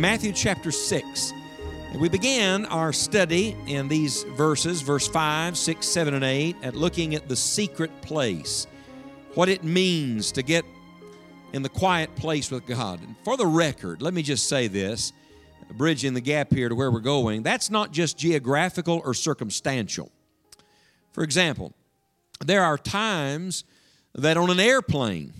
Matthew 0.00 0.32
chapter 0.32 0.72
6. 0.72 1.34
And 1.90 2.00
we 2.00 2.08
began 2.08 2.64
our 2.64 2.90
study 2.90 3.54
in 3.66 3.86
these 3.86 4.22
verses, 4.22 4.80
verse 4.80 5.06
5, 5.06 5.58
6, 5.58 5.86
7, 5.86 6.14
and 6.14 6.24
8, 6.24 6.56
at 6.62 6.74
looking 6.74 7.14
at 7.14 7.28
the 7.28 7.36
secret 7.36 7.90
place, 8.00 8.66
what 9.34 9.50
it 9.50 9.62
means 9.62 10.32
to 10.32 10.42
get 10.42 10.64
in 11.52 11.60
the 11.60 11.68
quiet 11.68 12.16
place 12.16 12.50
with 12.50 12.64
God. 12.64 13.02
And 13.02 13.14
for 13.24 13.36
the 13.36 13.44
record, 13.44 14.00
let 14.00 14.14
me 14.14 14.22
just 14.22 14.48
say 14.48 14.68
this, 14.68 15.12
bridging 15.72 16.14
the 16.14 16.22
gap 16.22 16.50
here 16.50 16.70
to 16.70 16.74
where 16.74 16.90
we're 16.90 17.00
going, 17.00 17.42
that's 17.42 17.68
not 17.68 17.92
just 17.92 18.16
geographical 18.16 19.02
or 19.04 19.12
circumstantial. 19.12 20.10
For 21.12 21.22
example, 21.22 21.74
there 22.42 22.64
are 22.64 22.78
times 22.78 23.64
that 24.14 24.38
on 24.38 24.48
an 24.48 24.60
airplane, 24.60 25.34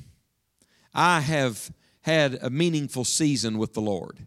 I 0.92 1.20
have 1.20 1.72
had 2.02 2.38
a 2.42 2.50
meaningful 2.50 3.06
season 3.06 3.56
with 3.56 3.72
the 3.72 3.80
Lord. 3.80 4.26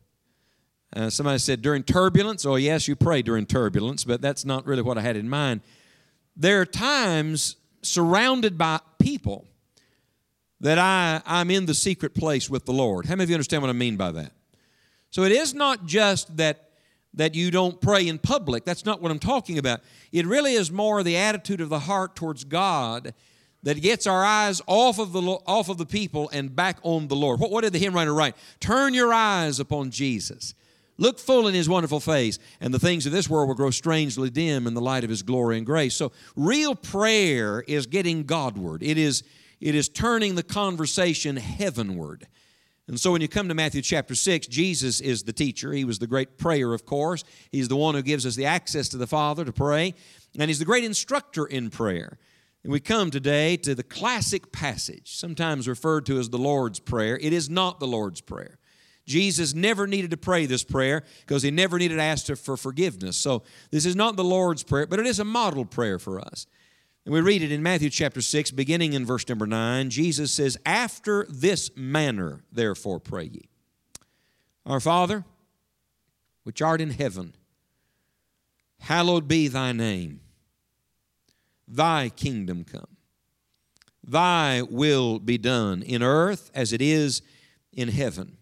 Uh, 0.95 1.09
somebody 1.09 1.39
said 1.39 1.61
during 1.61 1.83
turbulence. 1.83 2.45
Oh, 2.45 2.55
yes, 2.55 2.88
you 2.88 2.95
pray 2.95 3.22
during 3.22 3.45
turbulence, 3.45 4.03
but 4.03 4.22
that's 4.22 4.45
not 4.45 4.66
really 4.66 4.81
what 4.81 4.97
I 4.97 5.02
had 5.02 5.16
in 5.16 5.27
mind. 5.27 5.61
There 6.35 6.61
are 6.61 6.66
times 6.66 7.55
surrounded 7.81 8.58
by 8.58 8.80
people 9.00 9.45
that 10.59 10.77
I, 10.77 11.22
I'm 11.25 11.52
in 11.52 11.66
the 11.66 11.73
secret 11.73 12.13
place 12.13 12.50
with 12.50 12.66
the 12.66 12.72
Lord. 12.72 13.05
How 13.05 13.11
many 13.16 13.23
of 13.23 13.30
you 13.30 13.35
understand 13.35 13.61
what 13.61 13.69
I 13.69 13.73
mean 13.73 13.97
by 13.97 14.11
that? 14.11 14.31
So 15.09 15.23
it 15.23 15.31
is 15.31 15.53
not 15.53 15.85
just 15.85 16.38
that 16.38 16.69
that 17.16 17.35
you 17.35 17.52
don't 17.52 17.80
pray 17.80 18.07
in 18.07 18.17
public. 18.17 18.66
That's 18.66 18.85
not 18.85 19.00
what 19.00 19.11
I'm 19.11 19.19
talking 19.19 19.59
about. 19.59 19.81
It 20.11 20.25
really 20.25 20.53
is 20.53 20.72
more 20.72 21.03
the 21.03 21.16
attitude 21.16 21.61
of 21.61 21.69
the 21.69 21.80
heart 21.80 22.16
towards 22.16 22.44
God 22.44 23.13
that 23.61 23.81
gets 23.81 24.07
our 24.07 24.25
eyes 24.25 24.61
off 24.66 24.97
of 25.00 25.13
the 25.13 25.22
off 25.22 25.69
of 25.69 25.78
the 25.78 25.85
people 25.85 26.30
and 26.33 26.55
back 26.55 26.78
on 26.81 27.07
the 27.07 27.16
Lord. 27.16 27.39
What, 27.39 27.52
what 27.52 27.61
did 27.61 27.73
the 27.73 27.80
hymn 27.80 27.94
writer 27.94 28.13
write? 28.13 28.35
Turn 28.59 28.94
your 28.94 29.13
eyes 29.13 29.59
upon 29.59 29.91
Jesus. 29.91 30.55
Look 31.04 31.20
full 31.20 31.50
in 31.50 31.54
his 31.54 31.68
wonderful 31.68 32.00
face, 32.00 32.40
and 32.62 32.73
the 32.73 32.80
things 32.80 33.06
of 33.06 33.12
this 33.12 33.30
world 33.30 33.50
will 33.50 33.56
grow 33.56 33.72
strangely 33.72 34.30
dim 34.30 34.66
in 34.66 34.73
the 34.73 34.80
light 34.80 35.04
of 35.04 35.09
his 35.09 35.22
glory 35.22 35.58
and 35.58 35.66
grace. 35.66 35.96
So, 35.96 36.14
real 36.38 36.76
prayer 36.76 37.59
is 37.68 37.88
getting 37.88 38.23
Godward. 38.23 38.82
It 38.82 38.98
is, 38.98 39.22
it 39.59 39.76
is 39.76 39.90
turning 39.90 40.36
the 40.36 40.44
conversation 40.44 41.36
heavenward. 41.36 42.26
And 42.88 42.98
so, 42.98 43.12
when 43.12 43.20
you 43.20 43.28
come 43.28 43.50
to 43.50 43.54
Matthew 43.54 43.81
chapter 43.81 44.16
6, 44.16 44.48
Jesus 44.48 45.02
is 45.02 45.24
the 45.24 45.34
teacher. 45.34 45.74
He 45.74 45.84
was 45.84 46.00
the 46.00 46.08
great 46.08 46.38
prayer, 46.38 46.74
of 46.74 46.86
course. 46.86 47.25
He's 47.52 47.68
the 47.68 47.75
one 47.75 47.96
who 47.96 48.02
gives 48.02 48.25
us 48.25 48.38
the 48.38 48.46
access 48.46 48.88
to 48.88 48.97
the 48.97 49.06
Father 49.06 49.44
to 49.44 49.52
pray, 49.52 49.96
and 50.40 50.50
he's 50.50 50.59
the 50.59 50.63
great 50.63 50.86
instructor 50.86 51.46
in 51.46 51.69
prayer. 51.69 52.18
And 52.63 52.72
we 52.72 52.80
come 52.80 53.12
today 53.12 53.58
to 53.58 53.75
the 53.75 53.84
classic 53.84 54.53
passage, 54.53 55.18
sometimes 55.18 55.68
referred 55.68 56.06
to 56.06 56.18
as 56.18 56.30
the 56.30 56.38
Lord's 56.38 56.80
Prayer. 56.80 57.19
It 57.22 57.34
is 57.34 57.50
not 57.50 57.81
the 57.81 57.88
Lord's 57.88 58.22
Prayer. 58.22 58.58
Jesus 59.06 59.53
never 59.53 59.86
needed 59.86 60.12
to 60.12 60.18
pray 60.18 60.46
this 60.46 60.64
prayer 60.64 61.03
because 61.22 61.44
he 61.44 61.52
never 61.52 61.78
needed 61.78 61.96
to 61.96 62.02
ask 62.02 62.34
for 62.36 62.56
forgiveness. 62.56 63.18
So 63.18 63.44
this 63.69 63.86
is 63.86 63.96
not 63.96 64.16
the 64.16 64.24
Lord's 64.24 64.64
Prayer, 64.64 64.88
but 64.88 65.00
it 65.00 65.06
is 65.06 65.19
a 65.19 65.25
model 65.25 65.66
prayer 65.66 66.00
for 66.00 66.19
us. 66.19 66.47
And 67.06 67.13
we 67.13 67.19
read 67.19 67.42
it 67.42 67.52
in 67.52 67.62
Matthew 67.62 67.90
chapter 67.90 68.22
6, 68.22 68.52
beginning 68.52 68.94
in 68.94 69.06
verse 69.06 69.28
number 69.28 69.46
9. 69.46 69.90
Jesus 69.90 70.31
says, 70.31 70.58
After 70.66 71.25
this 71.30 71.69
manner, 71.75 72.46
therefore, 72.50 73.02
pray 73.02 73.25
ye. 73.25 73.50
Our 74.66 74.80
Father, 74.80 75.25
which 76.44 76.62
art 76.62 76.80
in 76.80 76.92
heaven, 76.92 77.36
hallowed 78.80 79.28
be 79.28 79.50
thy 79.50 79.74
name. 79.74 80.22
Thy 81.68 82.08
kingdom 82.08 82.63
come. 82.63 82.97
Thy 84.06 84.62
will 84.62 85.19
be 85.19 85.38
done 85.38 85.81
in 85.81 86.03
earth 86.03 86.52
as 86.53 86.72
it 86.72 86.81
is 86.81 87.22
in 87.74 87.90
heaven. 87.90 88.38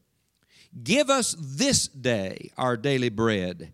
Give 0.83 1.09
us 1.09 1.35
this 1.37 1.87
day 1.87 2.51
our 2.57 2.77
daily 2.77 3.09
bread, 3.09 3.73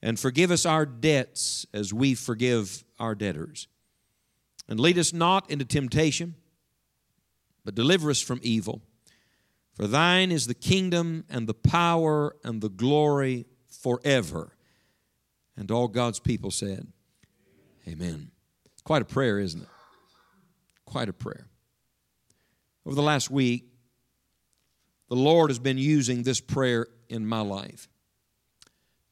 and 0.00 0.18
forgive 0.18 0.50
us 0.50 0.64
our 0.64 0.86
debts 0.86 1.66
as 1.72 1.92
we 1.92 2.14
forgive 2.14 2.84
our 2.98 3.14
debtors. 3.14 3.68
And 4.68 4.80
lead 4.80 4.98
us 4.98 5.12
not 5.12 5.50
into 5.50 5.64
temptation, 5.64 6.34
but 7.64 7.74
deliver 7.74 8.10
us 8.10 8.20
from 8.20 8.40
evil. 8.42 8.80
For 9.74 9.86
thine 9.86 10.32
is 10.32 10.46
the 10.46 10.54
kingdom 10.54 11.24
and 11.28 11.46
the 11.46 11.54
power 11.54 12.36
and 12.44 12.60
the 12.60 12.68
glory 12.68 13.46
forever. 13.68 14.52
And 15.56 15.70
all 15.70 15.88
God's 15.88 16.20
people 16.20 16.50
said, 16.50 16.86
Amen. 17.86 18.30
Quite 18.84 19.02
a 19.02 19.06
prayer, 19.06 19.38
isn't 19.38 19.62
it? 19.62 19.68
Quite 20.84 21.08
a 21.08 21.12
prayer. 21.12 21.46
Over 22.86 22.94
the 22.94 23.02
last 23.02 23.30
week, 23.30 23.71
the 25.12 25.18
Lord 25.18 25.50
has 25.50 25.58
been 25.58 25.76
using 25.76 26.22
this 26.22 26.40
prayer 26.40 26.86
in 27.10 27.26
my 27.26 27.40
life. 27.40 27.86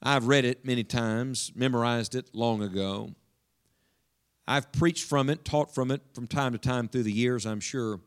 I've 0.03 0.28
read 0.28 0.47
it 0.47 0.65
many 0.65 0.83
times, 0.83 1.53
memorized 1.55 2.15
it 2.15 2.31
long 2.33 2.62
ago. 2.62 3.11
I've 4.49 4.72
preached 4.72 5.05
from 5.05 5.28
it, 5.28 5.44
taught 5.44 5.75
from 5.75 5.91
it 5.91 6.00
from 6.15 6.27
time 6.27 6.53
to 6.53 6.59
time 6.59 6.88
through 6.88 7.03
the 7.03 7.12
years, 7.12 7.44
I'm 7.44 7.61
sure. 7.61 8.00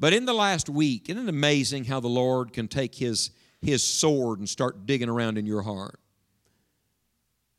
But 0.00 0.12
in 0.12 0.24
the 0.24 0.32
last 0.32 0.68
week, 0.68 1.08
isn't 1.08 1.28
it 1.28 1.28
amazing 1.28 1.84
how 1.84 2.00
the 2.00 2.08
Lord 2.08 2.52
can 2.52 2.66
take 2.66 2.96
his, 2.96 3.30
his 3.62 3.84
sword 3.84 4.40
and 4.40 4.48
start 4.48 4.84
digging 4.84 5.08
around 5.08 5.38
in 5.38 5.46
your 5.46 5.62
heart? 5.62 6.00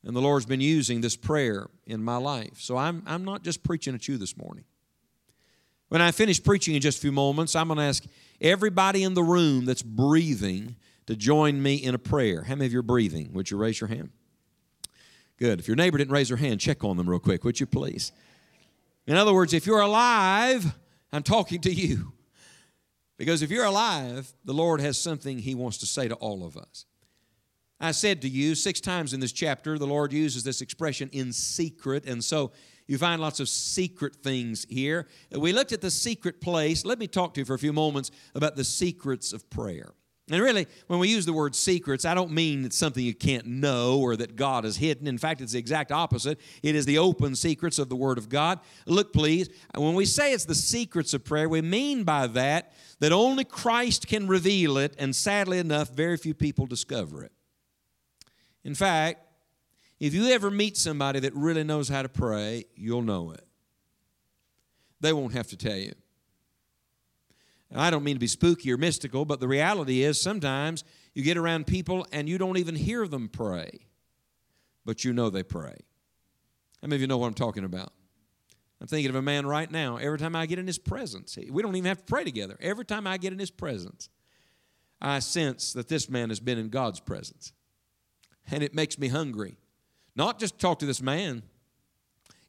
And 0.04 0.14
the 0.14 0.20
Lord's 0.20 0.46
been 0.46 0.60
using 0.60 1.00
this 1.00 1.16
prayer 1.16 1.70
in 1.88 2.04
my 2.04 2.18
life. 2.18 2.60
So 2.60 2.76
I'm, 2.76 3.02
I'm 3.08 3.24
not 3.24 3.44
just 3.44 3.64
preaching 3.64 3.96
at 3.96 4.10
you 4.10 4.18
this 4.18 4.36
morning. 4.36 4.66
When 5.92 6.02
I 6.02 6.12
finish 6.12 6.42
preaching 6.42 6.74
in 6.74 6.80
just 6.80 7.00
a 7.00 7.02
few 7.02 7.12
moments, 7.12 7.54
I'm 7.54 7.68
going 7.68 7.76
to 7.76 7.84
ask 7.84 8.06
everybody 8.40 9.04
in 9.04 9.14
the 9.14 9.24
room 9.24 9.66
that's 9.66 9.82
breathing 9.82 10.78
to 11.06 11.18
join 11.18 11.62
me 11.62 11.76
in 11.76 11.94
a 11.94 11.98
prayer. 11.98 12.44
How 12.44 12.56
many 12.56 12.68
of 12.68 12.72
you 12.72 12.80
are 12.80 12.82
breathing? 12.82 13.34
Would 13.34 13.52
you 13.52 13.58
raise 13.58 13.82
your 13.82 13.90
hand? 13.90 14.10
Good. 15.36 15.60
If 15.60 15.68
your 15.68 15.76
neighbor 15.76 15.98
didn't 15.98 16.14
raise 16.14 16.30
their 16.30 16.38
hand, 16.38 16.62
check 16.62 16.86
on 16.86 16.96
them 16.96 17.10
real 17.10 17.20
quick, 17.20 17.44
would 17.44 17.60
you 17.60 17.66
please? 17.66 18.14
In 19.06 19.18
other 19.18 19.34
words, 19.34 19.54
if 19.54 19.66
you're 19.66 19.82
alive, 19.82 20.78
I'm 21.12 21.24
talking 21.24 21.60
to 21.60 21.74
you. 21.74 22.14
Because 23.18 23.42
if 23.42 23.52
you're 23.52 23.66
alive, 23.66 24.32
the 24.46 24.54
Lord 24.54 24.80
has 24.80 24.98
something 24.98 25.40
He 25.40 25.56
wants 25.56 25.78
to 25.80 25.86
say 25.86 26.08
to 26.08 26.16
all 26.16 26.46
of 26.46 26.56
us. 26.56 26.86
I 27.82 27.92
said 27.92 28.22
to 28.22 28.30
you 28.30 28.56
six 28.56 28.80
times 28.80 29.14
in 29.14 29.20
this 29.20 29.34
chapter, 29.34 29.78
the 29.78 29.88
Lord 29.88 30.14
uses 30.14 30.46
this 30.46 30.62
expression 30.62 31.10
in 31.12 31.34
secret. 31.34 32.06
And 32.06 32.24
so 32.24 32.54
you 32.92 32.98
find 32.98 33.22
lots 33.22 33.40
of 33.40 33.48
secret 33.48 34.18
things 34.18 34.66
here. 34.70 35.08
We 35.32 35.54
looked 35.54 35.72
at 35.72 35.80
the 35.80 35.90
secret 35.90 36.42
place. 36.42 36.84
Let 36.84 37.00
me 37.00 37.08
talk 37.08 37.34
to 37.36 37.40
you 37.40 37.46
for 37.46 37.54
a 37.54 37.58
few 37.58 37.72
moments 37.72 38.12
about 38.36 38.58
the 38.58 38.66
secrets 38.66 39.32
of 39.32 39.50
prayer. 39.50 39.94
And 40.30 40.42
really, 40.42 40.68
when 40.88 41.00
we 41.00 41.08
use 41.08 41.26
the 41.26 41.32
word 41.32 41.56
secrets, 41.56 42.04
I 42.04 42.14
don't 42.14 42.34
mean 42.34 42.66
it's 42.66 42.76
something 42.76 43.02
you 43.02 43.14
can't 43.14 43.46
know 43.46 44.02
or 44.02 44.18
that 44.18 44.36
God 44.36 44.66
has 44.66 44.76
hidden. 44.76 45.08
In 45.08 45.18
fact, 45.18 45.40
it's 45.40 45.54
the 45.54 45.60
exact 45.60 45.94
opposite. 45.94 46.38
It 46.64 46.76
is 46.76 46.86
the 46.86 46.98
open 46.98 47.34
secrets 47.34 47.80
of 47.80 47.88
the 47.88 47.96
Word 47.96 48.18
of 48.18 48.28
God. 48.28 48.60
Look, 48.86 49.14
please, 49.14 49.48
when 49.74 49.96
we 49.96 50.04
say 50.04 50.34
it's 50.34 50.44
the 50.44 50.54
secrets 50.54 51.14
of 51.14 51.24
prayer, 51.24 51.48
we 51.48 51.62
mean 51.62 52.04
by 52.04 52.28
that 52.28 52.74
that 53.00 53.14
only 53.14 53.46
Christ 53.46 54.10
can 54.10 54.28
reveal 54.28 54.78
it, 54.78 54.96
and 55.00 55.16
sadly 55.16 55.60
enough, 55.60 55.92
very 55.92 56.18
few 56.18 56.34
people 56.34 56.66
discover 56.66 57.24
it. 57.24 57.32
In 58.66 58.76
fact, 58.76 59.31
if 60.02 60.16
you 60.16 60.30
ever 60.30 60.50
meet 60.50 60.78
somebody 60.78 61.20
that 61.20 61.36
really 61.36 61.64
knows 61.64 61.88
how 61.88 62.02
to 62.02 62.10
pray, 62.10 62.66
you'll 62.76 63.04
know 63.04 63.32
it. 63.32 63.46
They 65.00 65.14
won't 65.14 65.34
have 65.34 65.48
to 65.50 65.58
tell 65.58 65.78
you. 65.78 65.94
I 67.74 67.92
don't 67.92 68.04
mean 68.04 68.16
to 68.16 68.20
be 68.20 68.26
spooky 68.26 68.72
or 68.72 68.78
mystical, 68.78 69.26
but 69.26 69.40
the 69.40 69.48
reality 69.48 70.02
is 70.02 70.20
sometimes 70.20 70.84
you 71.14 71.22
get 71.22 71.38
around 71.38 71.68
people 71.68 72.08
and 72.12 72.28
you 72.28 72.40
don't 72.40 72.58
even 72.58 72.76
hear 72.76 73.08
them 73.08 73.30
pray, 73.30 73.86
but 74.86 75.06
you 75.06 75.14
know 75.14 75.30
they 75.30 75.44
pray. 75.44 75.76
How 76.82 76.88
many 76.88 76.96
of 76.96 77.02
you 77.02 77.08
know 77.08 77.20
what 77.20 77.28
I'm 77.28 77.36
talking 77.36 77.64
about? 77.64 77.94
I'm 78.82 78.88
thinking 78.88 79.12
of 79.12 79.16
a 79.16 79.22
man 79.22 79.46
right 79.46 79.70
now. 79.70 79.98
Every 79.98 80.18
time 80.18 80.36
I 80.36 80.48
get 80.48 80.58
in 80.58 80.66
his 80.66 80.80
presence, 80.80 81.38
we 81.38 81.62
don't 81.62 81.76
even 81.76 81.88
have 81.88 82.00
to 82.00 82.06
pray 82.06 82.24
together. 82.24 82.58
Every 82.60 82.86
time 82.86 83.06
I 83.06 83.18
get 83.18 83.34
in 83.34 83.40
his 83.40 83.52
presence, 83.52 84.10
I 85.00 85.20
sense 85.20 85.74
that 85.74 85.90
this 85.90 86.10
man 86.10 86.30
has 86.30 86.40
been 86.40 86.58
in 86.58 86.70
God's 86.70 87.00
presence. 87.00 87.54
and 88.50 88.64
it 88.64 88.74
makes 88.74 88.98
me 88.98 89.08
hungry. 89.08 89.58
Not 90.16 90.40
just 90.40 90.60
talk 90.60 90.80
to 90.80 90.86
this 90.86 91.02
man, 91.02 91.44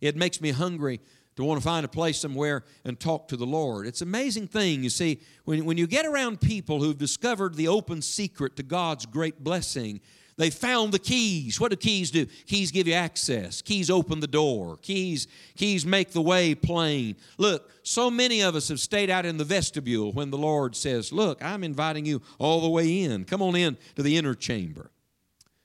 it 0.00 0.17
makes 0.17 0.41
me 0.41 0.50
hungry 0.50 1.00
to 1.37 1.44
want 1.44 1.61
to 1.61 1.64
find 1.64 1.85
a 1.85 1.88
place 1.88 2.19
somewhere 2.19 2.64
and 2.85 2.99
talk 2.99 3.29
to 3.29 3.37
the 3.37 3.47
Lord. 3.47 3.87
It's 3.87 4.03
an 4.03 4.09
amazing 4.09 4.49
thing, 4.49 4.82
you 4.82 4.91
see, 4.91 5.20
when, 5.44 5.64
when 5.64 5.79
you 5.79 5.87
get 5.87 6.05
around 6.05 6.41
people 6.41 6.81
who've 6.81 6.99
discovered 6.99 7.55
the 7.55 7.69
open 7.69 8.03
secret 8.03 8.56
to 8.56 8.62
God's 8.62 9.06
great 9.06 9.43
blessing, 9.43 10.00
they 10.37 10.50
found 10.50 10.93
the 10.93 10.99
keys. 10.99 11.61
What 11.61 11.70
do 11.70 11.76
keys 11.76 12.11
do? 12.11 12.26
Keys 12.47 12.70
give 12.70 12.88
you 12.88 12.94
access. 12.94 13.61
Keys 13.61 13.91
open 13.91 14.20
the 14.20 14.26
door. 14.26 14.79
Keys, 14.79 15.26
keys 15.56 15.85
make 15.85 16.12
the 16.12 16.23
way 16.23 16.55
plain. 16.55 17.17
Look, 17.38 17.70
so 17.82 18.11
many 18.11 18.41
of 18.41 18.55
us 18.55 18.69
have 18.69 18.81
stayed 18.81 19.11
out 19.11 19.26
in 19.26 19.37
the 19.37 19.44
vestibule 19.44 20.12
when 20.12 20.31
the 20.31 20.38
Lord 20.38 20.75
says, 20.75 21.12
Look, 21.12 21.44
I'm 21.44 21.62
inviting 21.62 22.06
you 22.06 22.23
all 22.38 22.61
the 22.61 22.70
way 22.70 23.03
in. 23.03 23.25
Come 23.25 23.43
on 23.43 23.56
in 23.56 23.76
to 23.97 24.03
the 24.03 24.17
inner 24.17 24.35
chamber. 24.35 24.91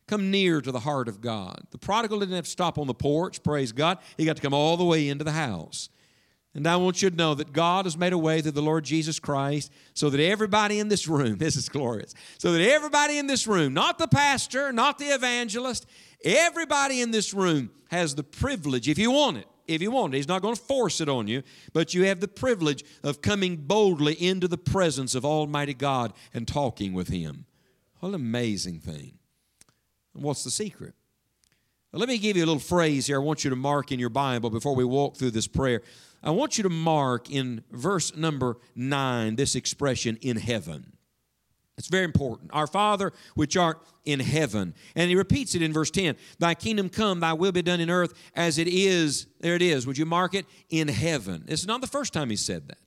Come 0.08 0.32
near 0.32 0.62
to 0.62 0.72
the 0.72 0.80
heart 0.80 1.08
of 1.08 1.22
God. 1.22 1.62
The 1.72 1.78
prodigal 1.78 2.20
didn't 2.20 2.36
have 2.36 2.46
to 2.46 2.50
stop 2.50 2.78
on 2.78 2.88
the 2.88 2.94
porch, 2.94 3.44
praise 3.44 3.72
God. 3.72 3.98
He 4.18 4.26
got 4.26 4.38
to 4.38 4.42
come 4.42 4.54
all 4.54 4.78
the 4.78 4.86
way 4.86 5.10
into 5.10 5.24
the 5.24 5.34
house. 5.34 5.90
And 6.58 6.66
I 6.66 6.78
want 6.78 7.04
you 7.04 7.10
to 7.10 7.16
know 7.16 7.36
that 7.36 7.54
God 7.54 7.86
has 7.86 7.98
made 7.98 8.14
a 8.14 8.18
way 8.18 8.42
through 8.42 8.54
the 8.54 8.64
Lord 8.64 8.84
Jesus 8.84 9.20
Christ 9.20 9.72
so 9.94 10.10
that 10.10 10.20
everybody 10.20 10.80
in 10.80 10.88
this 10.88 11.08
room, 11.08 11.38
this 11.40 11.56
is 11.56 11.70
glorious, 11.70 12.16
so 12.38 12.52
that 12.54 12.62
everybody 12.62 13.18
in 13.18 13.28
this 13.28 13.46
room, 13.46 13.74
not 13.74 14.00
the 14.00 14.08
pastor, 14.08 14.72
not 14.72 14.98
the 14.98 15.06
evangelist, 15.06 15.86
everybody 16.24 17.02
in 17.02 17.12
this 17.12 17.34
room 17.34 17.70
has 17.92 18.16
the 18.16 18.24
privilege, 18.24 18.90
if 18.90 18.98
you 18.98 19.12
want 19.12 19.38
it, 19.38 19.48
if 19.68 19.82
you 19.82 19.92
want 19.92 20.14
it. 20.14 20.18
He's 20.18 20.28
not 20.28 20.42
going 20.42 20.56
to 20.56 20.62
force 20.62 21.02
it 21.02 21.10
on 21.10 21.28
you, 21.28 21.44
but 21.74 21.94
you 21.94 22.06
have 22.06 22.22
the 22.22 22.28
privilege 22.28 22.84
of 23.04 23.22
coming 23.22 23.58
boldly 23.58 24.14
into 24.14 24.48
the 24.48 24.58
presence 24.58 25.14
of 25.14 25.26
Almighty 25.26 25.74
God 25.74 26.14
and 26.34 26.48
talking 26.48 26.94
with 26.94 27.10
Him. 27.10 27.46
What 28.00 28.10
an 28.10 28.16
amazing 28.16 28.80
thing. 28.80 29.18
What's 30.18 30.44
the 30.44 30.52
secret? 30.52 30.94
Let 31.94 32.10
me 32.10 32.18
give 32.18 32.36
you 32.36 32.44
a 32.44 32.46
little 32.46 32.60
phrase 32.60 33.08
here 33.08 33.16
I 33.16 33.24
want 33.24 33.44
you 33.44 33.50
to 33.50 33.56
mark 33.56 33.92
in 33.92 34.00
your 34.00 34.10
Bible 34.10 34.50
before 34.50 34.76
we 34.76 34.84
walk 34.84 35.16
through 35.16 35.32
this 35.32 35.48
prayer. 35.48 35.82
I 36.22 36.32
want 36.32 36.58
you 36.58 36.64
to 36.64 36.70
mark 36.70 37.32
in 37.32 37.64
verse 37.72 38.16
number 38.16 38.58
nine 38.76 39.36
this 39.36 39.56
expression 39.56 40.18
in 40.22 40.38
heaven. 40.38 40.94
It's 41.78 41.88
very 41.88 42.06
important. 42.06 42.50
Our 42.54 42.68
Father, 42.68 43.14
which 43.36 43.56
art 43.56 43.80
in 44.04 44.20
heaven. 44.20 44.74
And 44.96 45.10
he 45.10 45.16
repeats 45.16 45.54
it 45.54 45.62
in 45.62 45.72
verse 45.72 45.92
10 45.92 46.16
Thy 46.40 46.56
kingdom 46.56 46.90
come, 46.90 47.20
thy 47.20 47.34
will 47.34 47.52
be 47.52 47.62
done 47.62 47.80
in 47.80 47.90
earth 47.90 48.14
as 48.36 48.58
it 48.58 48.68
is. 48.68 49.28
There 49.40 49.56
it 49.56 49.62
is. 49.62 49.86
Would 49.86 49.98
you 49.98 50.06
mark 50.06 50.34
it? 50.34 50.46
In 50.70 50.88
heaven. 50.88 51.46
It's 51.48 51.66
not 51.66 51.82
the 51.82 51.88
first 51.88 52.14
time 52.14 52.30
he 52.30 52.36
said 52.36 52.68
that. 52.68 52.80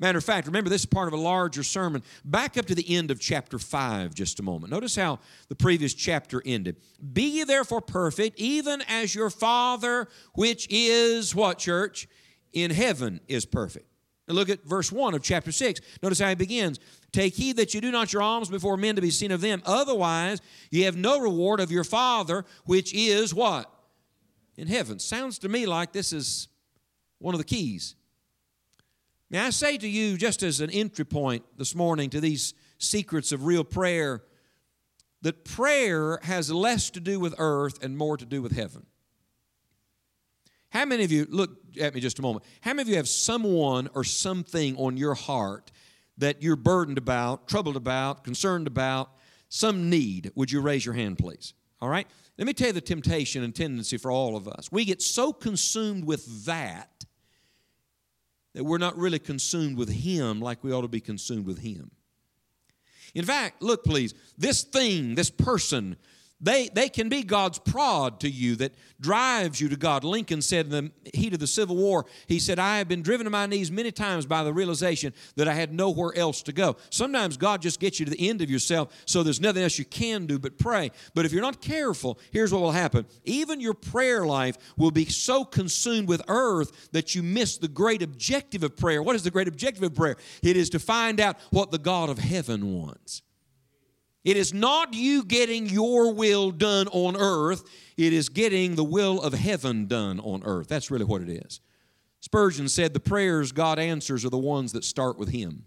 Matter 0.00 0.18
of 0.18 0.24
fact, 0.24 0.46
remember 0.46 0.70
this 0.70 0.82
is 0.82 0.86
part 0.86 1.08
of 1.08 1.14
a 1.14 1.20
larger 1.20 1.64
sermon. 1.64 2.04
Back 2.24 2.56
up 2.56 2.66
to 2.66 2.74
the 2.74 2.96
end 2.96 3.10
of 3.10 3.18
chapter 3.18 3.58
5 3.58 4.14
just 4.14 4.38
a 4.38 4.44
moment. 4.44 4.72
Notice 4.72 4.94
how 4.94 5.18
the 5.48 5.56
previous 5.56 5.92
chapter 5.92 6.40
ended. 6.46 6.76
Be 7.12 7.38
ye 7.38 7.44
therefore 7.44 7.80
perfect, 7.80 8.38
even 8.38 8.82
as 8.88 9.14
your 9.14 9.28
Father, 9.28 10.06
which 10.34 10.68
is 10.70 11.34
what, 11.34 11.58
church? 11.58 12.06
In 12.52 12.70
heaven 12.70 13.20
is 13.26 13.44
perfect. 13.44 13.86
And 14.28 14.36
look 14.36 14.50
at 14.50 14.62
verse 14.64 14.92
1 14.92 15.14
of 15.14 15.22
chapter 15.22 15.50
6. 15.50 15.80
Notice 16.02 16.20
how 16.20 16.28
he 16.28 16.34
begins. 16.36 16.78
Take 17.10 17.34
heed 17.34 17.56
that 17.56 17.74
you 17.74 17.80
do 17.80 17.90
not 17.90 18.12
your 18.12 18.22
alms 18.22 18.50
before 18.50 18.76
men 18.76 18.94
to 18.94 19.02
be 19.02 19.10
seen 19.10 19.32
of 19.32 19.40
them. 19.40 19.62
Otherwise, 19.64 20.40
ye 20.70 20.82
have 20.82 20.96
no 20.96 21.18
reward 21.18 21.58
of 21.58 21.72
your 21.72 21.84
Father, 21.84 22.44
which 22.66 22.94
is 22.94 23.34
what? 23.34 23.72
In 24.56 24.68
heaven. 24.68 25.00
Sounds 25.00 25.38
to 25.40 25.48
me 25.48 25.66
like 25.66 25.92
this 25.92 26.12
is 26.12 26.48
one 27.18 27.34
of 27.34 27.38
the 27.38 27.44
keys 27.44 27.96
May 29.30 29.40
I 29.40 29.50
say 29.50 29.76
to 29.76 29.88
you, 29.88 30.16
just 30.16 30.42
as 30.42 30.60
an 30.60 30.70
entry 30.70 31.04
point 31.04 31.44
this 31.56 31.74
morning 31.74 32.08
to 32.10 32.20
these 32.20 32.54
secrets 32.78 33.30
of 33.30 33.44
real 33.44 33.64
prayer, 33.64 34.22
that 35.22 35.44
prayer 35.44 36.18
has 36.22 36.50
less 36.50 36.90
to 36.90 37.00
do 37.00 37.20
with 37.20 37.34
earth 37.38 37.82
and 37.82 37.98
more 37.98 38.16
to 38.16 38.24
do 38.24 38.40
with 38.40 38.52
heaven. 38.52 38.86
How 40.70 40.84
many 40.84 41.04
of 41.04 41.12
you, 41.12 41.26
look 41.28 41.58
at 41.80 41.94
me 41.94 42.00
just 42.00 42.18
a 42.18 42.22
moment, 42.22 42.44
how 42.60 42.72
many 42.72 42.82
of 42.82 42.88
you 42.88 42.96
have 42.96 43.08
someone 43.08 43.88
or 43.94 44.04
something 44.04 44.76
on 44.76 44.96
your 44.96 45.14
heart 45.14 45.72
that 46.18 46.42
you're 46.42 46.56
burdened 46.56 46.98
about, 46.98 47.48
troubled 47.48 47.76
about, 47.76 48.24
concerned 48.24 48.66
about, 48.66 49.10
some 49.48 49.90
need? 49.90 50.30
Would 50.36 50.50
you 50.50 50.60
raise 50.60 50.84
your 50.84 50.94
hand, 50.94 51.18
please? 51.18 51.54
All 51.80 51.88
right? 51.88 52.06
Let 52.38 52.46
me 52.46 52.52
tell 52.52 52.68
you 52.68 52.72
the 52.72 52.80
temptation 52.80 53.42
and 53.42 53.54
tendency 53.54 53.98
for 53.98 54.10
all 54.10 54.36
of 54.36 54.46
us. 54.48 54.70
We 54.70 54.84
get 54.84 55.02
so 55.02 55.32
consumed 55.32 56.04
with 56.04 56.44
that 56.46 57.04
that 58.54 58.64
we're 58.64 58.78
not 58.78 58.96
really 58.96 59.18
consumed 59.18 59.76
with 59.76 59.90
Him 59.90 60.40
like 60.40 60.64
we 60.64 60.72
ought 60.72 60.82
to 60.82 60.88
be 60.88 61.00
consumed 61.00 61.46
with 61.46 61.58
Him. 61.58 61.90
In 63.14 63.24
fact, 63.24 63.62
look, 63.62 63.84
please, 63.84 64.14
this 64.36 64.62
thing, 64.62 65.14
this 65.14 65.30
person, 65.30 65.96
they, 66.40 66.68
they 66.68 66.88
can 66.88 67.08
be 67.08 67.22
God's 67.22 67.58
prod 67.58 68.20
to 68.20 68.28
you 68.28 68.54
that 68.56 68.72
drives 69.00 69.60
you 69.60 69.68
to 69.68 69.76
God. 69.76 70.04
Lincoln 70.04 70.40
said 70.40 70.66
in 70.66 70.70
the 70.70 70.92
heat 71.12 71.32
of 71.32 71.40
the 71.40 71.46
Civil 71.48 71.76
War, 71.76 72.06
he 72.26 72.38
said, 72.38 72.60
I 72.60 72.78
have 72.78 72.86
been 72.86 73.02
driven 73.02 73.24
to 73.24 73.30
my 73.30 73.46
knees 73.46 73.72
many 73.72 73.90
times 73.90 74.24
by 74.24 74.44
the 74.44 74.52
realization 74.52 75.12
that 75.34 75.48
I 75.48 75.54
had 75.54 75.72
nowhere 75.72 76.16
else 76.16 76.42
to 76.42 76.52
go. 76.52 76.76
Sometimes 76.90 77.36
God 77.36 77.60
just 77.60 77.80
gets 77.80 77.98
you 77.98 78.06
to 78.06 78.12
the 78.12 78.28
end 78.28 78.40
of 78.40 78.50
yourself 78.50 78.94
so 79.04 79.22
there's 79.22 79.40
nothing 79.40 79.64
else 79.64 79.78
you 79.78 79.84
can 79.84 80.26
do 80.26 80.38
but 80.38 80.58
pray. 80.58 80.92
But 81.14 81.24
if 81.24 81.32
you're 81.32 81.42
not 81.42 81.60
careful, 81.60 82.18
here's 82.30 82.52
what 82.52 82.62
will 82.62 82.72
happen. 82.72 83.06
Even 83.24 83.60
your 83.60 83.74
prayer 83.74 84.24
life 84.24 84.56
will 84.76 84.92
be 84.92 85.06
so 85.06 85.44
consumed 85.44 86.06
with 86.06 86.22
earth 86.28 86.90
that 86.92 87.16
you 87.16 87.22
miss 87.24 87.58
the 87.58 87.68
great 87.68 88.00
objective 88.00 88.62
of 88.62 88.76
prayer. 88.76 89.02
What 89.02 89.16
is 89.16 89.24
the 89.24 89.30
great 89.32 89.48
objective 89.48 89.82
of 89.82 89.94
prayer? 89.94 90.16
It 90.42 90.56
is 90.56 90.70
to 90.70 90.78
find 90.78 91.20
out 91.20 91.36
what 91.50 91.72
the 91.72 91.78
God 91.78 92.10
of 92.10 92.18
heaven 92.18 92.72
wants. 92.72 93.22
It 94.28 94.36
is 94.36 94.52
not 94.52 94.92
you 94.92 95.24
getting 95.24 95.70
your 95.70 96.12
will 96.12 96.50
done 96.50 96.86
on 96.88 97.16
earth, 97.16 97.64
it 97.96 98.12
is 98.12 98.28
getting 98.28 98.74
the 98.74 98.84
will 98.84 99.22
of 99.22 99.32
heaven 99.32 99.86
done 99.86 100.20
on 100.20 100.42
earth. 100.44 100.68
That's 100.68 100.90
really 100.90 101.06
what 101.06 101.22
it 101.22 101.30
is. 101.30 101.62
Spurgeon 102.20 102.68
said 102.68 102.92
the 102.92 103.00
prayers 103.00 103.52
God 103.52 103.78
answers 103.78 104.26
are 104.26 104.28
the 104.28 104.36
ones 104.36 104.72
that 104.72 104.84
start 104.84 105.18
with 105.18 105.30
Him. 105.30 105.64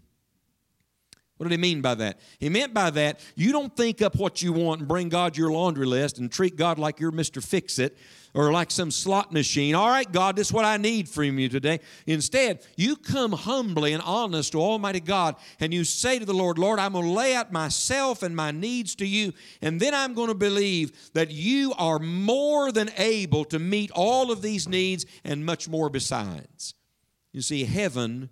What 1.42 1.48
did 1.48 1.58
he 1.58 1.60
mean 1.60 1.82
by 1.82 1.96
that? 1.96 2.20
He 2.38 2.48
meant 2.48 2.72
by 2.72 2.90
that, 2.90 3.18
you 3.34 3.50
don't 3.50 3.76
think 3.76 4.00
up 4.00 4.14
what 4.14 4.42
you 4.42 4.52
want 4.52 4.78
and 4.78 4.86
bring 4.86 5.08
God 5.08 5.36
your 5.36 5.50
laundry 5.50 5.86
list 5.86 6.18
and 6.18 6.30
treat 6.30 6.54
God 6.54 6.78
like 6.78 7.00
you're 7.00 7.10
Mr. 7.10 7.42
Fix 7.42 7.80
It 7.80 7.98
or 8.32 8.52
like 8.52 8.70
some 8.70 8.92
slot 8.92 9.32
machine. 9.32 9.74
All 9.74 9.88
right, 9.88 10.10
God, 10.12 10.36
this 10.36 10.46
is 10.46 10.52
what 10.52 10.64
I 10.64 10.76
need 10.76 11.08
from 11.08 11.40
you 11.40 11.48
today. 11.48 11.80
Instead, 12.06 12.64
you 12.76 12.94
come 12.94 13.32
humbly 13.32 13.92
and 13.92 14.00
honest 14.04 14.52
to 14.52 14.60
Almighty 14.60 15.00
God 15.00 15.34
and 15.58 15.74
you 15.74 15.82
say 15.82 16.20
to 16.20 16.24
the 16.24 16.32
Lord, 16.32 16.60
Lord, 16.60 16.78
I'm 16.78 16.92
going 16.92 17.06
to 17.06 17.10
lay 17.10 17.34
out 17.34 17.50
myself 17.50 18.22
and 18.22 18.36
my 18.36 18.52
needs 18.52 18.94
to 18.94 19.04
you, 19.04 19.32
and 19.60 19.80
then 19.80 19.94
I'm 19.94 20.14
going 20.14 20.28
to 20.28 20.36
believe 20.36 20.92
that 21.14 21.32
you 21.32 21.74
are 21.76 21.98
more 21.98 22.70
than 22.70 22.88
able 22.98 23.44
to 23.46 23.58
meet 23.58 23.90
all 23.90 24.30
of 24.30 24.42
these 24.42 24.68
needs 24.68 25.06
and 25.24 25.44
much 25.44 25.68
more 25.68 25.90
besides. 25.90 26.74
You 27.32 27.42
see, 27.42 27.64
heaven 27.64 28.30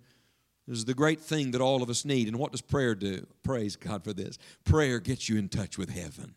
this 0.67 0.77
is 0.77 0.85
the 0.85 0.93
great 0.93 1.19
thing 1.19 1.51
that 1.51 1.61
all 1.61 1.81
of 1.81 1.89
us 1.89 2.05
need. 2.05 2.27
And 2.27 2.37
what 2.37 2.51
does 2.51 2.61
prayer 2.61 2.95
do? 2.95 3.25
Praise 3.43 3.75
God 3.75 4.03
for 4.03 4.13
this. 4.13 4.37
Prayer 4.63 4.99
gets 4.99 5.27
you 5.27 5.37
in 5.37 5.49
touch 5.49 5.77
with 5.77 5.89
heaven. 5.89 6.35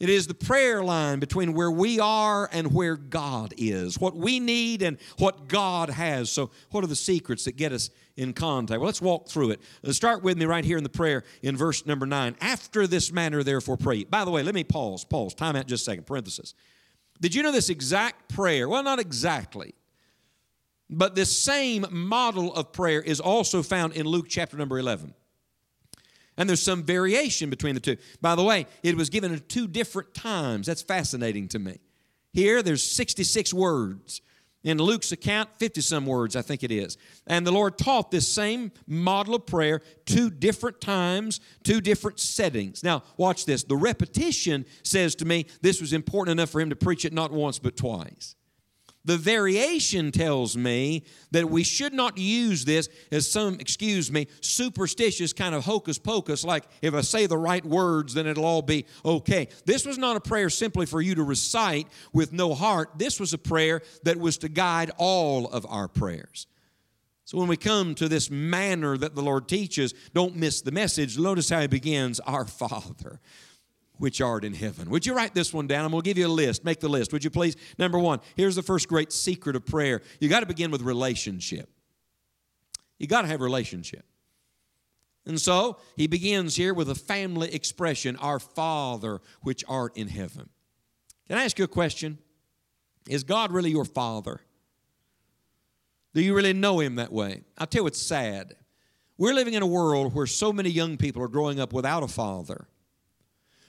It 0.00 0.08
is 0.08 0.26
the 0.26 0.34
prayer 0.34 0.82
line 0.82 1.20
between 1.20 1.54
where 1.54 1.70
we 1.70 2.00
are 2.00 2.48
and 2.52 2.74
where 2.74 2.96
God 2.96 3.54
is, 3.56 3.98
what 3.98 4.16
we 4.16 4.40
need 4.40 4.82
and 4.82 4.98
what 5.18 5.46
God 5.46 5.88
has. 5.88 6.30
So, 6.30 6.50
what 6.72 6.82
are 6.82 6.88
the 6.88 6.96
secrets 6.96 7.44
that 7.44 7.56
get 7.56 7.72
us 7.72 7.90
in 8.16 8.32
contact? 8.32 8.80
Well, 8.80 8.86
let's 8.86 9.00
walk 9.00 9.28
through 9.28 9.52
it. 9.52 9.60
Let's 9.82 9.96
start 9.96 10.24
with 10.24 10.36
me 10.36 10.46
right 10.46 10.64
here 10.64 10.76
in 10.76 10.82
the 10.82 10.90
prayer 10.90 11.22
in 11.42 11.56
verse 11.56 11.86
number 11.86 12.06
nine. 12.06 12.34
After 12.40 12.88
this 12.88 13.12
manner, 13.12 13.44
therefore, 13.44 13.76
pray. 13.76 14.02
By 14.02 14.24
the 14.24 14.32
way, 14.32 14.42
let 14.42 14.54
me 14.54 14.64
pause, 14.64 15.04
pause, 15.04 15.32
time 15.32 15.54
out 15.54 15.68
just 15.68 15.82
a 15.82 15.92
second, 15.92 16.06
parenthesis. 16.06 16.54
Did 17.20 17.32
you 17.34 17.44
know 17.44 17.52
this 17.52 17.70
exact 17.70 18.34
prayer? 18.34 18.68
Well, 18.68 18.82
not 18.82 18.98
exactly. 18.98 19.74
But 20.90 21.14
this 21.14 21.36
same 21.36 21.86
model 21.90 22.54
of 22.54 22.72
prayer 22.72 23.00
is 23.00 23.20
also 23.20 23.62
found 23.62 23.94
in 23.94 24.06
Luke 24.06 24.26
chapter 24.28 24.56
number 24.56 24.78
11. 24.78 25.14
And 26.36 26.48
there's 26.48 26.62
some 26.62 26.82
variation 26.82 27.48
between 27.48 27.74
the 27.74 27.80
two. 27.80 27.96
By 28.20 28.34
the 28.34 28.42
way, 28.42 28.66
it 28.82 28.96
was 28.96 29.08
given 29.08 29.32
at 29.32 29.48
two 29.48 29.68
different 29.68 30.14
times. 30.14 30.66
That's 30.66 30.82
fascinating 30.82 31.48
to 31.48 31.58
me. 31.58 31.78
Here, 32.32 32.62
there's 32.62 32.82
66 32.82 33.54
words. 33.54 34.20
In 34.64 34.78
Luke's 34.78 35.12
account, 35.12 35.50
50 35.58 35.82
some 35.82 36.06
words, 36.06 36.34
I 36.34 36.42
think 36.42 36.62
it 36.62 36.72
is. 36.72 36.96
And 37.26 37.46
the 37.46 37.52
Lord 37.52 37.76
taught 37.76 38.10
this 38.10 38.26
same 38.26 38.72
model 38.86 39.34
of 39.34 39.44
prayer 39.44 39.82
two 40.06 40.30
different 40.30 40.80
times, 40.80 41.40
two 41.62 41.82
different 41.82 42.18
settings. 42.18 42.82
Now, 42.82 43.02
watch 43.18 43.44
this. 43.44 43.62
The 43.62 43.76
repetition 43.76 44.64
says 44.82 45.14
to 45.16 45.26
me 45.26 45.46
this 45.60 45.82
was 45.82 45.92
important 45.92 46.38
enough 46.38 46.48
for 46.48 46.62
him 46.62 46.70
to 46.70 46.76
preach 46.76 47.04
it 47.04 47.12
not 47.12 47.30
once 47.30 47.58
but 47.58 47.76
twice. 47.76 48.36
The 49.06 49.18
variation 49.18 50.12
tells 50.12 50.56
me 50.56 51.04
that 51.30 51.50
we 51.50 51.62
should 51.62 51.92
not 51.92 52.16
use 52.16 52.64
this 52.64 52.88
as 53.12 53.30
some, 53.30 53.54
excuse 53.60 54.10
me, 54.10 54.28
superstitious 54.40 55.34
kind 55.34 55.54
of 55.54 55.64
hocus 55.64 55.98
pocus, 55.98 56.42
like 56.42 56.64
if 56.80 56.94
I 56.94 57.02
say 57.02 57.26
the 57.26 57.36
right 57.36 57.64
words, 57.64 58.14
then 58.14 58.26
it'll 58.26 58.46
all 58.46 58.62
be 58.62 58.86
okay. 59.04 59.48
This 59.66 59.84
was 59.84 59.98
not 59.98 60.16
a 60.16 60.20
prayer 60.20 60.48
simply 60.48 60.86
for 60.86 61.02
you 61.02 61.14
to 61.16 61.22
recite 61.22 61.86
with 62.14 62.32
no 62.32 62.54
heart. 62.54 62.92
This 62.96 63.20
was 63.20 63.34
a 63.34 63.38
prayer 63.38 63.82
that 64.04 64.18
was 64.18 64.38
to 64.38 64.48
guide 64.48 64.90
all 64.96 65.48
of 65.48 65.66
our 65.68 65.86
prayers. 65.88 66.46
So 67.26 67.38
when 67.38 67.48
we 67.48 67.56
come 67.56 67.94
to 67.96 68.08
this 68.08 68.30
manner 68.30 68.96
that 68.98 69.14
the 69.14 69.22
Lord 69.22 69.48
teaches, 69.48 69.94
don't 70.12 70.36
miss 70.36 70.60
the 70.60 70.72
message. 70.72 71.18
Notice 71.18 71.48
how 71.48 71.60
he 71.60 71.66
begins 71.66 72.20
Our 72.20 72.44
Father. 72.44 73.20
Which 73.98 74.20
art 74.20 74.44
in 74.44 74.54
heaven. 74.54 74.90
Would 74.90 75.06
you 75.06 75.14
write 75.14 75.34
this 75.34 75.52
one 75.52 75.66
down? 75.66 75.84
I'm 75.84 75.90
going 75.90 76.02
to 76.02 76.08
give 76.08 76.18
you 76.18 76.26
a 76.26 76.28
list. 76.28 76.64
Make 76.64 76.80
the 76.80 76.88
list, 76.88 77.12
would 77.12 77.24
you 77.24 77.30
please? 77.30 77.56
Number 77.78 77.98
one, 77.98 78.20
here's 78.36 78.56
the 78.56 78.62
first 78.62 78.88
great 78.88 79.12
secret 79.12 79.56
of 79.56 79.64
prayer. 79.64 80.02
You 80.20 80.28
got 80.28 80.40
to 80.40 80.46
begin 80.46 80.70
with 80.70 80.82
relationship. 80.82 81.70
You 82.98 83.06
got 83.06 83.22
to 83.22 83.28
have 83.28 83.40
relationship. 83.40 84.04
And 85.26 85.40
so 85.40 85.78
he 85.96 86.06
begins 86.06 86.56
here 86.56 86.74
with 86.74 86.90
a 86.90 86.94
family 86.94 87.54
expression 87.54 88.16
Our 88.16 88.38
Father, 88.38 89.20
which 89.42 89.64
art 89.68 89.96
in 89.96 90.08
heaven. 90.08 90.50
Can 91.28 91.38
I 91.38 91.44
ask 91.44 91.58
you 91.58 91.64
a 91.64 91.68
question? 91.68 92.18
Is 93.08 93.24
God 93.24 93.52
really 93.52 93.70
your 93.70 93.84
Father? 93.84 94.40
Do 96.14 96.20
you 96.20 96.34
really 96.34 96.52
know 96.52 96.80
Him 96.80 96.96
that 96.96 97.12
way? 97.12 97.42
I'll 97.58 97.66
tell 97.66 97.80
you 97.80 97.84
what's 97.84 98.00
sad. 98.00 98.54
We're 99.16 99.34
living 99.34 99.54
in 99.54 99.62
a 99.62 99.66
world 99.66 100.14
where 100.14 100.26
so 100.26 100.52
many 100.52 100.70
young 100.70 100.96
people 100.96 101.22
are 101.22 101.28
growing 101.28 101.60
up 101.60 101.72
without 101.72 102.02
a 102.02 102.08
father 102.08 102.66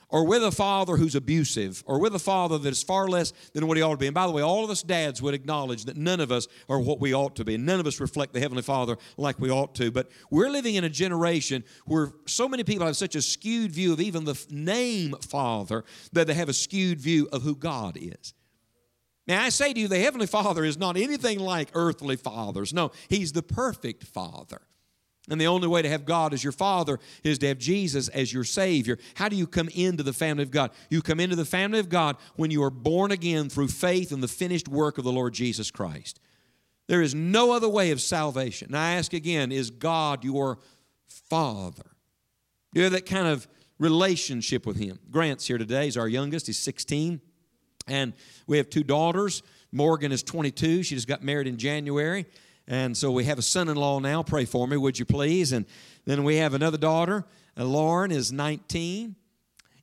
or 0.10 0.26
with 0.26 0.44
a 0.44 0.52
father 0.52 0.98
who's 0.98 1.16
abusive, 1.16 1.84
or 1.86 2.00
with 2.00 2.16
a 2.16 2.20
father 2.20 2.58
that 2.58 2.70
is 2.70 2.84
far 2.84 3.08
less 3.08 3.34
than 3.54 3.68
what 3.68 3.78
he 3.78 3.84
ought 3.84 3.92
to 3.92 3.98
be. 3.98 4.08
And 4.08 4.14
by 4.14 4.28
the 4.28 4.34
way, 4.34 4.42
all 4.42 4.64
of 4.64 4.70
us 4.70 4.84
dads 4.84 5.22
would 5.22 5.34
acknowledge 5.34 5.86
that 5.86 5.98
none 5.98 6.20
of 6.20 6.32
us 6.32 6.48
are 6.70 6.80
what 6.80 7.00
we 7.00 7.14
ought 7.14 7.36
to 7.38 7.46
be. 7.46 7.58
None 7.58 7.80
of 7.80 7.88
us 7.88 8.00
reflect 8.00 8.34
the 8.34 8.40
Heavenly 8.40 8.64
Father 8.64 8.98
like 9.18 9.40
we 9.40 9.50
ought 9.50 9.76
to. 9.76 9.92
But 9.92 10.10
we're 10.30 10.50
living 10.50 10.76
in 10.76 10.84
a 10.84 10.90
generation 10.90 11.64
where 11.86 12.12
so 12.26 12.48
many 12.48 12.64
people 12.64 12.86
have 12.86 12.98
such 12.98 13.16
a 13.16 13.22
skewed 13.22 13.72
view 13.72 13.94
of 13.94 14.02
even 14.02 14.26
the 14.26 14.42
name 14.50 15.16
Father 15.22 15.84
that 16.14 16.28
they 16.28 16.34
have 16.34 16.50
a 16.50 16.54
skewed 16.54 17.00
view 17.00 17.28
of 17.32 17.44
who 17.44 17.56
God 17.56 17.98
is. 18.00 18.34
Now, 19.28 19.44
I 19.44 19.50
say 19.50 19.74
to 19.74 19.80
you, 19.80 19.88
the 19.88 20.00
Heavenly 20.00 20.28
Father 20.28 20.64
is 20.64 20.78
not 20.78 20.98
anything 20.98 21.40
like 21.40 21.70
earthly 21.74 22.16
fathers. 22.16 22.74
No, 22.74 22.92
He's 23.10 23.32
the 23.32 23.42
perfect 23.42 24.04
Father. 24.04 24.62
And 25.30 25.42
the 25.42 25.48
only 25.48 25.68
way 25.68 25.82
to 25.82 25.90
have 25.90 26.06
God 26.06 26.34
as 26.34 26.44
your 26.44 26.52
Father 26.52 27.00
is 27.24 27.40
to 27.40 27.48
have 27.48 27.58
Jesus 27.58 28.10
as 28.10 28.32
your 28.32 28.44
Savior. 28.44 29.00
How 29.16 29.28
do 29.28 29.36
you 29.36 29.48
come 29.48 29.70
into 29.74 30.04
the 30.04 30.14
family 30.14 30.44
of 30.44 30.52
God? 30.52 30.72
You 30.90 31.02
come 31.02 31.20
into 31.20 31.36
the 31.36 31.46
family 31.46 31.80
of 31.80 31.90
God 31.90 32.18
when 32.36 32.52
you 32.52 32.62
are 32.64 32.70
born 32.70 33.12
again 33.12 33.50
through 33.50 33.70
faith 33.70 34.12
in 34.12 34.22
the 34.22 34.28
finished 34.28 34.68
work 34.68 34.98
of 34.98 35.04
the 35.04 35.12
Lord 35.12 35.34
Jesus 35.34 35.72
Christ. 35.72 36.20
There 36.88 37.02
is 37.02 37.16
no 37.16 37.52
other 37.52 37.70
way 37.70 37.90
of 37.90 38.02
salvation. 38.02 38.68
And 38.68 38.78
I 38.78 38.94
ask 38.94 39.14
again, 39.14 39.52
is 39.52 39.72
God 39.72 40.24
your 40.24 40.60
Father? 41.08 41.84
Do 42.74 42.80
you 42.80 42.84
have 42.84 42.94
that 42.94 43.08
kind 43.08 43.28
of 43.28 43.48
relationship 43.80 44.68
with 44.68 44.78
Him? 44.78 45.00
Grant's 45.10 45.48
here 45.48 45.58
today. 45.58 45.86
He's 45.86 45.98
our 45.98 46.08
youngest. 46.08 46.46
He's 46.46 46.60
16. 46.60 47.20
And 47.88 48.14
we 48.46 48.58
have 48.58 48.70
two 48.70 48.84
daughters. 48.84 49.42
Morgan 49.72 50.12
is 50.12 50.22
22. 50.22 50.84
She 50.84 50.96
just 50.96 51.08
got 51.08 51.24
married 51.24 51.48
in 51.48 51.58
January. 51.58 52.26
And 52.68 52.98
so 52.98 53.12
we 53.12 53.26
have 53.26 53.38
a 53.38 53.44
son 53.44 53.70
in 53.70 53.76
law 53.78 54.00
now. 54.00 54.24
Pray 54.24 54.46
for 54.46 54.68
me, 54.68 54.78
would 54.78 54.98
you 54.98 55.06
please? 55.06 55.52
And 55.52 55.66
then 56.06 56.24
we 56.24 56.38
have 56.38 56.54
another 56.54 56.78
daughter. 56.78 57.26
Uh, 57.58 57.66
Lauren 57.66 58.12
is 58.12 58.32
19. 58.32 59.16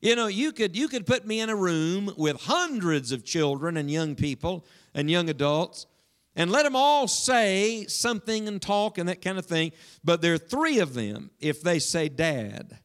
You 0.01 0.17
know, 0.17 0.27
you 0.27 0.51
could, 0.51 0.77
you 0.77 0.89
could 0.89 1.07
put 1.07 1.27
me 1.27 1.41
in 1.41 1.49
a 1.49 1.55
room 1.55 2.13
with 2.17 2.43
hundreds 2.43 3.13
of 3.13 3.25
children 3.25 3.77
and 3.77 3.89
young 3.89 4.17
people 4.17 4.67
and 4.95 5.09
young 5.09 5.29
adults 5.29 5.87
and 6.35 6.51
let 6.51 6.65
them 6.65 6.75
all 6.75 7.07
say 7.07 7.85
something 7.87 8.49
and 8.49 8.61
talk 8.61 8.99
and 8.99 9.09
that 9.09 9.23
kind 9.23 9.39
of 9.39 9.47
thing. 9.47 9.73
But 10.03 10.23
there 10.23 10.35
are 10.35 10.39
three 10.39 10.79
of 10.81 10.95
them, 10.95 11.31
if 11.39 11.63
they 11.63 11.79
say 11.79 12.09
dad, 12.09 12.79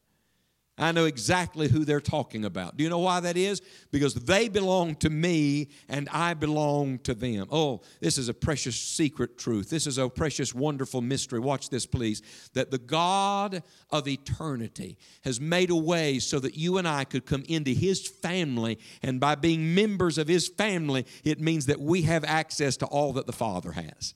I 0.78 0.92
know 0.92 1.06
exactly 1.06 1.68
who 1.68 1.84
they're 1.84 2.00
talking 2.00 2.44
about. 2.44 2.76
Do 2.76 2.84
you 2.84 2.90
know 2.90 3.00
why 3.00 3.18
that 3.20 3.36
is? 3.36 3.60
Because 3.90 4.14
they 4.14 4.48
belong 4.48 4.94
to 4.96 5.10
me 5.10 5.70
and 5.88 6.08
I 6.12 6.34
belong 6.34 7.00
to 7.00 7.14
them. 7.14 7.48
Oh, 7.50 7.80
this 8.00 8.16
is 8.16 8.28
a 8.28 8.34
precious 8.34 8.76
secret 8.76 9.38
truth. 9.38 9.70
This 9.70 9.88
is 9.88 9.98
a 9.98 10.08
precious, 10.08 10.54
wonderful 10.54 11.00
mystery. 11.00 11.40
Watch 11.40 11.68
this, 11.70 11.84
please. 11.84 12.22
That 12.54 12.70
the 12.70 12.78
God 12.78 13.62
of 13.90 14.06
eternity 14.06 14.98
has 15.24 15.40
made 15.40 15.70
a 15.70 15.76
way 15.76 16.20
so 16.20 16.38
that 16.38 16.56
you 16.56 16.78
and 16.78 16.86
I 16.86 17.04
could 17.04 17.26
come 17.26 17.42
into 17.48 17.72
His 17.72 18.06
family, 18.06 18.78
and 19.02 19.18
by 19.18 19.34
being 19.34 19.74
members 19.74 20.16
of 20.16 20.28
His 20.28 20.46
family, 20.46 21.06
it 21.24 21.40
means 21.40 21.66
that 21.66 21.80
we 21.80 22.02
have 22.02 22.24
access 22.24 22.76
to 22.78 22.86
all 22.86 23.12
that 23.14 23.26
the 23.26 23.32
Father 23.32 23.72
has. 23.72 24.14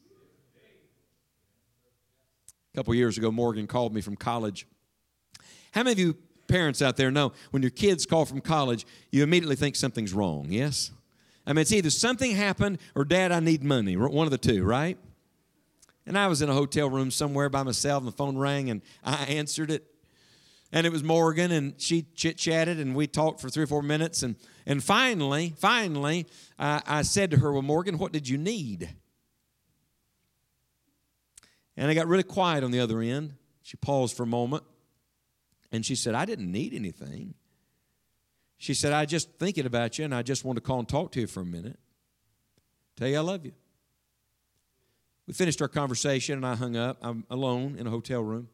A 2.72 2.76
couple 2.76 2.94
years 2.94 3.18
ago, 3.18 3.30
Morgan 3.30 3.66
called 3.66 3.92
me 3.92 4.00
from 4.00 4.16
college. 4.16 4.66
How 5.72 5.82
many 5.82 5.92
of 5.92 5.98
you 5.98 6.16
parents 6.48 6.82
out 6.82 6.96
there 6.96 7.10
know 7.10 7.32
when 7.50 7.62
your 7.62 7.70
kids 7.70 8.06
call 8.06 8.24
from 8.24 8.40
college, 8.40 8.86
you 9.10 9.22
immediately 9.22 9.56
think 9.56 9.76
something's 9.76 10.12
wrong, 10.12 10.46
yes? 10.48 10.90
I 11.46 11.52
mean, 11.52 11.62
it's 11.62 11.72
either 11.72 11.90
something 11.90 12.32
happened 12.32 12.78
or, 12.94 13.04
Dad, 13.04 13.32
I 13.32 13.40
need 13.40 13.64
money. 13.64 13.96
One 13.96 14.26
of 14.26 14.30
the 14.30 14.38
two, 14.38 14.62
right? 14.62 14.96
And 16.06 16.18
I 16.18 16.26
was 16.26 16.42
in 16.42 16.48
a 16.48 16.54
hotel 16.54 16.88
room 16.88 17.10
somewhere 17.10 17.48
by 17.48 17.62
myself, 17.62 18.02
and 18.02 18.08
the 18.08 18.16
phone 18.16 18.36
rang, 18.36 18.70
and 18.70 18.82
I 19.04 19.24
answered 19.24 19.70
it. 19.70 19.86
And 20.72 20.86
it 20.86 20.92
was 20.92 21.04
Morgan, 21.04 21.52
and 21.52 21.74
she 21.78 22.06
chit 22.14 22.38
chatted, 22.38 22.78
and 22.78 22.94
we 22.94 23.06
talked 23.06 23.40
for 23.40 23.50
three 23.50 23.64
or 23.64 23.66
four 23.66 23.82
minutes. 23.82 24.22
And, 24.22 24.36
and 24.66 24.82
finally, 24.82 25.54
finally, 25.58 26.26
I 26.58 27.02
said 27.02 27.30
to 27.32 27.38
her, 27.38 27.52
Well, 27.52 27.62
Morgan, 27.62 27.98
what 27.98 28.10
did 28.10 28.28
you 28.28 28.38
need? 28.38 28.88
And 31.76 31.90
I 31.90 31.94
got 31.94 32.06
really 32.06 32.22
quiet 32.22 32.64
on 32.64 32.70
the 32.70 32.80
other 32.80 33.00
end. 33.00 33.34
She 33.62 33.76
paused 33.76 34.16
for 34.16 34.24
a 34.24 34.26
moment. 34.26 34.64
And 35.72 35.84
she 35.84 35.94
said, 35.94 36.14
I 36.14 36.26
didn't 36.26 36.52
need 36.52 36.74
anything. 36.74 37.34
She 38.58 38.74
said, 38.74 38.92
I 38.92 39.06
just 39.06 39.38
thinking 39.38 39.66
about 39.66 39.98
you 39.98 40.04
and 40.04 40.14
I 40.14 40.22
just 40.22 40.44
want 40.44 40.56
to 40.56 40.60
call 40.60 40.78
and 40.78 40.88
talk 40.88 41.10
to 41.12 41.20
you 41.20 41.26
for 41.26 41.40
a 41.40 41.44
minute. 41.44 41.78
Tell 42.96 43.08
you 43.08 43.16
I 43.16 43.20
love 43.20 43.44
you. 43.44 43.52
We 45.26 45.32
finished 45.32 45.62
our 45.62 45.68
conversation 45.68 46.36
and 46.36 46.46
I 46.46 46.54
hung 46.54 46.76
up. 46.76 46.98
I'm 47.00 47.24
alone 47.30 47.76
in 47.78 47.86
a 47.86 47.90
hotel 47.90 48.22
room. 48.22 48.48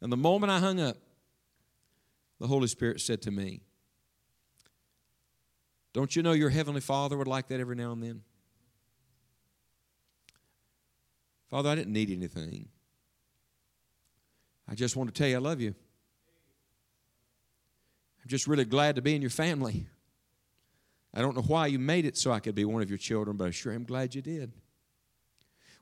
And 0.00 0.12
the 0.12 0.16
moment 0.16 0.52
I 0.52 0.60
hung 0.60 0.78
up, 0.78 0.96
the 2.38 2.46
Holy 2.46 2.68
Spirit 2.68 3.00
said 3.00 3.22
to 3.22 3.30
me, 3.30 3.62
Don't 5.92 6.14
you 6.14 6.22
know 6.22 6.32
your 6.32 6.50
Heavenly 6.50 6.80
Father 6.80 7.16
would 7.16 7.26
like 7.26 7.48
that 7.48 7.58
every 7.60 7.74
now 7.74 7.92
and 7.92 8.02
then? 8.02 8.22
Father, 11.50 11.70
I 11.70 11.74
didn't 11.74 11.92
need 11.92 12.10
anything. 12.10 12.68
I 14.68 14.74
just 14.74 14.96
want 14.96 15.12
to 15.12 15.18
tell 15.18 15.28
you 15.28 15.36
I 15.36 15.40
love 15.40 15.60
you. 15.60 15.74
I'm 18.22 18.28
just 18.28 18.46
really 18.46 18.64
glad 18.64 18.96
to 18.96 19.02
be 19.02 19.14
in 19.14 19.22
your 19.22 19.30
family. 19.30 19.86
I 21.14 21.20
don't 21.20 21.34
know 21.34 21.42
why 21.42 21.68
you 21.68 21.78
made 21.78 22.04
it 22.04 22.16
so 22.16 22.30
I 22.30 22.40
could 22.40 22.54
be 22.54 22.64
one 22.64 22.82
of 22.82 22.90
your 22.90 22.98
children, 22.98 23.36
but 23.36 23.48
I 23.48 23.50
sure 23.50 23.72
am 23.72 23.84
glad 23.84 24.14
you 24.14 24.22
did. 24.22 24.52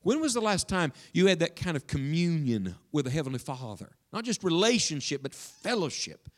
When 0.02 0.20
was 0.20 0.34
the 0.34 0.40
last 0.40 0.68
time 0.68 0.92
you 1.12 1.26
had 1.26 1.40
that 1.40 1.56
kind 1.56 1.76
of 1.76 1.88
communion 1.88 2.76
with 2.92 3.06
the 3.06 3.10
Heavenly 3.10 3.40
Father? 3.40 3.90
Not 4.12 4.24
just 4.24 4.44
relationship, 4.44 5.22
but 5.22 5.34
fellowship. 5.34 6.28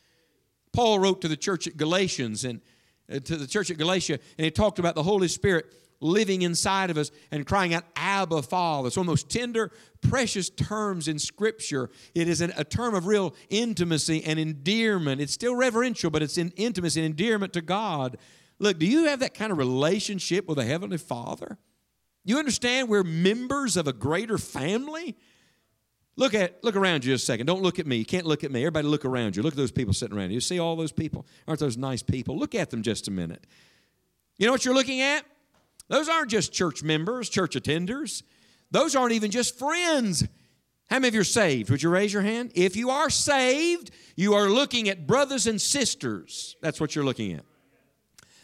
Paul 0.73 0.99
wrote 0.99 1.21
to 1.21 1.27
the 1.27 1.37
church 1.37 1.67
at 1.67 1.77
Galatians 1.77 2.45
and 2.45 2.61
uh, 3.11 3.19
to 3.19 3.37
the 3.37 3.45
church 3.45 3.69
at 3.69 3.77
Galatia, 3.77 4.19
and 4.37 4.45
he 4.45 4.51
talked 4.51 4.79
about 4.79 4.95
the 4.95 5.03
Holy 5.03 5.27
Spirit 5.27 5.71
living 6.01 6.41
inside 6.41 6.89
of 6.89 6.97
us 6.97 7.11
and 7.31 7.45
crying 7.45 7.73
out, 7.73 7.83
Abba, 7.95 8.41
Father. 8.41 8.87
It's 8.87 8.97
one 8.97 9.03
of 9.03 9.07
the 9.07 9.11
most 9.11 9.29
tender, 9.29 9.71
precious 10.01 10.49
terms 10.49 11.07
in 11.07 11.19
Scripture. 11.19 11.89
It 12.15 12.27
is 12.27 12.41
an, 12.41 12.53
a 12.57 12.63
term 12.63 12.95
of 12.95 13.05
real 13.05 13.35
intimacy 13.49 14.23
and 14.23 14.39
endearment. 14.39 15.21
It's 15.21 15.33
still 15.33 15.55
reverential, 15.55 16.09
but 16.09 16.21
it's 16.21 16.37
in 16.37 16.51
intimacy 16.55 17.01
and 17.01 17.05
endearment 17.05 17.53
to 17.53 17.61
God. 17.61 18.17
Look, 18.59 18.79
do 18.79 18.85
you 18.85 19.05
have 19.05 19.19
that 19.21 19.33
kind 19.33 19.51
of 19.51 19.57
relationship 19.57 20.47
with 20.47 20.57
a 20.57 20.65
Heavenly 20.65 20.97
Father? 20.97 21.57
You 22.25 22.37
understand 22.37 22.89
we're 22.89 23.03
members 23.03 23.77
of 23.77 23.87
a 23.87 23.93
greater 23.93 24.37
family? 24.37 25.15
Look 26.15 26.33
at 26.33 26.61
look 26.65 26.75
around 26.75 27.05
you 27.05 27.13
a 27.13 27.17
second. 27.17 27.45
Don't 27.45 27.61
look 27.61 27.79
at 27.79 27.87
me. 27.87 27.95
You 27.95 28.05
can't 28.05 28.25
look 28.25 28.43
at 28.43 28.51
me. 28.51 28.61
Everybody 28.61 28.87
look 28.87 29.05
around 29.05 29.37
you. 29.37 29.41
Look 29.41 29.53
at 29.53 29.57
those 29.57 29.71
people 29.71 29.93
sitting 29.93 30.17
around 30.17 30.31
you. 30.31 30.35
You 30.35 30.41
see 30.41 30.59
all 30.59 30.75
those 30.75 30.91
people? 30.91 31.25
Aren't 31.47 31.61
those 31.61 31.77
nice 31.77 32.03
people? 32.03 32.37
Look 32.37 32.53
at 32.55 32.71
them 32.71 32.83
just 32.83 33.07
a 33.07 33.11
minute. 33.11 33.47
You 34.37 34.45
know 34.45 34.51
what 34.51 34.65
you're 34.65 34.73
looking 34.73 34.99
at? 34.99 35.23
Those 35.89 36.07
aren't 36.07 36.31
just 36.31 36.53
church 36.53 36.81
members, 36.81 37.29
church 37.29 37.55
attenders. 37.55 38.23
Those 38.71 38.95
aren't 38.95 39.11
even 39.11 39.31
just 39.31 39.59
friends. 39.59 40.25
How 40.89 40.97
many 40.97 41.09
of 41.09 41.13
you 41.15 41.21
are 41.21 41.25
saved? 41.25 41.69
Would 41.69 41.83
you 41.83 41.89
raise 41.89 42.13
your 42.13 42.21
hand? 42.21 42.51
If 42.55 42.75
you 42.75 42.89
are 42.89 43.09
saved, 43.09 43.91
you 44.15 44.33
are 44.35 44.49
looking 44.49 44.89
at 44.89 45.05
brothers 45.05 45.45
and 45.45 45.59
sisters. 45.59 46.55
That's 46.61 46.79
what 46.79 46.95
you're 46.95 47.05
looking 47.05 47.33
at. 47.33 47.43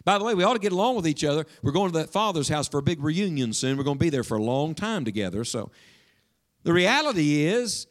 By 0.03 0.19
the 0.19 0.23
way, 0.23 0.35
we 0.35 0.43
ought 0.43 0.53
to 0.53 0.59
get 0.59 0.71
along 0.71 0.95
with 0.95 1.07
each 1.07 1.23
other. 1.23 1.45
We're 1.63 1.71
going 1.71 1.91
to 1.91 1.97
that 1.99 2.11
father's 2.11 2.47
house 2.47 2.67
for 2.67 2.77
a 2.77 2.83
big 2.83 3.03
reunion 3.03 3.53
soon. 3.53 3.77
We're 3.77 3.83
going 3.83 3.97
to 3.97 4.03
be 4.03 4.11
there 4.11 4.23
for 4.23 4.37
a 4.37 4.43
long 4.43 4.75
time 4.75 5.03
together. 5.03 5.43
So 5.43 5.71
the 6.63 6.73
reality 6.73 7.45
is, 7.45 7.87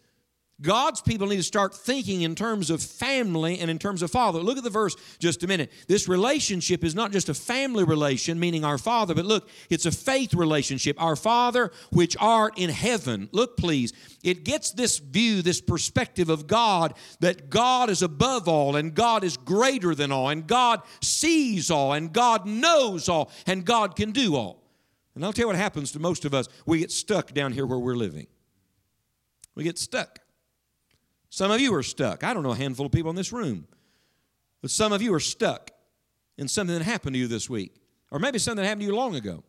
God's 0.63 1.01
people 1.01 1.27
need 1.27 1.37
to 1.37 1.43
start 1.43 1.75
thinking 1.75 2.23
in 2.23 2.37
terms 2.37 2.71
of 2.71 2.81
family 2.81 3.59
and 3.59 3.69
in 3.69 3.79
terms 3.79 4.03
of 4.03 4.11
father. 4.13 4.39
Look 4.39 4.57
at 4.57 4.63
the 4.63 4.71
verse 4.71 4.95
just 5.19 5.43
a 5.43 5.49
minute. 5.49 5.73
This 5.89 6.09
relationship 6.09 6.85
is 6.85 6.95
not 6.95 7.11
just 7.11 7.29
a 7.29 7.35
family 7.35 7.83
relation, 7.83 8.39
meaning 8.39 8.65
our 8.65 8.79
father, 8.79 9.15
but 9.15 9.25
look, 9.25 9.49
it's 9.69 9.85
a 9.85 9.91
faith 9.91 10.33
relationship. 10.33 11.01
Our 11.03 11.17
Father 11.17 11.73
which 11.91 12.17
art 12.21 12.57
in 12.57 12.71
heaven. 12.71 13.29
Look, 13.33 13.57
please. 13.57 13.93
It 14.23 14.45
gets 14.45 14.71
this 14.71 14.99
view, 14.99 15.43
this 15.43 15.61
perspective 15.61 16.29
of 16.29 16.47
God 16.47 16.95
that 17.19 17.51
God 17.51 17.91
is 17.91 18.03
above 18.03 18.49
all 18.49 18.77
and 18.77 18.95
God 18.95 19.25
is 19.25 19.37
greater 19.37 19.93
than 19.95 20.13
all 20.13 20.29
and 20.29 20.47
God 20.47 20.83
sees 21.03 21.69
all 21.69 21.93
and 21.93 22.13
God 22.13 22.47
knows 22.47 23.09
all 23.09 23.33
and 23.47 23.65
God 23.65 23.97
can 23.97 24.13
do 24.13 24.37
all. 24.37 24.63
And 25.17 25.25
I'll 25.25 25.33
tell 25.33 25.45
you 25.45 25.49
what 25.49 25.57
happens 25.57 25.91
to 25.93 25.99
most 25.99 26.25
of 26.25 26.33
us. 26.33 26.49
We 26.65 26.79
get 26.79 26.93
stuck 26.93 27.33
down 27.35 27.53
here 27.53 27.67
where 27.67 27.79
we're 27.79 27.97
living. 27.97 28.29
We 29.57 29.65
get 29.65 29.79
stuck. 29.79 30.21
Some 31.35 31.51
of 31.51 31.61
you 31.61 31.75
are 31.75 31.83
stuck. 31.83 32.23
I 32.23 32.33
don't 32.33 32.45
know 32.45 32.53
a 32.53 32.57
handful 32.57 32.87
of 32.87 32.93
people 32.93 33.11
in 33.11 33.17
this 33.17 33.33
room 33.33 33.67
But 34.63 34.71
some 34.71 34.93
of 34.93 35.03
you 35.03 35.13
are 35.15 35.21
stuck 35.21 35.73
in 36.39 36.47
something 36.47 36.79
that 36.79 36.85
happened 36.85 37.15
to 37.15 37.19
you 37.19 37.27
this 37.27 37.51
week, 37.51 37.75
or 38.13 38.21
maybe 38.21 38.39
something 38.39 38.63
that 38.63 38.69
happened 38.69 38.83
to 38.83 38.87
you 38.87 38.95
long 38.95 39.17
ago. 39.17 39.43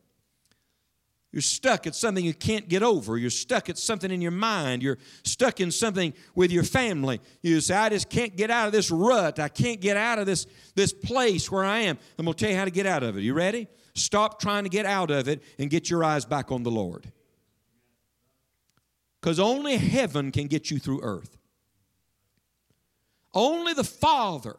You're 1.30 1.42
stuck 1.42 1.86
at 1.86 1.94
something 1.94 2.24
you 2.24 2.34
can't 2.34 2.68
get 2.68 2.82
over. 2.82 3.16
You're 3.16 3.30
stuck 3.30 3.70
at 3.70 3.78
something 3.78 4.10
in 4.10 4.20
your 4.20 4.32
mind. 4.32 4.82
You're 4.82 4.98
stuck 5.22 5.60
in 5.60 5.70
something 5.70 6.12
with 6.34 6.50
your 6.50 6.64
family. 6.64 7.20
You 7.40 7.60
say, 7.60 7.76
I 7.76 7.88
just 7.90 8.10
can't 8.10 8.34
get 8.36 8.50
out 8.50 8.66
of 8.66 8.72
this 8.72 8.90
rut. 8.90 9.38
I 9.38 9.48
can't 9.48 9.80
get 9.80 9.96
out 9.96 10.18
of 10.18 10.26
this, 10.26 10.48
this 10.74 10.92
place 10.92 11.52
where 11.52 11.64
I 11.64 11.82
am. 11.82 11.98
I'm 12.18 12.24
going 12.24 12.34
to 12.34 12.44
tell 12.44 12.50
you 12.50 12.58
how 12.58 12.64
to 12.64 12.72
get 12.72 12.86
out 12.86 13.04
of 13.04 13.16
it. 13.16 13.20
You 13.20 13.32
ready? 13.32 13.68
Stop 13.94 14.40
trying 14.40 14.64
to 14.64 14.70
get 14.70 14.86
out 14.86 15.12
of 15.12 15.28
it 15.28 15.40
and 15.56 15.70
get 15.70 15.88
your 15.88 16.02
eyes 16.02 16.24
back 16.24 16.50
on 16.50 16.64
the 16.64 16.70
Lord. 16.72 17.12
Because 19.20 19.38
only 19.38 19.76
heaven 19.76 20.32
can 20.32 20.48
get 20.48 20.68
you 20.68 20.80
through 20.80 21.00
earth. 21.02 21.38
Only 23.36 23.74
the 23.74 23.84
Father 23.84 24.56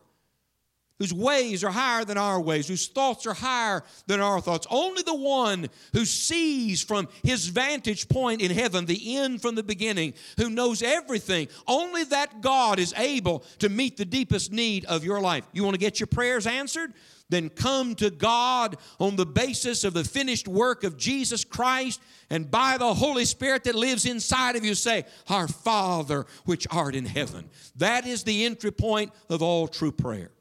whose 0.99 1.13
ways 1.13 1.63
are 1.63 1.71
higher 1.71 2.03
than 2.03 2.17
our 2.17 2.39
ways, 2.39 2.67
whose 2.67 2.87
thoughts 2.87 3.25
are 3.25 3.33
higher 3.33 3.83
than 4.07 4.19
our 4.19 4.41
thoughts. 4.41 4.67
Only 4.69 5.03
the 5.03 5.15
one 5.15 5.69
who 5.93 6.05
sees 6.05 6.81
from 6.81 7.07
his 7.23 7.47
vantage 7.47 8.09
point 8.09 8.41
in 8.41 8.51
heaven 8.51 8.85
the 8.85 9.17
end 9.17 9.41
from 9.41 9.55
the 9.55 9.63
beginning, 9.63 10.13
who 10.37 10.49
knows 10.49 10.81
everything. 10.81 11.47
Only 11.67 12.03
that 12.05 12.41
God 12.41 12.79
is 12.79 12.93
able 12.97 13.43
to 13.59 13.69
meet 13.69 13.97
the 13.97 14.05
deepest 14.05 14.51
need 14.51 14.85
of 14.85 15.03
your 15.03 15.21
life. 15.21 15.45
You 15.53 15.63
want 15.63 15.75
to 15.75 15.79
get 15.79 15.99
your 15.99 16.07
prayers 16.07 16.47
answered? 16.47 16.93
Then 17.29 17.49
come 17.49 17.93
to 17.95 18.09
God 18.09 18.77
on 18.99 19.17
the 19.17 19.25
basis 19.25 19.83
of 19.83 19.93
the 19.93 20.05
finished 20.05 20.47
work 20.47 20.85
of 20.85 20.97
Jesus 20.97 21.43
Christ 21.43 22.01
and 22.29 22.49
by 22.49 22.77
the 22.77 22.93
Holy 22.93 23.25
Spirit 23.25 23.65
that 23.65 23.75
lives 23.75 24.05
inside 24.05 24.55
of 24.55 24.63
you 24.63 24.73
say, 24.73 25.05
Our 25.27 25.47
Father 25.47 26.25
which 26.45 26.65
art 26.71 26.95
in 26.95 27.05
heaven. 27.05 27.49
That 27.75 28.07
is 28.07 28.23
the 28.23 28.45
entry 28.45 28.71
point 28.71 29.11
of 29.29 29.41
all 29.41 29.67
true 29.67 29.91
prayer. 29.91 30.31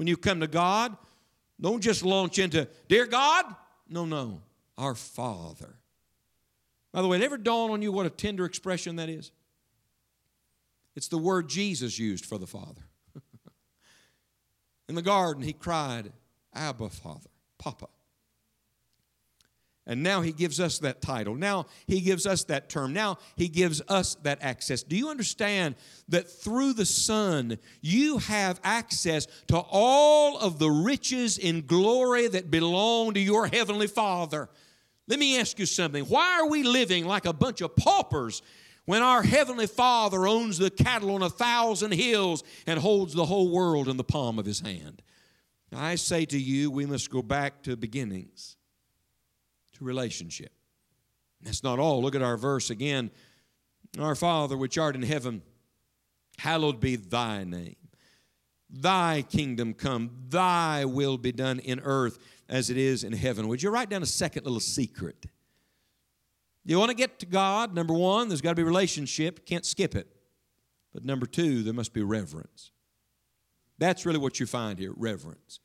When 0.00 0.06
you 0.06 0.16
come 0.16 0.40
to 0.40 0.46
God, 0.46 0.96
don't 1.60 1.82
just 1.82 2.02
launch 2.02 2.38
into, 2.38 2.66
Dear 2.88 3.04
God. 3.04 3.44
No, 3.86 4.06
no, 4.06 4.40
our 4.78 4.94
Father. 4.94 5.74
By 6.90 7.02
the 7.02 7.08
way, 7.08 7.18
it 7.18 7.22
ever 7.22 7.36
dawn 7.36 7.70
on 7.70 7.82
you 7.82 7.92
what 7.92 8.06
a 8.06 8.10
tender 8.10 8.46
expression 8.46 8.96
that 8.96 9.10
is? 9.10 9.30
It's 10.96 11.08
the 11.08 11.18
word 11.18 11.50
Jesus 11.50 11.98
used 11.98 12.24
for 12.24 12.38
the 12.38 12.46
Father. 12.46 12.80
In 14.88 14.94
the 14.94 15.02
garden, 15.02 15.42
he 15.42 15.52
cried, 15.52 16.14
Abba, 16.54 16.88
Father, 16.88 17.28
Papa. 17.58 17.88
And 19.90 20.04
now 20.04 20.20
he 20.20 20.30
gives 20.30 20.60
us 20.60 20.78
that 20.78 21.02
title. 21.02 21.34
Now 21.34 21.66
he 21.88 22.00
gives 22.00 22.24
us 22.24 22.44
that 22.44 22.68
term. 22.68 22.92
Now 22.92 23.18
he 23.34 23.48
gives 23.48 23.82
us 23.88 24.14
that 24.22 24.38
access. 24.40 24.84
Do 24.84 24.96
you 24.96 25.08
understand 25.08 25.74
that 26.08 26.30
through 26.30 26.74
the 26.74 26.86
Son, 26.86 27.58
you 27.80 28.18
have 28.18 28.60
access 28.62 29.26
to 29.48 29.58
all 29.58 30.38
of 30.38 30.60
the 30.60 30.70
riches 30.70 31.38
in 31.38 31.66
glory 31.66 32.28
that 32.28 32.52
belong 32.52 33.14
to 33.14 33.20
your 33.20 33.48
Heavenly 33.48 33.88
Father? 33.88 34.48
Let 35.08 35.18
me 35.18 35.40
ask 35.40 35.58
you 35.58 35.66
something. 35.66 36.04
Why 36.04 36.38
are 36.38 36.48
we 36.48 36.62
living 36.62 37.04
like 37.04 37.26
a 37.26 37.32
bunch 37.32 37.60
of 37.60 37.74
paupers 37.74 38.42
when 38.84 39.02
our 39.02 39.24
Heavenly 39.24 39.66
Father 39.66 40.24
owns 40.28 40.56
the 40.56 40.70
cattle 40.70 41.16
on 41.16 41.22
a 41.22 41.28
thousand 41.28 41.94
hills 41.94 42.44
and 42.64 42.78
holds 42.78 43.12
the 43.12 43.26
whole 43.26 43.50
world 43.50 43.88
in 43.88 43.96
the 43.96 44.04
palm 44.04 44.38
of 44.38 44.46
His 44.46 44.60
hand? 44.60 45.02
I 45.74 45.96
say 45.96 46.26
to 46.26 46.38
you, 46.38 46.70
we 46.70 46.86
must 46.86 47.10
go 47.10 47.22
back 47.22 47.64
to 47.64 47.76
beginnings 47.76 48.56
to 49.80 49.84
relationship. 49.84 50.52
That's 51.42 51.62
not 51.62 51.78
all. 51.78 52.00
Look 52.00 52.14
at 52.14 52.22
our 52.22 52.36
verse 52.36 52.70
again. 52.70 53.10
Our 53.98 54.14
Father, 54.14 54.56
which 54.56 54.78
art 54.78 54.94
in 54.94 55.02
heaven, 55.02 55.42
hallowed 56.38 56.80
be 56.80 56.96
thy 56.96 57.44
name. 57.44 57.76
Thy 58.70 59.22
kingdom 59.22 59.74
come, 59.74 60.10
thy 60.28 60.84
will 60.84 61.18
be 61.18 61.32
done 61.32 61.58
in 61.58 61.80
earth 61.80 62.18
as 62.48 62.70
it 62.70 62.76
is 62.76 63.02
in 63.02 63.12
heaven. 63.12 63.48
Would 63.48 63.62
you 63.62 63.70
write 63.70 63.90
down 63.90 64.02
a 64.02 64.06
second 64.06 64.44
little 64.44 64.60
secret? 64.60 65.26
You 66.64 66.78
want 66.78 66.90
to 66.90 66.96
get 66.96 67.18
to 67.20 67.26
God, 67.26 67.74
number 67.74 67.94
one, 67.94 68.28
there's 68.28 68.40
got 68.40 68.50
to 68.50 68.56
be 68.56 68.62
relationship. 68.62 69.44
Can't 69.44 69.64
skip 69.64 69.96
it. 69.96 70.06
But 70.92 71.04
number 71.04 71.26
two, 71.26 71.62
there 71.62 71.74
must 71.74 71.92
be 71.92 72.02
reverence. 72.02 72.70
That's 73.78 74.04
really 74.06 74.18
what 74.18 74.38
you 74.38 74.46
find 74.46 74.78
here 74.78 74.92
reverence. 74.94 75.60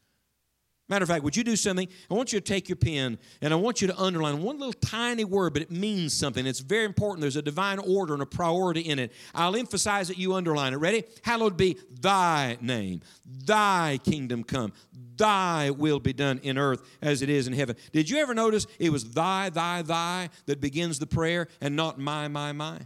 Matter 0.87 1.01
of 1.01 1.09
fact, 1.09 1.23
would 1.23 1.35
you 1.35 1.43
do 1.43 1.55
something? 1.55 1.87
I 2.11 2.13
want 2.13 2.31
you 2.31 2.39
to 2.39 2.45
take 2.45 2.69
your 2.69 2.75
pen 2.75 3.17
and 3.41 3.51
I 3.51 3.55
want 3.55 3.81
you 3.81 3.87
to 3.87 3.99
underline 3.99 4.43
one 4.43 4.59
little 4.59 4.73
tiny 4.73 5.23
word, 5.23 5.53
but 5.53 5.63
it 5.63 5.71
means 5.71 6.13
something. 6.13 6.45
It's 6.45 6.59
very 6.59 6.85
important. 6.85 7.21
There's 7.21 7.35
a 7.35 7.41
divine 7.41 7.79
order 7.79 8.13
and 8.13 8.21
a 8.21 8.25
priority 8.27 8.81
in 8.81 8.99
it. 8.99 9.11
I'll 9.33 9.55
emphasize 9.55 10.11
it, 10.11 10.19
you 10.19 10.35
underline 10.35 10.73
it. 10.73 10.77
Ready? 10.77 11.03
Hallowed 11.23 11.57
be 11.57 11.77
thy 12.01 12.57
name, 12.61 13.01
thy 13.25 13.99
kingdom 14.03 14.43
come, 14.43 14.73
thy 15.17 15.71
will 15.71 15.99
be 15.99 16.13
done 16.13 16.39
in 16.43 16.55
earth 16.55 16.87
as 17.01 17.23
it 17.23 17.29
is 17.29 17.47
in 17.47 17.53
heaven. 17.53 17.75
Did 17.91 18.07
you 18.07 18.17
ever 18.17 18.35
notice 18.35 18.67
it 18.77 18.91
was 18.91 19.11
thy, 19.11 19.49
thy, 19.49 19.81
thy 19.81 20.29
that 20.45 20.61
begins 20.61 20.99
the 20.99 21.07
prayer 21.07 21.47
and 21.61 21.75
not 21.75 21.97
my, 21.97 22.27
my, 22.27 22.51
my? 22.51 22.77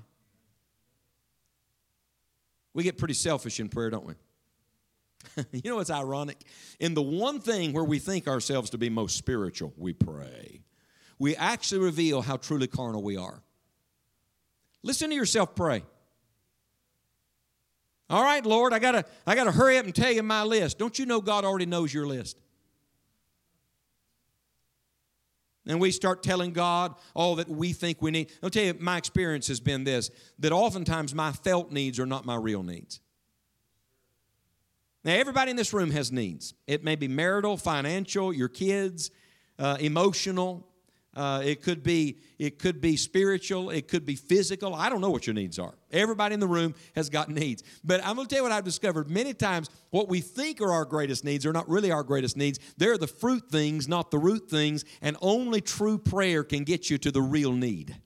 We 2.73 2.83
get 2.83 2.97
pretty 2.97 3.15
selfish 3.15 3.59
in 3.59 3.67
prayer, 3.67 3.89
don't 3.89 4.05
we? 4.05 4.13
you 5.51 5.61
know 5.65 5.77
what's 5.77 5.89
ironic? 5.89 6.37
In 6.79 6.93
the 6.93 7.01
one 7.01 7.39
thing 7.39 7.73
where 7.73 7.83
we 7.83 7.99
think 7.99 8.27
ourselves 8.27 8.69
to 8.71 8.77
be 8.77 8.89
most 8.89 9.17
spiritual, 9.17 9.73
we 9.77 9.93
pray. 9.93 10.61
We 11.17 11.35
actually 11.35 11.81
reveal 11.81 12.21
how 12.21 12.37
truly 12.37 12.67
carnal 12.67 13.03
we 13.03 13.17
are. 13.17 13.41
Listen 14.83 15.09
to 15.09 15.15
yourself 15.15 15.55
pray. 15.55 15.83
All 18.09 18.23
right, 18.23 18.43
Lord, 18.43 18.73
I 18.73 18.79
gotta, 18.79 19.05
I 19.27 19.35
gotta 19.35 19.51
hurry 19.51 19.77
up 19.77 19.85
and 19.85 19.93
tell 19.93 20.11
you 20.11 20.23
my 20.23 20.43
list. 20.43 20.79
Don't 20.79 20.97
you 20.97 21.05
know 21.05 21.21
God 21.21 21.45
already 21.45 21.65
knows 21.65 21.93
your 21.93 22.07
list? 22.07 22.39
And 25.67 25.79
we 25.79 25.91
start 25.91 26.23
telling 26.23 26.51
God 26.51 26.95
all 27.13 27.35
that 27.35 27.47
we 27.47 27.73
think 27.73 28.01
we 28.01 28.09
need. 28.09 28.31
I'll 28.41 28.49
tell 28.49 28.63
you, 28.63 28.75
my 28.79 28.97
experience 28.97 29.47
has 29.49 29.59
been 29.59 29.83
this 29.83 30.09
that 30.39 30.51
oftentimes 30.51 31.13
my 31.13 31.31
felt 31.31 31.71
needs 31.71 31.99
are 31.99 32.07
not 32.07 32.25
my 32.25 32.35
real 32.35 32.63
needs. 32.63 33.01
Now, 35.03 35.13
everybody 35.13 35.51
in 35.51 35.57
this 35.57 35.73
room 35.73 35.91
has 35.91 36.11
needs. 36.11 36.53
It 36.67 36.83
may 36.83 36.95
be 36.95 37.07
marital, 37.07 37.55
financial, 37.55 38.33
your 38.33 38.49
kids, 38.49 39.11
uh, 39.57 39.77
emotional. 39.79 40.65
Uh, 41.15 41.41
it 41.43 41.61
could 41.61 41.83
be 41.83 42.19
it 42.37 42.59
could 42.59 42.79
be 42.79 42.95
spiritual. 42.95 43.71
It 43.71 43.87
could 43.87 44.05
be 44.05 44.15
physical. 44.15 44.75
I 44.75 44.89
don't 44.89 45.01
know 45.01 45.09
what 45.09 45.25
your 45.25 45.33
needs 45.33 45.57
are. 45.57 45.73
Everybody 45.91 46.33
in 46.33 46.39
the 46.39 46.47
room 46.47 46.75
has 46.95 47.09
got 47.09 47.29
needs. 47.29 47.63
But 47.83 48.05
I'm 48.05 48.15
going 48.15 48.27
to 48.27 48.33
tell 48.33 48.43
you 48.43 48.49
what 48.49 48.51
I've 48.51 48.63
discovered. 48.63 49.09
Many 49.09 49.33
times, 49.33 49.69
what 49.89 50.07
we 50.07 50.21
think 50.21 50.61
are 50.61 50.71
our 50.71 50.85
greatest 50.85 51.25
needs 51.25 51.45
are 51.45 51.53
not 51.53 51.67
really 51.67 51.91
our 51.91 52.03
greatest 52.03 52.37
needs. 52.37 52.59
They're 52.77 52.97
the 52.97 53.07
fruit 53.07 53.49
things, 53.49 53.87
not 53.87 54.11
the 54.11 54.19
root 54.19 54.49
things. 54.49 54.85
And 55.01 55.17
only 55.21 55.61
true 55.61 55.97
prayer 55.97 56.43
can 56.43 56.63
get 56.63 56.89
you 56.89 56.97
to 56.99 57.11
the 57.11 57.21
real 57.21 57.53
need. 57.53 57.97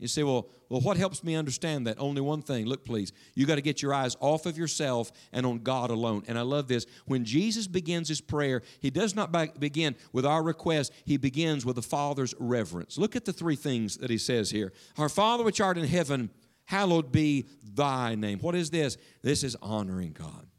You 0.00 0.08
say, 0.08 0.22
well, 0.22 0.48
well, 0.70 0.80
what 0.80 0.96
helps 0.96 1.22
me 1.22 1.34
understand 1.34 1.86
that? 1.86 2.00
Only 2.00 2.22
one 2.22 2.40
thing. 2.40 2.64
Look, 2.64 2.86
please. 2.86 3.12
You 3.34 3.44
got 3.44 3.56
to 3.56 3.60
get 3.60 3.82
your 3.82 3.92
eyes 3.92 4.16
off 4.18 4.46
of 4.46 4.56
yourself 4.56 5.12
and 5.30 5.44
on 5.44 5.58
God 5.58 5.90
alone. 5.90 6.22
And 6.26 6.38
I 6.38 6.42
love 6.42 6.68
this. 6.68 6.86
When 7.04 7.24
Jesus 7.24 7.66
begins 7.66 8.08
his 8.08 8.20
prayer, 8.20 8.62
he 8.80 8.90
does 8.90 9.14
not 9.14 9.30
begin 9.60 9.94
with 10.12 10.24
our 10.24 10.42
request, 10.42 10.92
he 11.04 11.18
begins 11.18 11.66
with 11.66 11.76
the 11.76 11.82
Father's 11.82 12.34
reverence. 12.38 12.96
Look 12.96 13.14
at 13.14 13.26
the 13.26 13.32
three 13.32 13.56
things 13.56 13.98
that 13.98 14.10
he 14.10 14.18
says 14.18 14.50
here 14.50 14.72
Our 14.96 15.10
Father 15.10 15.44
which 15.44 15.60
art 15.60 15.76
in 15.76 15.84
heaven, 15.84 16.30
hallowed 16.64 17.12
be 17.12 17.46
thy 17.62 18.14
name. 18.14 18.38
What 18.38 18.54
is 18.54 18.70
this? 18.70 18.96
This 19.22 19.44
is 19.44 19.56
honoring 19.60 20.12
God. 20.12 20.49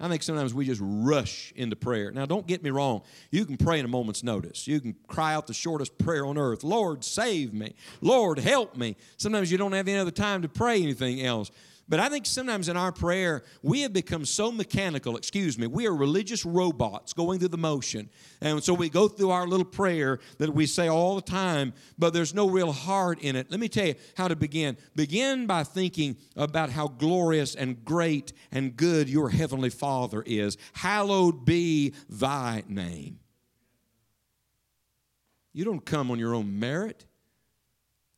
I 0.00 0.08
think 0.08 0.22
sometimes 0.22 0.54
we 0.54 0.64
just 0.64 0.80
rush 0.82 1.52
into 1.56 1.74
prayer. 1.74 2.12
Now, 2.12 2.24
don't 2.24 2.46
get 2.46 2.62
me 2.62 2.70
wrong. 2.70 3.02
You 3.32 3.44
can 3.44 3.56
pray 3.56 3.80
in 3.80 3.84
a 3.84 3.88
moment's 3.88 4.22
notice. 4.22 4.68
You 4.68 4.80
can 4.80 4.94
cry 5.08 5.34
out 5.34 5.48
the 5.48 5.54
shortest 5.54 5.98
prayer 5.98 6.24
on 6.24 6.38
earth 6.38 6.62
Lord, 6.62 7.02
save 7.02 7.52
me. 7.52 7.74
Lord, 8.00 8.38
help 8.38 8.76
me. 8.76 8.96
Sometimes 9.16 9.50
you 9.50 9.58
don't 9.58 9.72
have 9.72 9.88
any 9.88 9.98
other 9.98 10.12
time 10.12 10.42
to 10.42 10.48
pray 10.48 10.80
anything 10.82 11.22
else. 11.22 11.50
But 11.88 12.00
I 12.00 12.10
think 12.10 12.26
sometimes 12.26 12.68
in 12.68 12.76
our 12.76 12.92
prayer, 12.92 13.42
we 13.62 13.80
have 13.80 13.94
become 13.94 14.26
so 14.26 14.52
mechanical, 14.52 15.16
excuse 15.16 15.58
me, 15.58 15.66
we 15.66 15.86
are 15.86 15.94
religious 15.94 16.44
robots 16.44 17.14
going 17.14 17.38
through 17.38 17.48
the 17.48 17.56
motion. 17.56 18.10
And 18.42 18.62
so 18.62 18.74
we 18.74 18.90
go 18.90 19.08
through 19.08 19.30
our 19.30 19.46
little 19.46 19.64
prayer 19.64 20.18
that 20.36 20.52
we 20.52 20.66
say 20.66 20.88
all 20.88 21.16
the 21.16 21.22
time, 21.22 21.72
but 21.98 22.12
there's 22.12 22.34
no 22.34 22.50
real 22.50 22.72
heart 22.72 23.20
in 23.20 23.36
it. 23.36 23.50
Let 23.50 23.58
me 23.58 23.68
tell 23.68 23.86
you 23.86 23.94
how 24.18 24.28
to 24.28 24.36
begin. 24.36 24.76
Begin 24.96 25.46
by 25.46 25.64
thinking 25.64 26.18
about 26.36 26.68
how 26.68 26.88
glorious 26.88 27.54
and 27.54 27.82
great 27.86 28.34
and 28.52 28.76
good 28.76 29.08
your 29.08 29.30
Heavenly 29.30 29.70
Father 29.70 30.22
is. 30.26 30.58
Hallowed 30.74 31.46
be 31.46 31.94
thy 32.10 32.64
name. 32.68 33.20
You 35.54 35.64
don't 35.64 35.86
come 35.86 36.10
on 36.10 36.18
your 36.18 36.34
own 36.34 36.58
merit. 36.58 37.06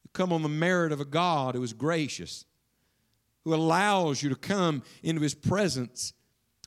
You 0.03 0.11
come 0.13 0.33
on 0.33 0.43
the 0.43 0.49
merit 0.49 0.91
of 0.91 1.01
a 1.01 1.05
God 1.05 1.55
who 1.55 1.63
is 1.63 1.73
gracious 1.73 2.47
who 3.45 3.55
allows 3.55 4.23
you 4.23 4.29
to 4.29 4.37
come 4.37 4.83
into 5.03 5.21
his 5.21 5.35
presence. 5.35 6.13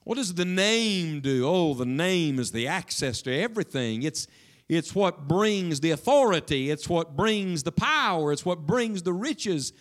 What 0.03 0.15
does 0.15 0.33
the 0.33 0.45
name 0.45 1.21
do? 1.21 1.47
Oh, 1.47 1.73
the 1.73 1.86
name 1.86 2.39
is 2.39 2.51
the 2.51 2.67
access 2.67 3.21
to 3.23 3.33
everything. 3.33 4.03
It's, 4.03 4.27
it's 4.67 4.93
what 4.93 5.27
brings 5.27 5.79
the 5.79 5.91
authority, 5.91 6.71
it's 6.71 6.89
what 6.89 7.15
brings 7.15 7.63
the 7.63 7.71
power, 7.71 8.31
it's 8.31 8.45
what 8.45 8.65
brings 8.65 9.03
the 9.03 9.13
riches 9.13 9.73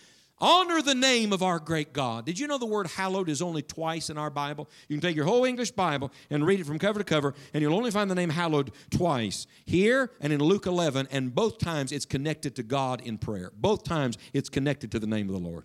Honor 0.43 0.81
the 0.81 0.93
name 0.93 1.31
of 1.31 1.41
our 1.41 1.57
great 1.57 1.93
God. 1.93 2.25
Did 2.25 2.37
you 2.37 2.47
know 2.47 2.57
the 2.57 2.65
word 2.65 2.87
hallowed 2.87 3.29
is 3.29 3.41
only 3.41 3.61
twice 3.61 4.09
in 4.09 4.17
our 4.17 4.29
Bible? 4.29 4.69
You 4.89 4.97
can 4.97 5.01
take 5.01 5.15
your 5.15 5.23
whole 5.23 5.45
English 5.45 5.71
Bible 5.71 6.11
and 6.29 6.45
read 6.45 6.59
it 6.59 6.65
from 6.65 6.79
cover 6.79 6.99
to 6.99 7.05
cover, 7.05 7.33
and 7.53 7.61
you'll 7.61 7.75
only 7.75 7.91
find 7.91 8.11
the 8.11 8.15
name 8.15 8.29
hallowed 8.29 8.71
twice 8.89 9.47
here 9.65 10.11
and 10.19 10.33
in 10.33 10.41
Luke 10.41 10.65
11, 10.65 11.07
and 11.11 11.33
both 11.33 11.59
times 11.59 11.93
it's 11.93 12.05
connected 12.05 12.57
to 12.57 12.63
God 12.63 12.99
in 12.99 13.17
prayer. 13.19 13.53
Both 13.55 13.83
times 13.83 14.17
it's 14.33 14.49
connected 14.49 14.91
to 14.91 14.99
the 14.99 15.07
name 15.07 15.29
of 15.29 15.41
the 15.41 15.47
Lord. 15.47 15.63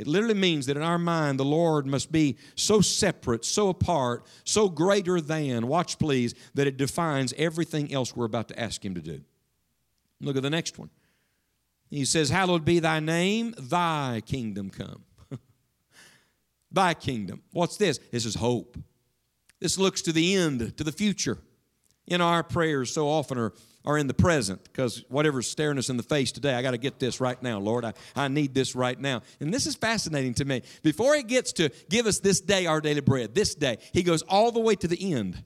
It 0.00 0.06
literally 0.06 0.34
means 0.34 0.64
that 0.66 0.78
in 0.78 0.82
our 0.82 0.98
mind, 0.98 1.38
the 1.38 1.44
Lord 1.44 1.86
must 1.86 2.10
be 2.10 2.38
so 2.54 2.80
separate, 2.80 3.44
so 3.44 3.68
apart, 3.68 4.24
so 4.44 4.70
greater 4.70 5.20
than, 5.20 5.68
watch 5.68 5.98
please, 5.98 6.34
that 6.54 6.66
it 6.66 6.78
defines 6.78 7.34
everything 7.36 7.92
else 7.92 8.16
we're 8.16 8.24
about 8.24 8.48
to 8.48 8.58
ask 8.58 8.82
Him 8.82 8.94
to 8.94 9.02
do. 9.02 9.20
Look 10.20 10.36
at 10.36 10.42
the 10.42 10.48
next 10.48 10.78
one. 10.78 10.88
He 11.90 12.06
says, 12.06 12.30
Hallowed 12.30 12.64
be 12.64 12.78
thy 12.78 12.98
name, 13.00 13.54
thy 13.58 14.22
kingdom 14.24 14.70
come. 14.70 15.04
thy 16.72 16.94
kingdom. 16.94 17.42
What's 17.52 17.76
this? 17.76 17.98
This 18.10 18.24
is 18.24 18.36
hope. 18.36 18.78
This 19.60 19.76
looks 19.76 20.00
to 20.02 20.12
the 20.12 20.34
end, 20.34 20.78
to 20.78 20.84
the 20.84 20.92
future. 20.92 21.38
In 22.06 22.22
our 22.22 22.42
prayers, 22.42 22.92
so 22.94 23.06
often 23.06 23.36
are, 23.36 23.52
are 23.84 23.96
in 23.96 24.06
the 24.06 24.14
present 24.14 24.62
because 24.64 25.04
whatever's 25.08 25.48
staring 25.48 25.78
us 25.78 25.88
in 25.88 25.96
the 25.96 26.02
face 26.02 26.32
today, 26.32 26.54
I 26.54 26.62
got 26.62 26.72
to 26.72 26.78
get 26.78 26.98
this 26.98 27.20
right 27.20 27.40
now, 27.42 27.58
Lord. 27.58 27.84
I, 27.84 27.94
I 28.14 28.28
need 28.28 28.54
this 28.54 28.74
right 28.74 28.98
now. 28.98 29.22
And 29.40 29.52
this 29.52 29.66
is 29.66 29.74
fascinating 29.74 30.34
to 30.34 30.44
me. 30.44 30.62
Before 30.82 31.14
he 31.14 31.22
gets 31.22 31.52
to 31.54 31.70
give 31.88 32.06
us 32.06 32.18
this 32.18 32.40
day 32.40 32.66
our 32.66 32.80
daily 32.80 33.00
bread, 33.00 33.34
this 33.34 33.54
day, 33.54 33.78
he 33.92 34.02
goes 34.02 34.22
all 34.22 34.52
the 34.52 34.60
way 34.60 34.74
to 34.76 34.88
the 34.88 35.14
end. 35.14 35.42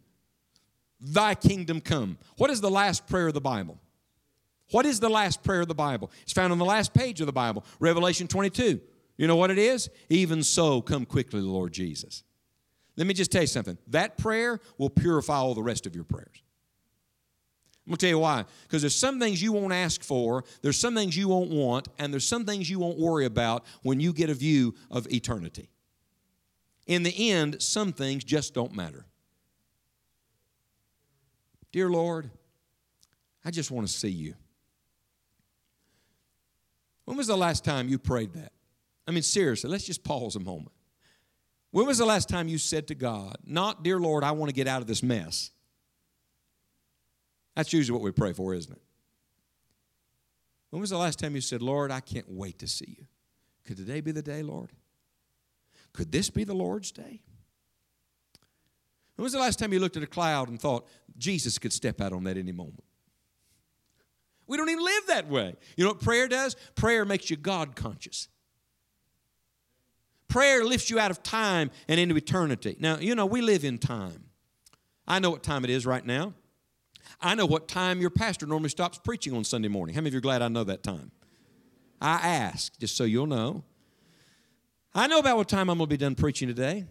Thy 1.00 1.34
kingdom 1.34 1.80
come. 1.80 2.18
What 2.36 2.50
is 2.50 2.60
the 2.60 2.70
last 2.70 3.06
prayer 3.06 3.28
of 3.28 3.34
the 3.34 3.40
Bible? 3.40 3.78
What 4.70 4.86
is 4.86 4.98
the 4.98 5.10
last 5.10 5.42
prayer 5.42 5.60
of 5.60 5.68
the 5.68 5.74
Bible? 5.74 6.10
It's 6.22 6.32
found 6.32 6.52
on 6.52 6.58
the 6.58 6.64
last 6.64 6.94
page 6.94 7.20
of 7.20 7.26
the 7.26 7.32
Bible, 7.32 7.64
Revelation 7.78 8.26
22. 8.26 8.80
You 9.16 9.26
know 9.28 9.36
what 9.36 9.50
it 9.50 9.58
is? 9.58 9.90
Even 10.08 10.42
so, 10.42 10.80
come 10.80 11.04
quickly, 11.04 11.40
Lord 11.40 11.72
Jesus. 11.72 12.24
Let 12.96 13.06
me 13.06 13.14
just 13.14 13.30
tell 13.30 13.42
you 13.42 13.46
something. 13.46 13.78
That 13.88 14.16
prayer 14.16 14.60
will 14.78 14.90
purify 14.90 15.36
all 15.36 15.54
the 15.54 15.62
rest 15.62 15.86
of 15.86 15.94
your 15.94 16.04
prayers. 16.04 16.43
I'm 17.86 17.90
going 17.90 17.96
to 17.98 18.06
tell 18.06 18.10
you 18.10 18.18
why. 18.18 18.44
Because 18.62 18.82
there's 18.82 18.96
some 18.96 19.20
things 19.20 19.42
you 19.42 19.52
won't 19.52 19.72
ask 19.72 20.02
for, 20.02 20.44
there's 20.62 20.78
some 20.78 20.94
things 20.94 21.16
you 21.16 21.28
won't 21.28 21.50
want, 21.50 21.88
and 21.98 22.12
there's 22.12 22.26
some 22.26 22.46
things 22.46 22.70
you 22.70 22.78
won't 22.78 22.98
worry 22.98 23.26
about 23.26 23.64
when 23.82 24.00
you 24.00 24.12
get 24.14 24.30
a 24.30 24.34
view 24.34 24.74
of 24.90 25.06
eternity. 25.12 25.68
In 26.86 27.02
the 27.02 27.30
end, 27.30 27.62
some 27.62 27.92
things 27.92 28.24
just 28.24 28.54
don't 28.54 28.74
matter. 28.74 29.04
Dear 31.72 31.90
Lord, 31.90 32.30
I 33.44 33.50
just 33.50 33.70
want 33.70 33.86
to 33.86 33.92
see 33.92 34.08
you. 34.08 34.34
When 37.04 37.16
was 37.18 37.26
the 37.26 37.36
last 37.36 37.64
time 37.64 37.88
you 37.88 37.98
prayed 37.98 38.32
that? 38.32 38.52
I 39.06 39.10
mean, 39.10 39.22
seriously, 39.22 39.68
let's 39.68 39.84
just 39.84 40.04
pause 40.04 40.36
a 40.36 40.40
moment. 40.40 40.72
When 41.70 41.86
was 41.86 41.98
the 41.98 42.06
last 42.06 42.28
time 42.28 42.48
you 42.48 42.56
said 42.56 42.86
to 42.88 42.94
God, 42.94 43.36
Not, 43.44 43.82
dear 43.82 43.98
Lord, 43.98 44.24
I 44.24 44.30
want 44.30 44.48
to 44.48 44.54
get 44.54 44.68
out 44.68 44.80
of 44.80 44.86
this 44.86 45.02
mess? 45.02 45.50
That's 47.54 47.72
usually 47.72 47.94
what 47.94 48.04
we 48.04 48.10
pray 48.10 48.32
for, 48.32 48.54
isn't 48.54 48.72
it? 48.72 48.82
When 50.70 50.80
was 50.80 50.90
the 50.90 50.98
last 50.98 51.18
time 51.18 51.34
you 51.34 51.40
said, 51.40 51.62
Lord, 51.62 51.90
I 51.92 52.00
can't 52.00 52.28
wait 52.28 52.58
to 52.58 52.66
see 52.66 52.96
you? 52.98 53.06
Could 53.64 53.76
today 53.76 54.00
be 54.00 54.10
the 54.10 54.22
day, 54.22 54.42
Lord? 54.42 54.72
Could 55.92 56.10
this 56.10 56.30
be 56.30 56.42
the 56.44 56.54
Lord's 56.54 56.90
day? 56.90 57.22
When 59.14 59.22
was 59.22 59.32
the 59.32 59.38
last 59.38 59.60
time 59.60 59.72
you 59.72 59.78
looked 59.78 59.96
at 59.96 60.02
a 60.02 60.08
cloud 60.08 60.48
and 60.48 60.60
thought, 60.60 60.88
Jesus 61.16 61.58
could 61.58 61.72
step 61.72 62.00
out 62.00 62.12
on 62.12 62.24
that 62.24 62.36
any 62.36 62.50
moment? 62.50 62.82
We 64.46 64.56
don't 64.56 64.68
even 64.68 64.84
live 64.84 65.06
that 65.06 65.28
way. 65.28 65.54
You 65.76 65.84
know 65.84 65.90
what 65.90 66.00
prayer 66.00 66.28
does? 66.28 66.56
Prayer 66.74 67.04
makes 67.04 67.30
you 67.30 67.36
God 67.36 67.76
conscious. 67.76 68.28
Prayer 70.28 70.64
lifts 70.64 70.90
you 70.90 70.98
out 70.98 71.12
of 71.12 71.22
time 71.22 71.70
and 71.88 72.00
into 72.00 72.16
eternity. 72.16 72.76
Now, 72.80 72.98
you 72.98 73.14
know, 73.14 73.26
we 73.26 73.40
live 73.40 73.64
in 73.64 73.78
time. 73.78 74.24
I 75.06 75.20
know 75.20 75.30
what 75.30 75.44
time 75.44 75.64
it 75.64 75.70
is 75.70 75.86
right 75.86 76.04
now. 76.04 76.34
I 77.20 77.34
know 77.34 77.46
what 77.46 77.68
time 77.68 78.00
your 78.00 78.10
pastor 78.10 78.46
normally 78.46 78.68
stops 78.68 78.98
preaching 78.98 79.34
on 79.34 79.44
Sunday 79.44 79.68
morning. 79.68 79.94
How 79.94 80.00
many 80.00 80.08
of 80.08 80.14
you 80.14 80.18
are 80.18 80.22
glad 80.22 80.42
I 80.42 80.48
know 80.48 80.64
that 80.64 80.82
time? 80.82 81.10
I 82.00 82.14
ask, 82.14 82.78
just 82.78 82.96
so 82.96 83.04
you'll 83.04 83.26
know. 83.26 83.64
I 84.94 85.06
know 85.06 85.18
about 85.18 85.36
what 85.36 85.48
time 85.48 85.70
I'm 85.70 85.78
going 85.78 85.88
to 85.88 85.92
be 85.92 85.96
done 85.96 86.14
preaching 86.14 86.48
today. 86.48 86.84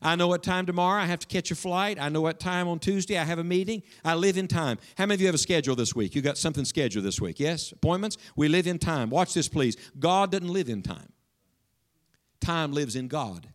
I 0.00 0.14
know 0.16 0.28
what 0.28 0.42
time 0.42 0.64
tomorrow 0.64 1.02
I 1.02 1.06
have 1.06 1.18
to 1.20 1.26
catch 1.26 1.50
a 1.50 1.56
flight. 1.56 1.98
I 2.00 2.08
know 2.08 2.20
what 2.20 2.38
time 2.38 2.68
on 2.68 2.78
Tuesday 2.78 3.18
I 3.18 3.24
have 3.24 3.38
a 3.38 3.44
meeting. 3.44 3.82
I 4.04 4.14
live 4.14 4.38
in 4.38 4.46
time. 4.46 4.78
How 4.96 5.06
many 5.06 5.14
of 5.14 5.20
you 5.20 5.26
have 5.26 5.34
a 5.34 5.38
schedule 5.38 5.74
this 5.74 5.94
week? 5.94 6.14
You 6.14 6.22
got 6.22 6.38
something 6.38 6.64
scheduled 6.64 7.04
this 7.04 7.20
week? 7.20 7.40
Yes? 7.40 7.72
Appointments? 7.72 8.16
We 8.36 8.48
live 8.48 8.66
in 8.66 8.78
time. 8.78 9.10
Watch 9.10 9.34
this, 9.34 9.48
please. 9.48 9.76
God 9.98 10.30
doesn't 10.30 10.48
live 10.48 10.68
in 10.68 10.82
time, 10.82 11.12
time 12.40 12.72
lives 12.72 12.94
in 12.94 13.08
God. 13.08 13.48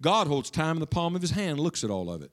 God 0.00 0.26
holds 0.26 0.50
time 0.50 0.76
in 0.76 0.80
the 0.80 0.86
palm 0.86 1.14
of 1.14 1.22
his 1.22 1.30
hand, 1.30 1.60
looks 1.60 1.84
at 1.84 1.90
all 1.90 2.10
of 2.10 2.22
it. 2.22 2.32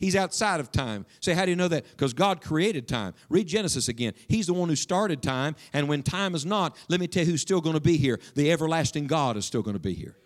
He's 0.00 0.16
outside 0.16 0.58
of 0.58 0.72
time. 0.72 1.06
Say, 1.20 1.34
how 1.34 1.44
do 1.44 1.50
you 1.50 1.56
know 1.56 1.68
that? 1.68 1.88
Because 1.90 2.14
God 2.14 2.40
created 2.40 2.88
time. 2.88 3.14
Read 3.28 3.46
Genesis 3.46 3.88
again. 3.88 4.14
He's 4.28 4.46
the 4.46 4.54
one 4.54 4.68
who 4.68 4.76
started 4.76 5.22
time, 5.22 5.54
and 5.72 5.88
when 5.88 6.02
time 6.02 6.34
is 6.34 6.46
not, 6.46 6.76
let 6.88 6.98
me 6.98 7.06
tell 7.06 7.24
you 7.24 7.30
who's 7.30 7.42
still 7.42 7.60
going 7.60 7.74
to 7.74 7.80
be 7.80 7.96
here. 7.98 8.18
The 8.34 8.50
everlasting 8.50 9.06
God 9.06 9.36
is 9.36 9.44
still 9.44 9.62
going 9.62 9.76
to 9.76 9.80
be 9.80 9.94
here. 9.94 10.16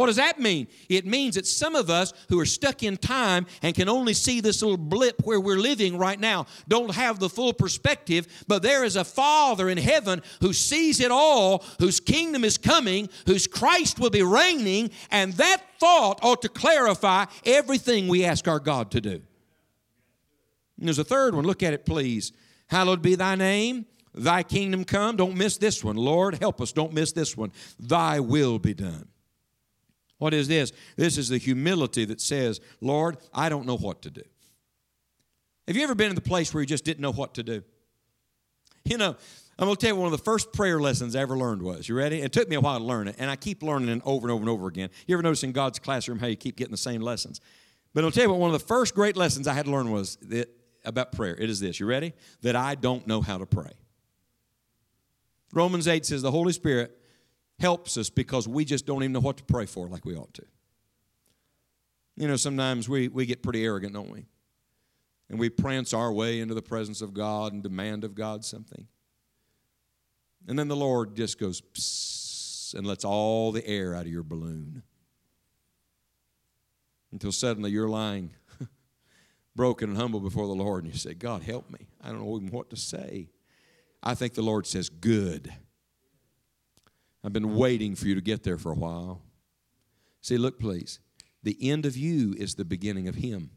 What 0.00 0.06
does 0.06 0.16
that 0.16 0.40
mean? 0.40 0.66
It 0.88 1.04
means 1.04 1.34
that 1.34 1.46
some 1.46 1.74
of 1.74 1.90
us 1.90 2.14
who 2.30 2.40
are 2.40 2.46
stuck 2.46 2.82
in 2.82 2.96
time 2.96 3.44
and 3.60 3.74
can 3.74 3.86
only 3.86 4.14
see 4.14 4.40
this 4.40 4.62
little 4.62 4.78
blip 4.78 5.20
where 5.24 5.38
we're 5.38 5.58
living 5.58 5.98
right 5.98 6.18
now 6.18 6.46
don't 6.68 6.94
have 6.94 7.18
the 7.18 7.28
full 7.28 7.52
perspective, 7.52 8.26
but 8.48 8.62
there 8.62 8.82
is 8.82 8.96
a 8.96 9.04
Father 9.04 9.68
in 9.68 9.76
heaven 9.76 10.22
who 10.40 10.54
sees 10.54 11.00
it 11.00 11.10
all, 11.10 11.62
whose 11.80 12.00
kingdom 12.00 12.44
is 12.44 12.56
coming, 12.56 13.10
whose 13.26 13.46
Christ 13.46 13.98
will 13.98 14.08
be 14.08 14.22
reigning, 14.22 14.90
and 15.10 15.34
that 15.34 15.58
thought 15.78 16.18
ought 16.22 16.40
to 16.40 16.48
clarify 16.48 17.26
everything 17.44 18.08
we 18.08 18.24
ask 18.24 18.48
our 18.48 18.58
God 18.58 18.90
to 18.92 19.02
do. 19.02 19.20
And 20.78 20.88
there's 20.88 20.98
a 20.98 21.04
third 21.04 21.34
one. 21.34 21.44
Look 21.44 21.62
at 21.62 21.74
it, 21.74 21.84
please. 21.84 22.32
Hallowed 22.68 23.02
be 23.02 23.16
thy 23.16 23.34
name. 23.34 23.84
Thy 24.14 24.44
kingdom 24.44 24.84
come. 24.84 25.16
Don't 25.16 25.36
miss 25.36 25.58
this 25.58 25.84
one. 25.84 25.96
Lord, 25.96 26.38
help 26.38 26.62
us. 26.62 26.72
Don't 26.72 26.94
miss 26.94 27.12
this 27.12 27.36
one. 27.36 27.52
Thy 27.78 28.18
will 28.18 28.58
be 28.58 28.72
done. 28.72 29.09
What 30.20 30.34
is 30.34 30.48
this? 30.48 30.70
This 30.96 31.16
is 31.16 31.30
the 31.30 31.38
humility 31.38 32.04
that 32.04 32.20
says, 32.20 32.60
Lord, 32.82 33.16
I 33.32 33.48
don't 33.48 33.66
know 33.66 33.76
what 33.76 34.02
to 34.02 34.10
do. 34.10 34.22
Have 35.66 35.76
you 35.76 35.82
ever 35.82 35.94
been 35.94 36.10
in 36.10 36.14
the 36.14 36.20
place 36.20 36.52
where 36.52 36.60
you 36.60 36.66
just 36.66 36.84
didn't 36.84 37.00
know 37.00 37.10
what 37.10 37.34
to 37.34 37.42
do? 37.42 37.62
You 38.84 38.98
know, 38.98 39.16
I'm 39.58 39.64
going 39.64 39.76
to 39.76 39.80
tell 39.80 39.94
you 39.94 40.00
one 40.00 40.12
of 40.12 40.18
the 40.18 40.22
first 40.22 40.52
prayer 40.52 40.78
lessons 40.78 41.16
I 41.16 41.22
ever 41.22 41.38
learned 41.38 41.62
was. 41.62 41.88
You 41.88 41.94
ready? 41.94 42.20
It 42.20 42.32
took 42.32 42.50
me 42.50 42.56
a 42.56 42.60
while 42.60 42.78
to 42.78 42.84
learn 42.84 43.08
it, 43.08 43.16
and 43.18 43.30
I 43.30 43.36
keep 43.36 43.62
learning 43.62 43.88
it 43.88 44.02
over 44.04 44.26
and 44.26 44.32
over 44.32 44.42
and 44.42 44.50
over 44.50 44.66
again. 44.66 44.90
You 45.06 45.16
ever 45.16 45.22
notice 45.22 45.42
in 45.42 45.52
God's 45.52 45.78
classroom 45.78 46.18
how 46.18 46.26
you 46.26 46.36
keep 46.36 46.56
getting 46.56 46.72
the 46.72 46.76
same 46.76 47.00
lessons? 47.00 47.40
But 47.94 48.04
I'll 48.04 48.10
tell 48.10 48.24
you 48.24 48.30
what, 48.30 48.40
one 48.40 48.54
of 48.54 48.60
the 48.60 48.66
first 48.66 48.94
great 48.94 49.16
lessons 49.16 49.48
I 49.48 49.54
had 49.54 49.64
to 49.64 49.70
learn 49.70 49.90
was 49.90 50.16
that, 50.16 50.50
about 50.84 51.12
prayer. 51.12 51.34
It 51.34 51.48
is 51.48 51.60
this. 51.60 51.80
You 51.80 51.86
ready? 51.86 52.12
That 52.42 52.56
I 52.56 52.74
don't 52.74 53.06
know 53.06 53.22
how 53.22 53.38
to 53.38 53.46
pray. 53.46 53.72
Romans 55.54 55.88
8 55.88 56.04
says 56.04 56.20
the 56.20 56.30
Holy 56.30 56.52
Spirit 56.52 56.99
helps 57.60 57.96
us 57.96 58.10
because 58.10 58.48
we 58.48 58.64
just 58.64 58.86
don't 58.86 59.02
even 59.02 59.12
know 59.12 59.20
what 59.20 59.36
to 59.36 59.44
pray 59.44 59.66
for 59.66 59.86
like 59.86 60.04
we 60.04 60.16
ought 60.16 60.32
to. 60.34 60.44
You 62.16 62.26
know, 62.26 62.36
sometimes 62.36 62.88
we, 62.88 63.08
we 63.08 63.26
get 63.26 63.42
pretty 63.42 63.64
arrogant, 63.64 63.94
don't 63.94 64.10
we? 64.10 64.26
And 65.28 65.38
we 65.38 65.48
prance 65.48 65.94
our 65.94 66.12
way 66.12 66.40
into 66.40 66.54
the 66.54 66.62
presence 66.62 67.02
of 67.02 67.14
God 67.14 67.52
and 67.52 67.62
demand 67.62 68.02
of 68.02 68.14
God 68.14 68.44
something. 68.44 68.86
And 70.48 70.58
then 70.58 70.68
the 70.68 70.76
Lord 70.76 71.14
just 71.14 71.38
goes 71.38 71.60
Psst, 71.60 72.74
and 72.74 72.86
lets 72.86 73.04
all 73.04 73.52
the 73.52 73.66
air 73.66 73.94
out 73.94 74.06
of 74.06 74.12
your 74.12 74.22
balloon 74.22 74.82
until 77.12 77.32
suddenly 77.32 77.70
you're 77.70 77.88
lying 77.88 78.30
broken 79.56 79.90
and 79.90 79.98
humble 79.98 80.20
before 80.20 80.46
the 80.46 80.54
Lord 80.54 80.84
and 80.84 80.92
you 80.92 80.98
say, 80.98 81.14
God, 81.14 81.42
help 81.42 81.70
me. 81.70 81.88
I 82.00 82.08
don't 82.08 82.20
know 82.20 82.36
even 82.36 82.50
what 82.50 82.70
to 82.70 82.76
say. 82.76 83.28
I 84.02 84.14
think 84.14 84.34
the 84.34 84.42
Lord 84.42 84.66
says, 84.66 84.88
Good. 84.88 85.52
I've 87.22 87.32
been 87.32 87.56
waiting 87.56 87.94
for 87.94 88.06
you 88.08 88.14
to 88.14 88.20
get 88.20 88.42
there 88.42 88.58
for 88.58 88.72
a 88.72 88.76
while. 88.76 89.22
See, 90.20 90.38
look, 90.38 90.58
please. 90.58 91.00
The 91.42 91.56
end 91.60 91.86
of 91.86 91.96
you 91.96 92.34
is 92.38 92.54
the 92.54 92.64
beginning 92.64 93.08
of 93.08 93.16
Him. 93.16 93.50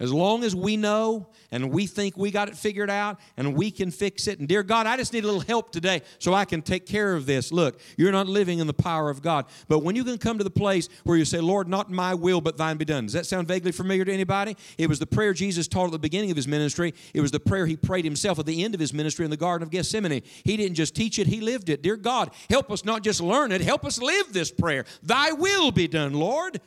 As 0.00 0.12
long 0.12 0.42
as 0.42 0.56
we 0.56 0.76
know 0.76 1.28
and 1.52 1.70
we 1.70 1.86
think 1.86 2.16
we 2.16 2.32
got 2.32 2.48
it 2.48 2.56
figured 2.56 2.90
out 2.90 3.20
and 3.36 3.54
we 3.54 3.70
can 3.70 3.92
fix 3.92 4.26
it, 4.26 4.40
and 4.40 4.48
dear 4.48 4.64
God, 4.64 4.86
I 4.86 4.96
just 4.96 5.12
need 5.12 5.22
a 5.22 5.26
little 5.26 5.40
help 5.40 5.70
today 5.70 6.02
so 6.18 6.34
I 6.34 6.44
can 6.44 6.62
take 6.62 6.84
care 6.84 7.14
of 7.14 7.26
this. 7.26 7.52
Look, 7.52 7.80
you're 7.96 8.10
not 8.10 8.26
living 8.26 8.58
in 8.58 8.66
the 8.66 8.74
power 8.74 9.08
of 9.08 9.22
God. 9.22 9.46
But 9.68 9.80
when 9.80 9.94
you 9.94 10.02
can 10.02 10.18
come 10.18 10.38
to 10.38 10.44
the 10.44 10.50
place 10.50 10.88
where 11.04 11.16
you 11.16 11.24
say, 11.24 11.38
Lord, 11.38 11.68
not 11.68 11.90
my 11.90 12.12
will, 12.12 12.40
but 12.40 12.56
thine 12.56 12.76
be 12.76 12.84
done. 12.84 13.04
Does 13.04 13.12
that 13.12 13.26
sound 13.26 13.46
vaguely 13.46 13.70
familiar 13.70 14.04
to 14.04 14.12
anybody? 14.12 14.56
It 14.78 14.88
was 14.88 14.98
the 14.98 15.06
prayer 15.06 15.32
Jesus 15.32 15.68
taught 15.68 15.86
at 15.86 15.92
the 15.92 15.98
beginning 16.00 16.30
of 16.30 16.36
his 16.36 16.48
ministry. 16.48 16.92
It 17.14 17.20
was 17.20 17.30
the 17.30 17.40
prayer 17.40 17.64
he 17.64 17.76
prayed 17.76 18.04
himself 18.04 18.40
at 18.40 18.46
the 18.46 18.64
end 18.64 18.74
of 18.74 18.80
his 18.80 18.92
ministry 18.92 19.24
in 19.24 19.30
the 19.30 19.36
Garden 19.36 19.64
of 19.64 19.70
Gethsemane. 19.70 20.22
He 20.42 20.56
didn't 20.56 20.74
just 20.74 20.96
teach 20.96 21.20
it, 21.20 21.28
he 21.28 21.40
lived 21.40 21.68
it. 21.68 21.82
Dear 21.82 21.96
God, 21.96 22.32
help 22.50 22.70
us 22.72 22.84
not 22.84 23.04
just 23.04 23.20
learn 23.20 23.52
it, 23.52 23.60
help 23.60 23.84
us 23.84 24.00
live 24.00 24.32
this 24.32 24.50
prayer. 24.50 24.86
Thy 25.04 25.30
will 25.32 25.70
be 25.70 25.86
done, 25.86 26.14
Lord. 26.14 26.60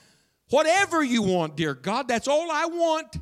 Whatever 0.50 1.04
you 1.04 1.24
want, 1.24 1.56
dear 1.56 1.74
God, 1.74 2.08
that's 2.08 2.28
all 2.28 2.50
I 2.52 2.66
want. 2.66 3.18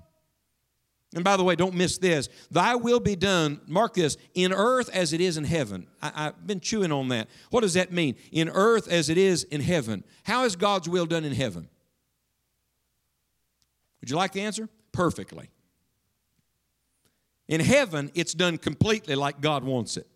And 1.15 1.23
by 1.23 1.37
the 1.37 1.43
way, 1.43 1.55
don't 1.55 1.73
miss 1.73 1.97
this. 1.97 2.27
Thy 2.51 2.75
will 2.75 2.99
be 2.99 3.15
done, 3.15 3.61
mark 3.67 3.93
this, 3.93 4.17
in 4.33 4.51
earth 4.51 4.89
as 4.93 5.13
it 5.13 5.21
is 5.21 5.37
in 5.37 5.45
heaven. 5.45 5.87
I, 6.01 6.25
have 6.25 6.45
been 6.45 6.59
chewing 6.59 6.91
on 6.91 7.07
that. 7.07 7.29
What 7.51 7.61
does 7.61 7.73
that 7.75 7.91
mean? 7.93 8.15
In 8.33 8.49
earth 8.49 8.89
as 8.89 9.09
it 9.09 9.17
is 9.17 9.45
in 9.45 9.61
heaven. 9.61 10.03
How 10.23 10.43
is 10.43 10.57
God's 10.57 10.89
will 10.89 11.05
done 11.05 11.23
in 11.23 11.33
heaven? 11.33 11.69
Would 14.01 14.09
you 14.09 14.17
like 14.17 14.33
the 14.33 14.41
answer? 14.41 14.67
Perfectly. 14.91 15.49
In 17.47 17.61
heaven, 17.61 18.11
it's 18.13 18.33
done 18.33 18.57
completely 18.57 19.15
like 19.15 19.39
God 19.39 19.63
wants 19.63 19.95
it. 19.97 20.07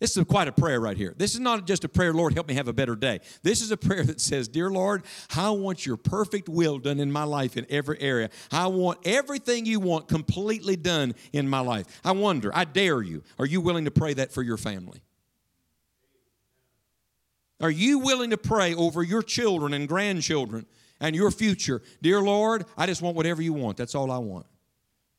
This 0.00 0.16
is 0.16 0.24
quite 0.24 0.48
a 0.48 0.52
prayer 0.52 0.80
right 0.80 0.96
here. 0.96 1.14
This 1.16 1.34
is 1.34 1.40
not 1.40 1.66
just 1.66 1.84
a 1.84 1.88
prayer, 1.88 2.12
Lord, 2.12 2.34
help 2.34 2.48
me 2.48 2.54
have 2.54 2.66
a 2.66 2.72
better 2.72 2.96
day. 2.96 3.20
This 3.42 3.62
is 3.62 3.70
a 3.70 3.76
prayer 3.76 4.02
that 4.04 4.20
says, 4.20 4.48
Dear 4.48 4.70
Lord, 4.70 5.04
I 5.34 5.50
want 5.50 5.86
your 5.86 5.96
perfect 5.96 6.48
will 6.48 6.78
done 6.78 6.98
in 6.98 7.12
my 7.12 7.22
life 7.22 7.56
in 7.56 7.64
every 7.70 8.00
area. 8.00 8.30
I 8.50 8.66
want 8.66 8.98
everything 9.04 9.66
you 9.66 9.78
want 9.78 10.08
completely 10.08 10.76
done 10.76 11.14
in 11.32 11.48
my 11.48 11.60
life. 11.60 11.86
I 12.04 12.12
wonder, 12.12 12.50
I 12.54 12.64
dare 12.64 13.02
you, 13.02 13.22
are 13.38 13.46
you 13.46 13.60
willing 13.60 13.84
to 13.84 13.90
pray 13.90 14.14
that 14.14 14.32
for 14.32 14.42
your 14.42 14.56
family? 14.56 15.00
Are 17.60 17.70
you 17.70 18.00
willing 18.00 18.30
to 18.30 18.36
pray 18.36 18.74
over 18.74 19.02
your 19.02 19.22
children 19.22 19.72
and 19.74 19.88
grandchildren 19.88 20.66
and 21.00 21.14
your 21.14 21.30
future? 21.30 21.82
Dear 22.02 22.20
Lord, 22.20 22.66
I 22.76 22.86
just 22.86 23.00
want 23.00 23.16
whatever 23.16 23.40
you 23.40 23.52
want. 23.52 23.76
That's 23.76 23.94
all 23.94 24.10
I 24.10 24.18
want. 24.18 24.46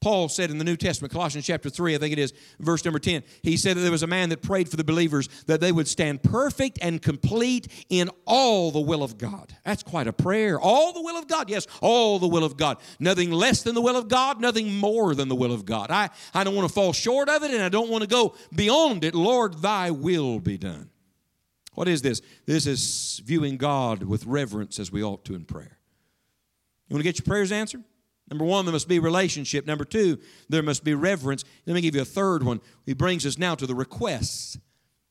Paul 0.06 0.30
said 0.30 0.52
in 0.52 0.60
the 0.60 0.63
New 0.63 0.78
Testament, 0.78 1.12
Colossians 1.12 1.48
chapter 1.48 1.68
3, 1.68 1.96
I 1.96 1.98
think 1.98 2.13
it 2.13 2.20
is, 2.20 2.32
verse 2.60 2.86
number 2.86 3.00
10, 3.00 3.24
he 3.41 3.58
said 3.58 3.76
that 3.76 3.82
there 3.82 3.89
was 3.89 4.04
a 4.04 4.08
man 4.08 4.30
that 4.30 4.44
prayed 4.44 4.70
for 4.70 4.78
the 4.78 4.84
believers 4.84 5.28
that 5.48 5.62
they 5.62 5.72
would 5.72 5.88
stand 5.88 6.22
perfect 6.22 6.78
and 6.80 7.02
complete 7.02 7.68
in 7.89 8.12
all 8.26 8.70
the 8.70 8.80
will 8.80 9.02
of 9.02 9.18
God. 9.18 9.56
That's 9.63 9.82
quite 9.82 10.06
a 10.06 10.13
prayer. 10.13 10.60
All 10.60 10.94
the 10.94 11.02
will 11.02 11.18
of 11.18 11.28
God. 11.28 11.50
Yes, 11.50 11.65
all 11.82 12.20
the 12.20 12.28
will 12.28 12.44
of 12.44 12.56
God. 12.56 12.78
Nothing 13.00 13.32
less 13.32 13.63
than 13.63 13.74
the 13.74 13.82
will 13.82 13.96
of 13.96 14.08
God, 14.08 14.39
nothing 14.39 14.76
more 14.76 15.15
than 15.15 15.28
the 15.28 15.36
will 15.36 15.52
of 15.52 15.65
God. 15.65 15.89
I, 15.89 16.12
I 16.36 16.44
don't 16.44 16.54
want 16.54 16.68
to 16.68 16.74
fall 16.76 16.94
short 16.94 17.28
of 17.28 17.41
it 17.41 17.50
and 17.50 17.63
I 17.63 17.70
don't 17.70 17.89
want 17.89 18.04
to 18.04 18.08
go 18.08 18.36
beyond 18.54 19.04
it. 19.04 19.15
Lord, 19.15 19.63
thy 19.63 19.89
will 19.89 20.39
be 20.39 20.60
done. 20.60 20.91
What 21.74 21.88
is 21.88 22.04
this? 22.04 22.22
This 22.46 22.68
is 22.68 23.24
viewing 23.26 23.58
God 23.58 24.04
with 24.04 24.28
reverence 24.28 24.78
as 24.78 24.91
we 24.91 25.04
ought 25.04 25.26
to 25.26 25.34
in 25.34 25.46
prayer. 25.46 25.80
You 26.89 26.94
want 26.94 27.00
to 27.00 27.10
get 27.10 27.18
your 27.18 27.26
prayers 27.26 27.52
answered? 27.52 27.84
Number 28.30 28.46
one, 28.46 28.66
there 28.66 28.74
must 28.74 28.88
be 28.88 29.00
relationship. 29.00 29.68
Number 29.68 29.86
two, 29.86 30.20
there 30.50 30.64
must 30.64 30.84
be 30.84 30.94
reverence. 30.94 31.44
Let 31.66 31.74
me 31.76 31.82
give 31.82 31.96
you 31.96 32.02
a 32.02 32.06
third 32.06 32.44
one. 32.44 32.60
He 32.86 32.94
brings 32.94 33.26
us 33.26 33.38
now 33.38 33.56
to 33.56 33.68
the 33.68 33.76
requests. 33.76 34.58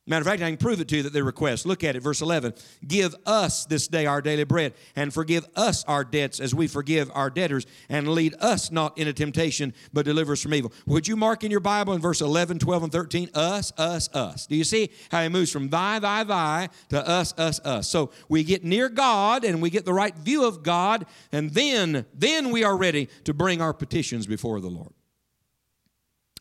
Matter 0.06 0.20
of 0.20 0.26
fact, 0.26 0.42
I 0.42 0.50
can 0.50 0.58
prove 0.58 0.82
it 0.82 0.88
to 0.88 0.96
you 0.98 1.02
that 1.04 1.14
they 1.14 1.22
request. 1.22 1.64
Look 1.64 1.82
at 1.82 1.96
it, 1.96 2.02
verse 2.02 2.20
11. 2.20 2.52
Give 2.86 3.14
us 3.24 3.64
this 3.64 3.88
day 3.88 4.04
our 4.04 4.20
daily 4.20 4.44
bread, 4.44 4.74
and 4.94 5.14
forgive 5.14 5.46
us 5.56 5.82
our 5.84 6.04
debts 6.04 6.40
as 6.40 6.54
we 6.54 6.66
forgive 6.66 7.10
our 7.14 7.30
debtors, 7.30 7.64
and 7.88 8.08
lead 8.08 8.34
us 8.38 8.70
not 8.70 8.98
into 8.98 9.14
temptation, 9.14 9.72
but 9.94 10.04
deliver 10.04 10.34
us 10.34 10.42
from 10.42 10.52
evil. 10.52 10.74
Would 10.84 11.08
you 11.08 11.16
mark 11.16 11.42
in 11.42 11.50
your 11.50 11.60
Bible 11.60 11.94
in 11.94 12.02
verse 12.02 12.20
11, 12.20 12.58
12, 12.58 12.82
and 12.82 12.92
13? 12.92 13.30
Us, 13.32 13.72
us, 13.78 14.10
us. 14.12 14.46
Do 14.46 14.56
you 14.56 14.64
see 14.64 14.90
how 15.10 15.22
he 15.22 15.30
moves 15.30 15.50
from 15.50 15.70
thy, 15.70 15.98
thy, 15.98 16.22
thy 16.24 16.68
to 16.90 17.08
us, 17.08 17.32
us, 17.38 17.58
us? 17.60 17.88
So 17.88 18.10
we 18.28 18.44
get 18.44 18.62
near 18.62 18.90
God 18.90 19.42
and 19.42 19.62
we 19.62 19.70
get 19.70 19.86
the 19.86 19.94
right 19.94 20.14
view 20.14 20.44
of 20.44 20.62
God, 20.62 21.06
and 21.32 21.50
then, 21.52 22.04
then 22.12 22.50
we 22.50 22.62
are 22.62 22.76
ready 22.76 23.08
to 23.24 23.32
bring 23.32 23.62
our 23.62 23.72
petitions 23.72 24.26
before 24.26 24.60
the 24.60 24.68
Lord. 24.68 24.92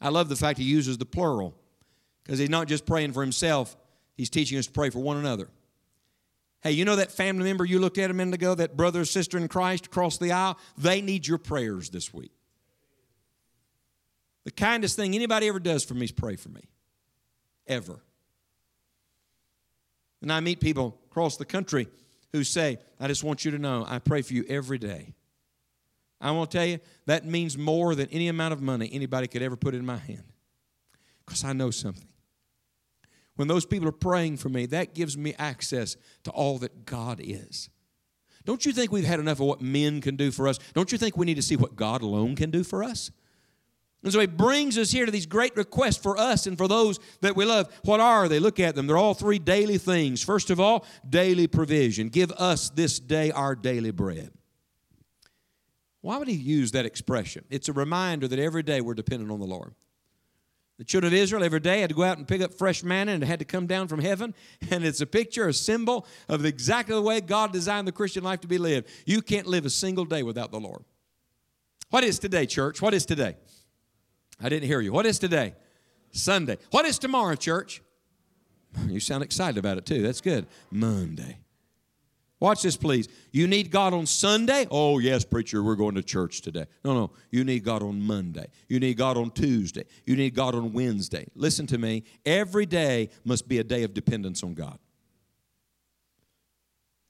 I 0.01 0.09
love 0.09 0.27
the 0.27 0.35
fact 0.35 0.59
he 0.59 0.65
uses 0.65 0.97
the 0.97 1.05
plural. 1.05 1.55
Because 2.23 2.39
he's 2.39 2.49
not 2.49 2.67
just 2.67 2.85
praying 2.85 3.13
for 3.13 3.21
himself, 3.21 3.75
he's 4.15 4.29
teaching 4.29 4.57
us 4.57 4.67
to 4.67 4.71
pray 4.71 4.89
for 4.89 4.99
one 4.99 5.17
another. 5.17 5.49
Hey, 6.61 6.71
you 6.71 6.85
know 6.85 6.95
that 6.95 7.11
family 7.11 7.43
member 7.43 7.65
you 7.65 7.79
looked 7.79 7.97
at 7.97 8.09
a 8.09 8.13
minute 8.13 8.33
ago, 8.33 8.55
that 8.55 8.77
brother 8.77 9.01
or 9.01 9.05
sister 9.05 9.37
in 9.37 9.49
Christ 9.49 9.87
across 9.87 10.17
the 10.17 10.31
aisle? 10.31 10.57
They 10.77 11.01
need 11.01 11.27
your 11.27 11.37
prayers 11.37 11.89
this 11.89 12.13
week. 12.13 12.31
The 14.45 14.51
kindest 14.51 14.95
thing 14.95 15.13
anybody 15.13 15.47
ever 15.49 15.59
does 15.59 15.83
for 15.83 15.93
me 15.93 16.05
is 16.05 16.11
pray 16.11 16.37
for 16.37 16.49
me. 16.49 16.61
Ever. 17.67 17.99
And 20.21 20.31
I 20.31 20.39
meet 20.39 20.61
people 20.61 20.97
across 21.09 21.35
the 21.35 21.45
country 21.45 21.87
who 22.31 22.45
say, 22.45 22.79
I 22.97 23.07
just 23.07 23.25
want 23.25 23.43
you 23.43 23.51
to 23.51 23.57
know, 23.57 23.85
I 23.87 23.99
pray 23.99 24.21
for 24.21 24.33
you 24.33 24.45
every 24.47 24.77
day. 24.77 25.13
I 26.21 26.31
want 26.31 26.49
to 26.51 26.57
tell 26.57 26.65
you, 26.65 26.79
that 27.05 27.25
means 27.25 27.57
more 27.57 27.93
than 27.93 28.07
any 28.09 28.29
amount 28.29 28.53
of 28.53 28.61
money 28.61 28.89
anybody 28.93 29.27
could 29.27 29.41
ever 29.41 29.57
put 29.57 29.75
in 29.75 29.85
my 29.85 29.97
hand. 29.97 30.23
Because 31.25 31.43
I 31.43 31.51
know 31.51 31.71
something. 31.71 32.07
When 33.35 33.47
those 33.47 33.65
people 33.65 33.87
are 33.87 33.93
praying 33.93 34.37
for 34.37 34.49
me, 34.49 34.65
that 34.67 34.93
gives 34.93 35.17
me 35.17 35.33
access 35.39 35.97
to 36.23 36.31
all 36.31 36.59
that 36.59 36.85
God 36.85 37.19
is. 37.23 37.69
Don't 38.45 38.65
you 38.65 38.73
think 38.73 38.91
we've 38.91 39.05
had 39.05 39.19
enough 39.19 39.39
of 39.39 39.47
what 39.47 39.61
men 39.61 40.01
can 40.01 40.15
do 40.15 40.29
for 40.31 40.47
us? 40.47 40.59
Don't 40.73 40.91
you 40.91 40.97
think 40.97 41.17
we 41.17 41.25
need 41.25 41.35
to 41.35 41.41
see 41.41 41.55
what 41.55 41.75
God 41.75 42.01
alone 42.01 42.35
can 42.35 42.51
do 42.51 42.63
for 42.63 42.83
us? 42.83 43.09
And 44.03 44.11
so 44.11 44.19
he 44.19 44.27
brings 44.27 44.77
us 44.77 44.91
here 44.91 45.05
to 45.05 45.11
these 45.11 45.25
great 45.25 45.55
requests 45.55 45.97
for 45.97 46.17
us 46.17 46.45
and 46.45 46.57
for 46.57 46.67
those 46.67 46.99
that 47.21 47.37
we 47.37 47.45
love. 47.45 47.73
What 47.83 48.01
are 48.01 48.27
they? 48.27 48.39
Look 48.39 48.59
at 48.59 48.75
them. 48.75 48.85
They're 48.85 48.97
all 48.97 49.13
three 49.13 49.39
daily 49.39 49.77
things. 49.77 50.21
First 50.21 50.49
of 50.49 50.59
all, 50.59 50.85
daily 51.09 51.47
provision. 51.47 52.09
Give 52.09 52.31
us 52.33 52.69
this 52.69 52.99
day 52.99 53.31
our 53.31 53.55
daily 53.55 53.91
bread. 53.91 54.31
Why 56.01 56.17
would 56.17 56.27
he 56.27 56.33
use 56.33 56.71
that 56.73 56.85
expression? 56.85 57.45
It's 57.49 57.69
a 57.69 57.73
reminder 57.73 58.27
that 58.27 58.39
every 58.39 58.61
day 58.61 58.81
we're 58.81 58.93
dependent 58.93 59.31
on 59.31 59.39
the 59.39 59.45
Lord. 59.45 59.73
The 60.83 60.87
children 60.87 61.13
of 61.13 61.17
Israel 61.17 61.45
every 61.45 61.61
day 61.61 61.79
had 61.79 61.91
to 61.91 61.95
go 61.95 62.03
out 62.03 62.17
and 62.17 62.27
pick 62.27 62.41
up 62.41 62.53
fresh 62.53 62.83
manna 62.83 63.13
and 63.13 63.23
it 63.23 63.25
had 63.25 63.39
to 63.39 63.45
come 63.45 63.67
down 63.67 63.87
from 63.87 64.01
heaven. 64.01 64.35
And 64.69 64.83
it's 64.83 64.99
a 64.99 65.05
picture, 65.05 65.47
a 65.47 65.53
symbol 65.53 66.05
of 66.27 66.43
exactly 66.43 66.93
the 66.93 67.01
way 67.01 67.21
God 67.21 67.53
designed 67.53 67.87
the 67.87 67.93
Christian 67.93 68.21
life 68.21 68.41
to 68.41 68.49
be 68.49 68.57
lived. 68.57 68.89
You 69.05 69.21
can't 69.21 69.47
live 69.47 69.65
a 69.65 69.69
single 69.69 70.03
day 70.03 70.23
without 70.23 70.51
the 70.51 70.59
Lord. 70.59 70.83
What 71.89 72.03
is 72.03 72.19
today, 72.19 72.45
church? 72.45 72.81
What 72.81 72.93
is 72.93 73.05
today? 73.05 73.37
I 74.41 74.49
didn't 74.49 74.67
hear 74.67 74.81
you. 74.81 74.91
What 74.91 75.05
is 75.05 75.19
today? 75.19 75.53
Sunday. 76.11 76.57
What 76.71 76.83
is 76.83 76.99
tomorrow, 76.99 77.35
church? 77.35 77.81
You 78.87 78.99
sound 78.99 79.23
excited 79.23 79.57
about 79.57 79.77
it 79.77 79.85
too. 79.85 80.01
That's 80.01 80.19
good. 80.19 80.47
Monday. 80.69 81.37
Watch 82.43 82.61
this, 82.61 82.75
please. 82.75 83.07
You 83.31 83.47
need 83.47 83.71
God 83.71 83.93
on 83.93 84.05
Sunday? 84.05 84.67
Oh, 84.69 84.99
yes, 84.99 85.23
preacher, 85.23 85.63
we're 85.63 85.77
going 85.77 85.95
to 85.95 86.03
church 86.03 86.41
today. 86.41 86.65
No, 86.83 86.93
no. 86.93 87.11
You 87.31 87.45
need 87.45 87.63
God 87.63 87.81
on 87.81 88.01
Monday. 88.01 88.47
You 88.67 88.81
need 88.81 88.97
God 88.97 89.15
on 89.15 89.31
Tuesday. 89.31 89.85
You 90.05 90.17
need 90.17 90.35
God 90.35 90.53
on 90.53 90.73
Wednesday. 90.73 91.25
Listen 91.35 91.65
to 91.67 91.77
me. 91.77 92.03
Every 92.25 92.65
day 92.65 93.11
must 93.23 93.47
be 93.47 93.59
a 93.59 93.63
day 93.63 93.83
of 93.83 93.93
dependence 93.93 94.43
on 94.43 94.55
God. 94.55 94.77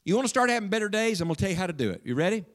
You 0.06 0.14
want 0.14 0.26
to 0.26 0.30
start 0.30 0.52
having 0.52 0.70
better 0.70 0.88
days? 0.88 1.20
I'm 1.20 1.28
going 1.30 1.36
to 1.36 1.42
tell 1.42 1.50
you 1.50 1.58
how 1.58 1.66
to 1.66 1.74
do 1.74 1.90
it. 1.90 2.02
You 2.06 2.14
ready? 2.14 2.46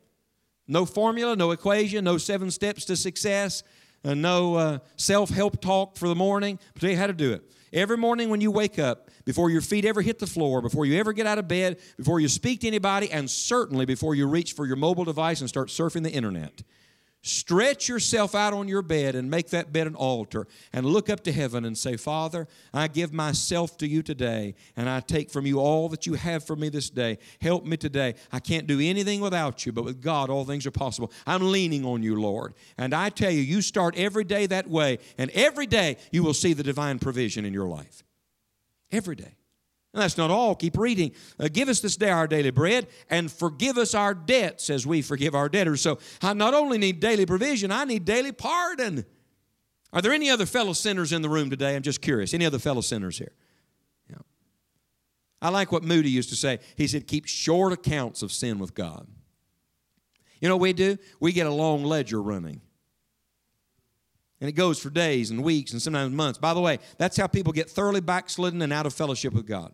No 0.69 0.87
formula, 0.87 1.35
no 1.35 1.51
equation, 1.51 2.05
no 2.05 2.17
seven 2.17 2.49
steps 2.49 2.85
to 2.85 2.95
success, 2.95 3.65
no 4.05 4.55
uh, 4.55 4.79
self 4.95 5.31
help 5.31 5.61
talk 5.61 5.97
for 5.97 6.07
the 6.07 6.15
morning. 6.15 6.61
I'll 6.77 6.81
tell 6.81 6.91
you 6.91 6.97
how 6.97 7.09
to 7.09 7.13
do 7.13 7.33
it. 7.33 7.43
Every 7.73 7.97
morning 7.97 8.31
when 8.31 8.41
you 8.41 8.51
wake 8.51 8.79
up, 8.79 9.11
before 9.25 9.51
your 9.51 9.61
feet 9.61 9.85
ever 9.85 10.01
hit 10.01 10.19
the 10.19 10.27
floor, 10.27 10.63
before 10.63 10.87
you 10.87 10.99
ever 10.99 11.13
get 11.13 11.27
out 11.27 11.39
of 11.39 11.49
bed, 11.49 11.79
before 11.97 12.19
you 12.19 12.29
speak 12.29 12.61
to 12.61 12.67
anybody, 12.67 13.11
and 13.11 13.31
certainly 13.31 13.85
before 13.85 14.15
you 14.15 14.27
reach 14.27 14.55
for 14.55 14.67
your 14.67 14.77
mobile 14.77 15.05
device 15.05 15.41
and 15.41 15.49
start 15.49 15.69
surfing 15.69 16.03
the 16.03 16.13
internet, 16.13 16.63
Stretch 17.29 17.91
yourself 17.91 18.35
out 18.35 18.55
on 18.55 18.69
your 18.69 18.81
bed 18.81 19.15
and 19.15 19.31
make 19.31 19.51
that 19.51 19.71
bed 19.71 19.87
an 19.87 19.95
altar 19.95 20.47
and 20.73 20.87
look 20.87 21.11
up 21.11 21.23
to 21.25 21.33
heaven 21.33 21.67
and 21.67 21.77
say, 21.77 21.99
Father, 21.99 22.49
I 22.73 22.89
give 22.89 23.13
myself 23.13 23.77
to 23.79 23.87
you 23.87 24.03
today 24.03 24.55
and 24.77 24.89
I 24.89 25.01
take 25.01 25.29
from 25.29 25.45
you 25.45 25.61
all 25.61 25.91
that 25.91 26.07
you 26.07 26.15
have 26.15 26.43
for 26.43 26.57
me 26.57 26.71
this 26.71 26.89
day. 26.89 27.19
Help 27.43 27.67
me 27.67 27.77
today. 27.77 28.15
I 28.33 28.41
can't 28.41 28.67
do 28.67 28.81
anything 28.81 29.21
without 29.21 29.67
you, 29.67 29.73
but 29.73 29.85
with 29.85 30.01
God, 30.01 30.31
all 30.31 30.47
things 30.47 30.65
are 30.67 30.71
possible. 30.71 31.13
I'm 31.27 31.53
leaning 31.53 31.85
on 31.85 32.03
you, 32.03 32.19
Lord. 32.19 32.55
And 32.79 32.95
I 32.95 33.11
tell 33.11 33.31
you, 33.31 33.43
you 33.43 33.61
start 33.61 33.95
every 33.99 34.25
day 34.25 34.47
that 34.47 34.67
way, 34.67 34.99
and 35.19 35.31
every 35.33 35.67
day 35.67 35.99
you 36.11 36.23
will 36.23 36.33
see 36.33 36.55
the 36.55 36.63
divine 36.63 36.99
provision 36.99 37.45
in 37.45 37.53
your 37.53 37.69
life. 37.69 38.05
Every 38.91 39.17
day. 39.17 39.38
And 39.95 40.03
that's 40.03 40.19
not 40.19 40.31
all. 40.31 40.55
Keep 40.55 40.77
reading. 40.77 41.13
Uh, 41.41 41.49
give 41.51 41.69
us 41.69 41.81
this 41.81 41.97
day 41.97 42.11
our 42.11 42.27
daily 42.27 42.51
bread 42.51 42.89
and 43.09 43.33
forgive 43.33 43.79
us 43.79 43.95
our 43.95 44.13
debts 44.15 44.69
as 44.69 44.87
we 44.87 45.01
forgive 45.01 45.35
our 45.35 45.49
debtors. 45.49 45.81
So 45.81 45.99
I 46.23 46.35
not 46.35 46.53
only 46.53 46.77
need 46.77 47.01
daily 47.01 47.25
provision, 47.25 47.73
I 47.73 47.85
need 47.85 48.05
daily 48.05 48.33
pardon. 48.33 49.07
Are 49.93 50.03
there 50.03 50.13
any 50.13 50.29
other 50.29 50.45
fellow 50.45 50.75
sinners 50.75 51.13
in 51.13 51.23
the 51.23 51.31
room 51.31 51.49
today? 51.49 51.75
I'm 51.75 51.83
just 51.83 52.03
curious. 52.03 52.35
Any 52.35 52.45
other 52.45 52.59
fellow 52.59 52.83
sinners 52.83 53.17
here? 53.17 53.33
Yeah. 54.11 54.19
I 55.41 55.49
like 55.49 55.73
what 55.73 55.83
Moody 55.83 56.11
used 56.11 56.29
to 56.29 56.37
say. 56.37 56.59
He 56.77 56.87
said, 56.87 57.07
keep 57.07 57.27
short 57.27 57.73
accounts 57.73 58.23
of 58.23 58.31
sin 58.31 58.59
with 58.59 58.75
God. 58.75 59.07
You 60.41 60.49
know 60.49 60.57
what 60.57 60.63
we 60.63 60.75
do? 60.75 60.99
We 61.19 61.33
get 61.33 61.47
a 61.47 61.53
long 61.53 61.85
ledger 61.85 62.21
running. 62.21 62.61
And 64.41 64.49
it 64.49 64.53
goes 64.53 64.79
for 64.79 64.91
days 64.91 65.31
and 65.31 65.43
weeks 65.43 65.73
and 65.73 65.83
sometimes 65.83 66.13
months. 66.13 66.39
By 66.39 66.55
the 66.55 66.61
way, 66.61 66.79
that's 66.99 67.17
how 67.17 67.27
people 67.27 67.53
get 67.53 67.69
thoroughly 67.69 68.01
backslidden 68.01 68.63
and 68.63 68.73
out 68.73 68.87
of 68.87 68.95
fellowship 68.95 69.33
with 69.33 69.47
God. 69.47 69.73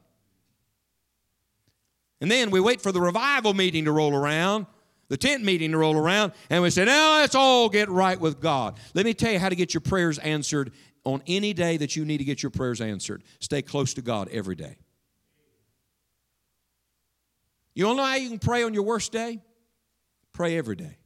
And 2.20 2.31
then 2.31 2.50
we 2.50 2.61
wait 2.61 2.81
for 2.81 2.92
the 2.92 3.00
revival 3.00 3.55
meeting 3.55 3.85
to 3.85 3.92
roll 3.92 4.14
around, 4.14 4.66
the 5.09 5.16
tent 5.16 5.44
meeting 5.44 5.72
to 5.72 5.79
roll 5.79 5.96
around, 5.96 6.33
and 6.48 6.62
we 6.62 6.70
say, 6.70 6.85
now 6.85 7.18
let's 7.18 7.35
all 7.35 7.68
get 7.68 7.88
right 7.88 8.18
with 8.18 8.40
God. 8.40 8.79
Let 8.94 9.05
me 9.05 9.14
tell 9.14 9.33
you 9.33 9.38
how 9.38 9.48
to 9.48 9.57
get 9.57 9.74
your 9.74 9.81
prayers 9.81 10.18
answered 10.18 10.72
on 11.05 11.22
any 11.27 11.53
day 11.53 11.77
that 11.77 11.96
you 11.96 12.05
need 12.05 12.18
to 12.18 12.24
get 12.24 12.42
your 12.42 12.50
prayers 12.50 12.81
answered. 12.81 13.22
Stay 13.40 13.62
close 13.62 13.94
to 13.94 14.03
God 14.03 14.29
every 14.31 14.55
day. 14.55 14.77
You 17.74 17.85
to 17.85 17.94
know 17.94 18.05
how 18.05 18.14
you 18.14 18.29
can 18.29 18.38
pray 18.38 18.62
on 18.62 18.72
your 18.72 18.85
worst 18.85 19.12
day? 19.12 19.42
Pray 20.33 20.57
every 20.57 20.77
day. 20.77 20.96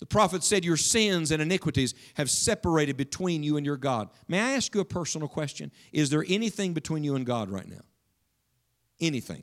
The 0.00 0.06
prophet 0.06 0.42
said, 0.42 0.64
Your 0.64 0.76
sins 0.76 1.30
and 1.30 1.40
iniquities 1.40 1.94
have 2.14 2.28
separated 2.28 2.96
between 2.96 3.42
you 3.42 3.56
and 3.56 3.64
your 3.64 3.76
God. 3.76 4.10
May 4.28 4.40
I 4.40 4.52
ask 4.52 4.74
you 4.74 4.80
a 4.80 4.84
personal 4.84 5.28
question? 5.28 5.70
Is 5.92 6.10
there 6.10 6.24
anything 6.28 6.74
between 6.74 7.04
you 7.04 7.14
and 7.14 7.24
God 7.24 7.48
right 7.48 7.68
now? 7.68 7.82
Anything? 9.00 9.42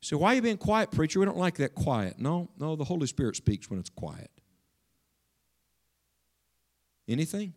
So, 0.00 0.16
why 0.16 0.32
are 0.32 0.34
you 0.36 0.42
being 0.42 0.56
quiet, 0.56 0.92
preacher? 0.92 1.18
We 1.18 1.26
don't 1.26 1.36
like 1.36 1.56
that 1.56 1.74
quiet. 1.74 2.20
No, 2.20 2.48
no, 2.58 2.76
the 2.76 2.84
Holy 2.84 3.08
Spirit 3.08 3.34
speaks 3.34 3.68
when 3.68 3.80
it's 3.80 3.90
quiet. 3.90 4.30
Anything? 7.08 7.54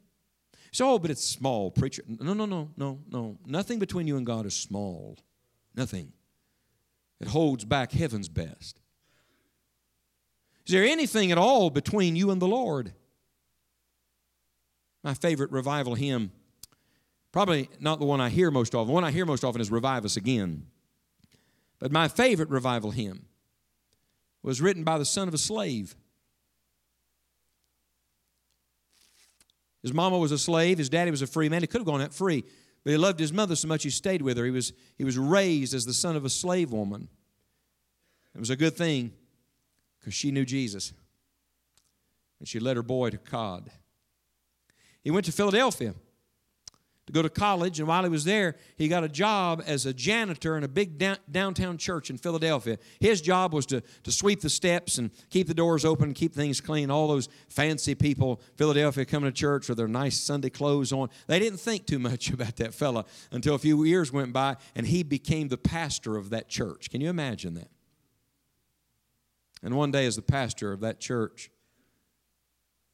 So, 0.72 0.94
oh, 0.94 1.00
but 1.00 1.12
it's 1.12 1.24
small, 1.24 1.70
preacher. 1.70 2.02
No, 2.08 2.34
no, 2.34 2.46
no, 2.46 2.72
no, 2.76 3.00
no. 3.12 3.38
Nothing 3.46 3.78
between 3.78 4.08
you 4.08 4.18
and 4.18 4.26
God 4.26 4.48
is 4.48 4.56
small. 4.56 5.18
Nothing. 5.76 6.12
It 7.20 7.28
holds 7.28 7.66
back 7.66 7.92
heaven's 7.92 8.30
best. 8.30 8.80
Is 10.66 10.74
there 10.74 10.84
anything 10.84 11.32
at 11.32 11.38
all 11.38 11.70
between 11.70 12.16
you 12.16 12.32
and 12.32 12.42
the 12.42 12.48
Lord? 12.48 12.94
My 15.04 15.14
favorite 15.14 15.52
revival 15.52 15.96
hymn, 15.96 16.32
probably 17.32 17.70
not 17.80 18.00
the 18.00 18.06
one 18.06 18.20
I 18.20 18.30
hear 18.30 18.52
most 18.52 18.76
often. 18.76 18.88
The 18.88 18.94
one 18.94 19.04
I 19.04 19.12
hear 19.12 19.26
most 19.26 19.44
often 19.44 19.62
is 19.62 19.72
Revive 19.72 20.06
Us 20.06 20.18
Again. 20.18 20.66
But 21.80 21.92
my 21.92 22.08
favorite 22.08 22.50
revival 22.50 22.92
hymn 22.92 23.26
was 24.44 24.62
written 24.62 24.84
by 24.84 24.98
the 24.98 25.06
son 25.06 25.28
of 25.28 25.34
a 25.34 25.38
slave. 25.38 25.96
His 29.82 29.94
mama 29.94 30.18
was 30.18 30.34
a 30.34 30.38
slave, 30.38 30.78
his 30.78 30.90
daddy 30.90 31.12
was 31.12 31.22
a 31.22 31.28
free 31.28 31.48
man. 31.48 31.62
He 31.62 31.68
could 31.68 31.80
have 31.80 31.88
gone 31.88 32.02
out 32.02 32.14
free, 32.14 32.44
but 32.84 32.92
he 32.92 32.98
loved 32.98 33.20
his 33.20 33.32
mother 33.32 33.56
so 33.56 33.68
much 33.68 33.84
he 33.84 33.90
stayed 33.90 34.22
with 34.22 34.38
her. 34.38 34.44
He 34.44 34.52
was, 34.52 34.74
he 34.98 35.06
was 35.06 35.18
raised 35.18 35.74
as 35.74 35.86
the 35.86 35.94
son 35.94 36.18
of 36.18 36.26
a 36.26 36.30
slave 36.30 36.72
woman. 36.72 37.08
It 38.36 38.40
was 38.40 38.50
a 38.50 38.58
good 38.58 38.76
thing 38.76 39.14
because 40.00 40.14
she 40.14 40.32
knew 40.32 40.46
Jesus. 40.46 40.94
And 42.40 42.48
she 42.48 42.60
led 42.60 42.76
her 42.76 42.84
boy 42.84 43.10
to 43.12 43.18
God. 43.18 43.72
He 45.04 45.12
went 45.12 45.26
to 45.26 45.32
Philadelphia 45.32 45.94
to 47.10 47.14
go 47.14 47.24
to 47.24 47.30
college, 47.30 47.80
and 47.80 47.88
while 47.88 48.04
he 48.04 48.10
was 48.10 48.24
there, 48.24 48.56
he 48.76 48.88
got 48.88 49.04
a 49.04 49.10
job 49.10 49.64
as 49.66 49.88
a 49.88 49.94
janitor 49.94 50.56
in 50.56 50.64
a 50.64 50.68
big 50.68 51.00
down, 51.00 51.18
downtown 51.32 51.76
church 51.76 52.12
in 52.12 52.20
Philadelphia. 52.20 52.78
His 53.00 53.20
job 53.20 53.52
was 53.52 53.66
to, 53.68 53.82
to 54.04 54.12
sweep 54.12 54.42
the 54.42 54.50
steps 54.50 55.00
and 55.00 55.10
keep 55.32 55.48
the 55.48 55.56
doors 55.56 55.86
open, 55.86 56.14
keep 56.14 56.36
things 56.36 56.62
clean. 56.62 56.92
All 56.92 57.08
those 57.08 57.28
fancy 57.48 57.96
people, 57.96 58.40
Philadelphia, 58.58 59.06
coming 59.06 59.28
to 59.28 59.36
church 59.36 59.68
with 59.68 59.80
their 59.80 59.88
nice 59.88 60.20
Sunday 60.20 60.52
clothes 60.52 60.94
on. 60.94 61.10
They 61.26 61.40
didn't 61.40 61.60
think 61.60 61.88
too 61.88 61.98
much 61.98 62.30
about 62.34 62.58
that 62.58 62.76
fella 62.76 63.06
until 63.32 63.56
a 63.56 63.60
few 63.60 63.84
years 63.86 64.14
went 64.14 64.32
by, 64.32 64.58
and 64.76 64.86
he 64.86 65.02
became 65.02 65.48
the 65.48 65.58
pastor 65.58 66.16
of 66.16 66.30
that 66.30 66.48
church. 66.48 66.92
Can 66.92 67.02
you 67.02 67.10
imagine 67.10 67.56
that? 67.56 67.72
And 69.64 69.76
one 69.76 69.90
day, 69.90 70.06
as 70.06 70.16
the 70.16 70.22
pastor 70.22 70.72
of 70.72 70.82
that 70.82 71.00
church, 71.00 71.50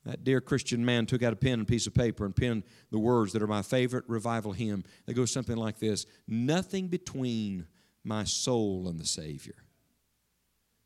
that 0.05 0.23
dear 0.23 0.39
Christian 0.39 0.85
man 0.85 1.05
took 1.05 1.23
out 1.23 1.33
a 1.33 1.35
pen 1.35 1.53
and 1.53 1.61
a 1.63 1.65
piece 1.65 1.87
of 1.87 1.93
paper 1.93 2.25
and 2.25 2.35
penned 2.35 2.63
the 2.91 2.99
words 2.99 3.33
that 3.33 3.41
are 3.41 3.47
my 3.47 3.61
favorite 3.61 4.05
revival 4.07 4.51
hymn. 4.51 4.83
They 5.05 5.13
go 5.13 5.25
something 5.25 5.57
like 5.57 5.79
this 5.79 6.05
Nothing 6.27 6.87
between 6.87 7.67
my 8.03 8.23
soul 8.23 8.87
and 8.87 8.99
the 8.99 9.05
Savior. 9.05 9.55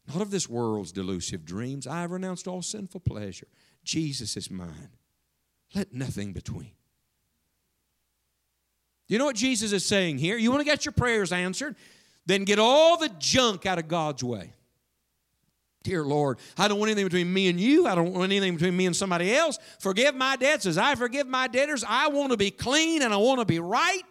Not 0.08 0.22
of 0.22 0.32
this 0.32 0.50
world's 0.50 0.92
delusive 0.92 1.46
dreams. 1.46 1.86
I 1.86 2.02
have 2.02 2.12
renounced 2.12 2.48
all 2.48 2.62
sinful 2.62 3.02
pleasure. 3.02 3.48
Jesus 3.84 4.36
is 4.38 4.50
mine. 4.50 4.90
Let 5.76 5.94
nothing 5.94 6.34
between. 6.34 6.72
You 9.08 9.18
know 9.18 9.26
what 9.26 9.36
Jesus 9.36 9.72
is 9.72 9.86
saying 9.86 10.18
here? 10.20 10.38
You 10.38 10.50
want 10.50 10.62
to 10.62 10.66
get 10.66 10.86
your 10.86 10.94
prayers 10.94 11.32
answered? 11.32 11.76
Then 12.26 12.44
get 12.44 12.60
all 12.60 12.98
the 12.98 13.10
junk 13.20 13.66
out 13.66 13.80
of 13.80 13.88
God's 13.88 14.24
way. 14.24 14.54
Dear 15.84 16.04
Lord, 16.04 16.40
I 16.58 16.68
don't 16.68 16.78
want 16.78 16.90
anything 16.92 17.06
between 17.06 17.32
me 17.32 17.48
and 17.48 17.60
you. 17.60 17.88
I 17.88 17.96
don't 17.96 18.14
want 18.14 18.32
anything 18.32 18.56
between 18.56 18.76
me 18.76 18.86
and 18.86 18.96
somebody 18.96 19.34
else. 19.34 19.58
Forgive 19.80 20.14
my 20.14 20.36
debts 20.36 20.66
as 20.66 20.78
I 20.78 20.96
forgive 20.96 21.28
my 21.28 21.48
debtors. 21.48 21.86
I 21.88 22.10
want 22.10 22.32
to 22.32 22.38
be 22.38 22.52
clean 22.52 23.02
and 23.02 23.14
I 23.14 23.18
want 23.18 23.40
to 23.40 23.46
be 23.46 23.60
right. 23.60 24.04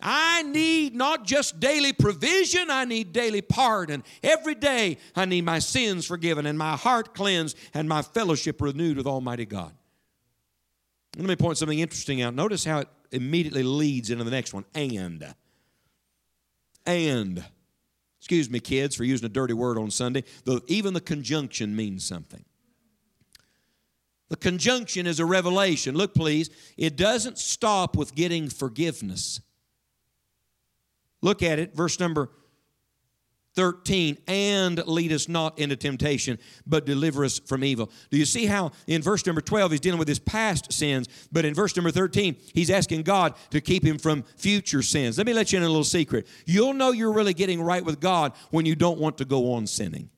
I 0.00 0.42
need 0.42 0.94
not 0.94 1.24
just 1.24 1.58
daily 1.58 1.92
provision, 1.92 2.70
I 2.70 2.84
need 2.84 3.12
daily 3.12 3.42
pardon. 3.42 4.04
Every 4.22 4.54
day 4.54 4.98
I 5.16 5.24
need 5.24 5.44
my 5.44 5.58
sins 5.58 6.06
forgiven 6.06 6.46
and 6.46 6.58
my 6.58 6.76
heart 6.76 7.14
cleansed 7.14 7.56
and 7.74 7.88
my 7.88 8.02
fellowship 8.02 8.60
renewed 8.60 8.96
with 8.96 9.06
Almighty 9.06 9.46
God. 9.46 9.72
Let 11.16 11.26
me 11.26 11.36
point 11.36 11.58
something 11.58 11.78
interesting 11.78 12.22
out. 12.22 12.34
Notice 12.34 12.64
how 12.64 12.80
it 12.80 12.88
immediately 13.10 13.64
leads 13.64 14.10
into 14.10 14.24
the 14.24 14.30
next 14.30 14.54
one 14.54 14.66
and. 14.74 15.34
And. 16.86 17.44
Excuse 18.18 18.50
me, 18.50 18.60
kids, 18.60 18.94
for 18.94 19.04
using 19.04 19.26
a 19.26 19.30
dirty 19.30 19.54
word 19.54 19.78
on 19.78 19.90
Sunday. 19.90 20.24
The, 20.44 20.60
even 20.66 20.94
the 20.94 21.00
conjunction 21.00 21.74
means 21.74 22.04
something. 22.04 22.44
The 24.28 24.36
conjunction 24.36 25.06
is 25.06 25.20
a 25.20 25.24
revelation. 25.24 25.94
Look, 25.94 26.14
please, 26.14 26.50
it 26.76 26.96
doesn't 26.96 27.38
stop 27.38 27.96
with 27.96 28.14
getting 28.14 28.50
forgiveness. 28.50 29.40
Look 31.22 31.42
at 31.42 31.58
it, 31.58 31.74
verse 31.74 31.98
number 31.98 32.30
13, 33.58 34.18
and 34.28 34.86
lead 34.86 35.10
us 35.10 35.28
not 35.28 35.58
into 35.58 35.74
temptation, 35.74 36.38
but 36.64 36.86
deliver 36.86 37.24
us 37.24 37.40
from 37.40 37.64
evil. 37.64 37.90
Do 38.08 38.16
you 38.16 38.24
see 38.24 38.46
how 38.46 38.70
in 38.86 39.02
verse 39.02 39.26
number 39.26 39.40
12 39.40 39.72
he's 39.72 39.80
dealing 39.80 39.98
with 39.98 40.06
his 40.06 40.20
past 40.20 40.72
sins, 40.72 41.08
but 41.32 41.44
in 41.44 41.54
verse 41.54 41.74
number 41.74 41.90
13 41.90 42.36
he's 42.54 42.70
asking 42.70 43.02
God 43.02 43.34
to 43.50 43.60
keep 43.60 43.84
him 43.84 43.98
from 43.98 44.22
future 44.36 44.80
sins? 44.80 45.18
Let 45.18 45.26
me 45.26 45.32
let 45.32 45.50
you 45.50 45.58
in 45.58 45.64
a 45.64 45.66
little 45.66 45.82
secret. 45.82 46.28
You'll 46.46 46.72
know 46.72 46.92
you're 46.92 47.12
really 47.12 47.34
getting 47.34 47.60
right 47.60 47.84
with 47.84 47.98
God 47.98 48.32
when 48.52 48.64
you 48.64 48.76
don't 48.76 49.00
want 49.00 49.18
to 49.18 49.24
go 49.24 49.54
on 49.54 49.66
sinning. 49.66 50.08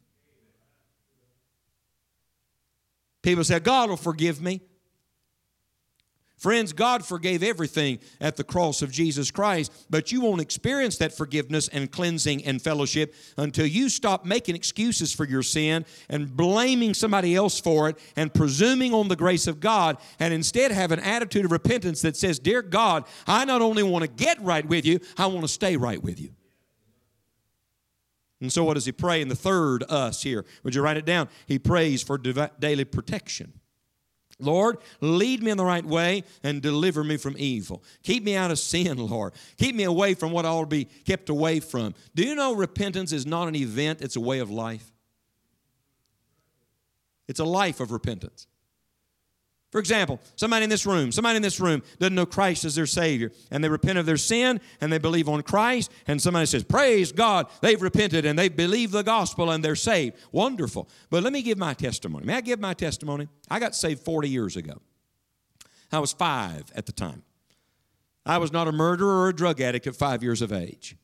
People 3.23 3.43
say, 3.45 3.59
God 3.59 3.89
will 3.89 3.97
forgive 3.97 4.43
me. 4.43 4.61
Friends, 6.41 6.73
God 6.73 7.05
forgave 7.05 7.43
everything 7.43 7.99
at 8.19 8.37
the 8.37 8.45
cross 8.45 8.81
of 8.81 8.91
Jesus 8.91 9.31
Christ, 9.31 9.71
but 9.91 10.11
you 10.11 10.23
won't 10.23 10.41
experience 10.41 10.97
that 10.97 11.13
forgiveness 11.13 11.69
and 11.69 11.93
cleansing 11.93 12.47
and 12.47 12.63
fellowship 12.63 13.15
until 13.37 13.67
you 13.67 13.91
stop 13.91 14.25
making 14.25 14.57
excuses 14.57 15.13
for 15.13 15.27
your 15.27 15.43
sin 15.43 15.85
and 16.09 16.35
blaming 16.35 16.95
somebody 16.95 17.37
else 17.37 17.61
for 17.61 17.91
it 17.91 17.99
and 18.17 18.33
presuming 18.33 18.95
on 18.95 19.09
the 19.09 19.17
grace 19.17 19.47
of 19.47 19.61
God 19.61 19.99
and 20.19 20.33
instead 20.33 20.73
have 20.73 20.93
an 20.93 21.01
attitude 21.01 21.45
of 21.45 21.53
repentance 21.53 22.01
that 22.01 22.17
says, 22.17 22.39
Dear 22.39 22.63
God, 22.63 23.05
I 23.27 23.45
not 23.45 23.61
only 23.61 23.83
want 23.83 24.07
to 24.07 24.11
get 24.11 24.41
right 24.41 24.67
with 24.67 24.87
you, 24.87 24.99
I 25.19 25.27
want 25.27 25.43
to 25.43 25.49
stay 25.49 25.77
right 25.77 26.03
with 26.03 26.19
you. 26.19 26.31
And 28.41 28.51
so, 28.51 28.65
what 28.65 28.75
does 28.75 28.87
he 28.87 28.93
pray 28.93 29.21
in 29.21 29.29
the 29.29 29.37
third 29.37 29.85
us 29.91 30.23
here? 30.23 30.47
Would 30.65 30.75
you 30.75 30.81
write 30.81 30.97
it 30.97 31.05
down? 31.05 31.29
He 31.45 31.59
prays 31.59 32.03
for 32.03 32.17
daily 32.17 32.87
protection. 32.87 33.60
Lord, 34.43 34.79
lead 35.01 35.43
me 35.43 35.51
in 35.51 35.57
the 35.57 35.65
right 35.65 35.85
way 35.85 36.25
and 36.43 36.61
deliver 36.61 37.05
me 37.05 37.17
from 37.17 37.37
evil. 37.39 37.83
Keep 38.03 38.25
me 38.25 38.37
out 38.37 38.51
of 38.51 38.59
sin, 38.59 38.99
Lord. 39.07 39.33
Keep 39.57 39.75
me 39.75 39.85
away 39.85 40.15
from 40.15 40.33
what 40.33 40.45
I 40.45 40.49
ought 40.49 40.63
to 40.63 40.67
be 40.67 40.85
kept 40.85 41.29
away 41.29 41.61
from. 41.61 41.95
Do 42.15 42.25
you 42.25 42.35
know 42.35 42.55
repentance 42.55 43.13
is 43.13 43.27
not 43.27 43.49
an 43.49 43.57
event, 43.57 44.01
it's 44.03 44.17
a 44.17 44.21
way 44.21 44.39
of 44.39 44.51
life? 44.51 44.93
It's 47.29 47.41
a 47.41 47.45
life 47.45 47.81
of 47.81 47.93
repentance. 47.93 48.47
For 49.71 49.79
example, 49.79 50.19
somebody 50.35 50.65
in 50.65 50.71
this 50.71 50.85
room, 50.85 51.13
somebody 51.13 51.37
in 51.37 51.43
this 51.43 51.61
room 51.61 51.83
doesn't 52.01 52.15
know 52.17 52.27
Christ 52.27 52.65
as 52.65 52.75
their 52.75 52.87
Savior, 52.87 53.31
and 53.53 53.63
they 53.63 53.69
repent 53.69 53.99
of 53.99 54.07
their 54.07 54.17
sin 54.17 54.61
and 54.81 54.93
they 54.93 54.99
believe 54.99 55.29
on 55.29 55.43
Christ, 55.43 55.93
and 56.09 56.21
somebody 56.21 56.47
says, 56.47 56.65
Praise 56.65 57.13
God, 57.13 57.47
they've 57.61 57.81
repented 57.81 58.25
and 58.25 58.37
they 58.37 58.49
believe 58.49 58.91
the 58.91 59.05
gospel 59.05 59.51
and 59.51 59.65
they're 59.65 59.77
saved. 59.77 60.17
Wonderful. 60.33 60.89
But 61.09 61.23
let 61.23 61.33
me 61.33 61.43
give 61.43 61.57
my 61.57 61.75
testimony. 61.75 62.27
May 62.27 62.35
I 62.35 62.41
give 62.41 62.59
my 62.59 62.75
testimony? 62.75 63.29
I 63.49 63.61
got 63.61 63.77
saved 63.77 64.05
40 64.05 64.29
years 64.29 64.57
ago. 64.57 64.75
I 65.93 66.01
was 66.01 66.13
five 66.13 66.65
at 66.75 66.87
the 66.87 66.93
time. 66.93 67.23
I 68.27 68.39
was 68.39 68.53
not 68.53 68.67
a 68.67 68.73
murderer 68.73 69.21
or 69.21 69.29
a 69.29 69.35
drug 69.35 69.61
addict 69.61 69.87
at 69.87 69.95
five 69.95 70.23
years 70.23 70.43
of 70.43 70.53
age. 70.53 70.97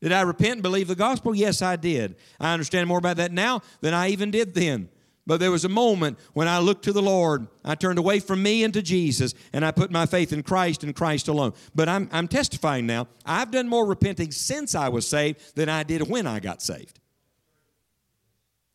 Did 0.00 0.12
I 0.12 0.20
repent 0.20 0.54
and 0.54 0.62
believe 0.62 0.86
the 0.86 0.94
gospel? 0.94 1.34
Yes, 1.34 1.60
I 1.60 1.74
did. 1.74 2.16
I 2.38 2.52
understand 2.52 2.86
more 2.86 2.98
about 2.98 3.16
that 3.16 3.32
now 3.32 3.62
than 3.80 3.94
I 3.94 4.10
even 4.10 4.30
did 4.30 4.54
then. 4.54 4.90
But 5.28 5.40
there 5.40 5.50
was 5.50 5.66
a 5.66 5.68
moment 5.68 6.18
when 6.32 6.48
I 6.48 6.58
looked 6.58 6.84
to 6.84 6.92
the 6.92 7.02
Lord. 7.02 7.48
I 7.62 7.74
turned 7.74 7.98
away 7.98 8.18
from 8.18 8.42
me 8.42 8.64
into 8.64 8.80
Jesus 8.80 9.34
and 9.52 9.62
I 9.62 9.72
put 9.72 9.90
my 9.90 10.06
faith 10.06 10.32
in 10.32 10.42
Christ 10.42 10.82
and 10.82 10.96
Christ 10.96 11.28
alone. 11.28 11.52
But 11.74 11.86
I'm, 11.86 12.08
I'm 12.12 12.28
testifying 12.28 12.86
now. 12.86 13.08
I've 13.26 13.50
done 13.50 13.68
more 13.68 13.84
repenting 13.84 14.32
since 14.32 14.74
I 14.74 14.88
was 14.88 15.06
saved 15.06 15.54
than 15.54 15.68
I 15.68 15.82
did 15.82 16.08
when 16.08 16.26
I 16.26 16.40
got 16.40 16.62
saved. 16.62 16.98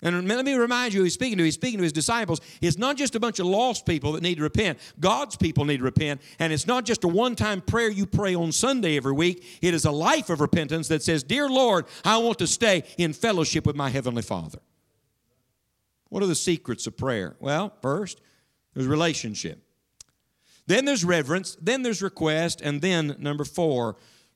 And 0.04 0.28
let 0.28 0.46
me 0.46 0.54
remind 0.54 0.94
you, 0.94 1.02
he's 1.04 1.16
speaking 1.16 1.40
to 1.40 1.44
he's 1.44 1.56
speaking 1.56 1.80
to 1.80 1.84
his 1.84 1.94
disciples. 1.94 2.40
It's 2.62 2.78
not 2.78 2.98
just 2.98 3.16
a 3.16 3.20
bunch 3.20 3.40
of 3.40 3.48
lost 3.48 3.88
people 3.88 4.12
that 4.12 4.22
need 4.22 4.36
to 4.36 4.44
repent. 4.44 4.78
God's 5.00 5.36
people 5.38 5.66
need 5.66 5.78
to 5.78 5.84
repent, 5.84 6.22
and 6.40 6.52
it's 6.52 6.68
not 6.68 6.84
just 6.84 7.06
a 7.06 7.08
one-time 7.08 7.62
prayer 7.62 7.90
you 7.90 8.06
pray 8.06 8.36
on 8.36 8.52
Sunday 8.52 8.98
every 8.98 9.14
week. 9.14 9.60
It 9.62 9.74
is 9.74 9.86
a 9.86 9.92
life 9.92 10.30
of 10.30 10.42
repentance 10.42 10.90
that 10.90 11.04
says, 11.04 11.24
"Dear 11.24 11.50
Lord, 11.50 11.86
I 12.04 12.18
want 12.18 12.38
to 12.40 12.48
stay 12.48 12.84
in 12.98 13.14
fellowship 13.14 13.66
with 13.66 13.78
my 13.78 13.90
heavenly 13.90 14.24
Father." 14.24 14.60
What 16.14 16.22
are 16.22 16.28
the 16.28 16.36
secrets 16.36 16.86
of 16.86 16.96
prayer? 16.96 17.36
Well, 17.40 17.74
first, 17.82 18.22
there's 18.76 18.86
relationship. 18.86 19.64
Then 20.68 20.86
there's 20.86 21.04
reverence. 21.04 21.58
Then 21.60 21.82
there's 21.82 22.04
request. 22.04 22.62
And 22.62 22.82
then, 22.82 23.16
number 23.18 23.44
four, 23.44 23.96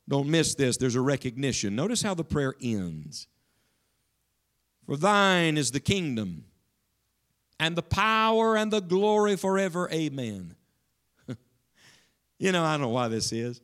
Don't 0.09 0.27
miss 0.27 0.55
this. 0.55 0.77
There's 0.77 0.95
a 0.95 1.01
recognition. 1.01 1.75
Notice 1.75 2.01
how 2.01 2.15
the 2.15 2.23
prayer 2.23 2.55
ends. 2.59 3.27
For 4.87 4.97
thine 4.97 5.55
is 5.55 5.69
the 5.69 5.79
kingdom 5.79 6.45
and 7.59 7.75
the 7.75 7.83
power 7.83 8.57
and 8.57 8.73
the 8.73 8.81
glory 8.81 9.35
forever. 9.35 9.87
Amen. 9.91 10.55
you 12.39 12.51
know, 12.51 12.63
I 12.63 12.73
don't 12.73 12.81
know 12.81 12.89
why 12.89 13.07
this 13.07 13.31
is. 13.31 13.61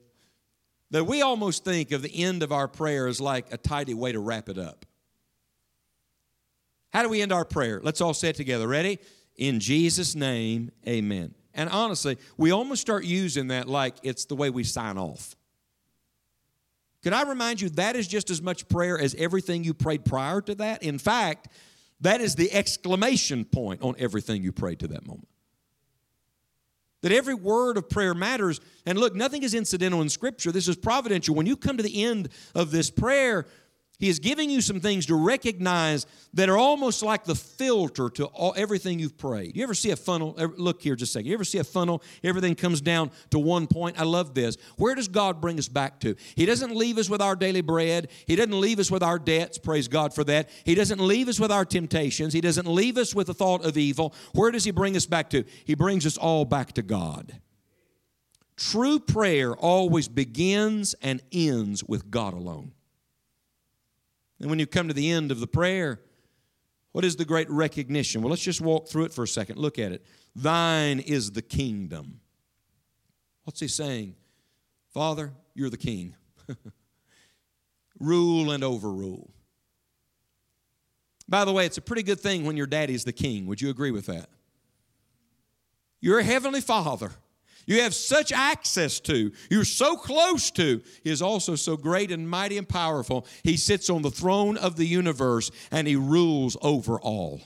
That 0.91 1.05
we 1.05 1.24
almost 1.24 1.66
think 1.66 1.91
of 1.91 2.03
the 2.03 2.24
end 2.24 2.43
of 2.43 2.51
our 2.51 2.68
prayer 2.68 3.07
as 3.07 3.20
like 3.20 3.51
a 3.51 3.57
tidy 3.57 3.95
way 3.95 4.11
to 4.11 4.20
wrap 4.20 4.49
it 4.49 4.59
up. 4.59 4.86
How 6.94 7.02
do 7.02 7.10
we 7.10 7.22
end 7.22 7.32
our 7.32 7.46
prayer? 7.46 7.82
Let's 7.84 8.02
all 8.02 8.14
say 8.14 8.30
it 8.30 8.36
together. 8.36 8.68
Ready? 8.68 9.00
In 9.36 9.60
Jesus' 9.60 10.14
name, 10.14 10.72
amen. 10.88 11.34
And 11.56 11.70
honestly, 11.70 12.18
we 12.38 12.52
almost 12.52 12.82
start 12.82 13.04
using 13.04 13.48
that 13.48 13.68
like 13.68 13.96
it's 14.04 14.26
the 14.26 14.36
way 14.36 14.50
we 14.50 14.64
sign 14.64 14.98
off. 14.98 15.36
Can 17.02 17.14
I 17.14 17.24
remind 17.24 17.62
you 17.62 17.70
that 17.70 17.96
is 17.96 18.08
just 18.08 18.30
as 18.30 18.41
much 18.41 18.68
prayer 18.70 18.98
as 18.98 19.14
everything 19.16 19.64
you 19.64 19.74
prayed 19.74 20.06
prior 20.06 20.39
to 20.41 20.56
that? 20.56 20.84
In 20.84 20.98
fact, 20.98 21.50
that 22.02 22.22
is 22.22 22.36
the 22.36 22.52
exclamation 22.52 23.44
point 23.44 23.82
on 23.82 23.96
everything 23.98 24.44
you 24.44 24.52
prayed 24.52 24.80
to 24.80 24.88
that 24.89 25.06
moment. 25.06 25.28
That 27.02 27.12
every 27.12 27.34
word 27.34 27.76
of 27.76 27.89
prayer 27.89 28.14
matters. 28.14 28.62
And 28.86 28.98
look, 28.98 29.14
nothing 29.14 29.44
is 29.44 29.54
incidental 29.54 30.02
in 30.02 30.08
Scripture. 30.08 30.54
This 30.54 30.70
is 30.70 30.78
providential. 30.78 31.36
When 31.36 31.46
you 31.46 31.58
come 31.58 31.76
to 31.76 31.84
the 31.84 32.04
end 32.04 32.30
of 32.56 32.72
this 32.72 32.89
prayer, 32.89 33.46
he 34.04 34.10
is 34.10 34.20
giving 34.20 34.49
you 34.49 34.60
some 34.60 34.82
things 34.82 35.06
to 35.06 35.16
recognize 35.16 36.06
that 36.34 36.49
are 36.49 36.58
almost 36.58 37.04
like 37.04 37.24
the 37.24 37.36
filter 37.36 38.10
to 38.10 38.26
all, 38.26 38.54
everything 38.58 38.99
you've 38.99 39.18
prayed. 39.18 39.56
You 39.56 39.64
ever 39.64 39.74
see 39.74 39.91
a 39.91 39.95
funnel? 39.95 40.36
Look 40.58 40.82
here 40.82 40.97
just 40.97 41.12
a 41.12 41.14
second. 41.14 41.30
You 41.30 41.36
ever 41.36 41.45
see 41.45 41.60
a 41.60 41.64
funnel? 41.64 42.04
Everything 42.22 42.54
comes 42.54 42.82
down 42.82 43.12
to 43.30 43.39
one 43.39 43.66
point. 43.66 43.97
I 43.97 44.04
love 44.04 44.34
this. 44.34 44.58
Where 44.76 44.93
does 44.93 45.08
God 45.08 45.39
bring 45.39 45.58
us 45.58 45.70
back 45.70 46.01
to? 46.01 46.18
He 46.36 46.45
doesn't 46.45 46.76
leave 46.76 46.97
us 46.97 47.10
with 47.10 47.22
our 47.22 47.34
daily 47.34 47.62
bread. 47.62 48.10
He 48.28 48.36
doesn't 48.36 48.60
leave 48.60 48.78
us 48.78 48.91
with 48.91 49.04
our 49.04 49.18
debts. 49.18 49.58
Praise 49.58 49.88
God 49.88 50.14
for 50.14 50.26
that. 50.26 50.49
He 50.66 50.76
doesn't 50.76 50.99
leave 50.99 51.30
us 51.30 51.39
with 51.39 51.54
our 51.54 51.64
temptations. 51.64 52.34
He 52.34 52.41
doesn't 52.41 52.68
leave 52.68 52.97
us 52.97 53.16
with 53.16 53.28
the 53.28 53.34
thought 53.34 53.64
of 53.64 53.78
evil. 53.78 54.14
Where 54.34 54.51
does 54.51 54.66
He 54.66 54.72
bring 54.72 54.97
us 54.97 55.06
back 55.06 55.30
to? 55.30 55.45
He 55.64 55.76
brings 55.76 56.06
us 56.06 56.18
all 56.18 56.43
back 56.43 56.74
to 56.74 56.82
God. 56.82 57.39
True 58.58 58.99
prayer 58.99 59.54
always 59.56 60.10
begins 60.10 60.93
and 61.01 61.22
ends 61.32 61.86
with 61.86 62.12
God 62.12 62.34
alone. 62.34 62.74
And 64.44 64.50
when 64.50 64.60
you 64.60 64.68
come 64.68 64.89
to 64.89 64.94
the 64.94 65.10
end 65.10 65.32
of 65.32 65.39
the 65.39 65.48
prayer, 65.48 66.02
what 66.91 67.06
is 67.06 67.16
the 67.16 67.24
great 67.24 67.50
recognition? 67.50 68.22
Well, 68.22 68.30
let's 68.30 68.41
just 68.41 68.60
walk 68.60 68.89
through 68.89 69.06
it 69.06 69.14
for 69.14 69.24
a 69.24 69.28
second. 69.28 69.58
Look 69.58 69.80
at 69.80 69.94
it. 69.94 70.06
Thine 70.36 71.00
is 71.00 71.32
the 71.32 71.41
kingdom. 71.41 72.20
What's 73.46 73.62
he 73.62 73.70
saying? 73.70 74.16
Father, 74.94 75.32
you're 75.54 75.70
the 75.70 75.78
king. 75.78 76.18
Rule 78.02 78.52
and 78.52 78.66
overrule. 78.66 79.32
By 81.30 81.46
the 81.46 81.54
way, 81.54 81.66
it's 81.66 81.78
a 81.78 81.82
pretty 81.82 82.04
good 82.04 82.20
thing 82.20 82.44
when 82.44 82.58
your 82.58 82.68
daddy's 82.68 83.06
the 83.06 83.14
king. 83.14 83.46
Would 83.46 83.62
you 83.62 83.70
agree 83.70 83.91
with 83.91 84.08
that? 84.08 84.28
Your 86.02 86.20
heavenly 86.20 86.60
father 86.60 87.12
you 87.66 87.82
have 87.82 87.93
such 87.93 88.32
access 88.32 88.99
to, 89.01 89.32
you're 89.49 89.66
so 89.66 89.95
close 89.95 90.51
to, 90.51 90.82
He 91.03 91.11
is 91.11 91.22
also 91.22 91.55
so 91.55 91.78
great 91.78 92.11
and 92.11 92.30
mighty 92.30 92.57
and 92.57 92.68
powerful. 92.68 93.26
He 93.43 93.57
sits 93.57 93.89
on 93.89 94.01
the 94.01 94.11
throne 94.11 94.57
of 94.57 94.76
the 94.76 94.86
universe 94.86 95.51
and 95.72 95.88
He 95.88 95.95
rules 95.95 96.57
over 96.61 96.99
all. 96.99 97.41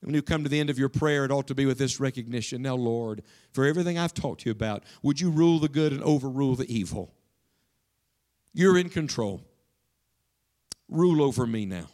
When 0.00 0.14
you 0.14 0.22
come 0.22 0.42
to 0.42 0.48
the 0.48 0.58
end 0.58 0.68
of 0.68 0.78
your 0.78 0.88
prayer, 0.88 1.24
it 1.24 1.30
ought 1.30 1.46
to 1.46 1.54
be 1.54 1.64
with 1.64 1.78
this 1.78 2.00
recognition 2.00 2.60
Now, 2.60 2.74
Lord, 2.74 3.22
for 3.52 3.64
everything 3.64 3.98
I've 3.98 4.14
talked 4.14 4.42
to 4.42 4.46
you 4.46 4.52
about, 4.52 4.82
would 5.02 5.20
you 5.20 5.30
rule 5.30 5.60
the 5.60 5.68
good 5.68 5.92
and 5.92 6.02
overrule 6.02 6.56
the 6.56 6.72
evil? 6.72 7.14
You're 8.52 8.76
in 8.76 8.88
control. 8.88 9.42
Rule 10.88 11.22
over 11.22 11.46
me 11.46 11.64
now. 11.66 11.86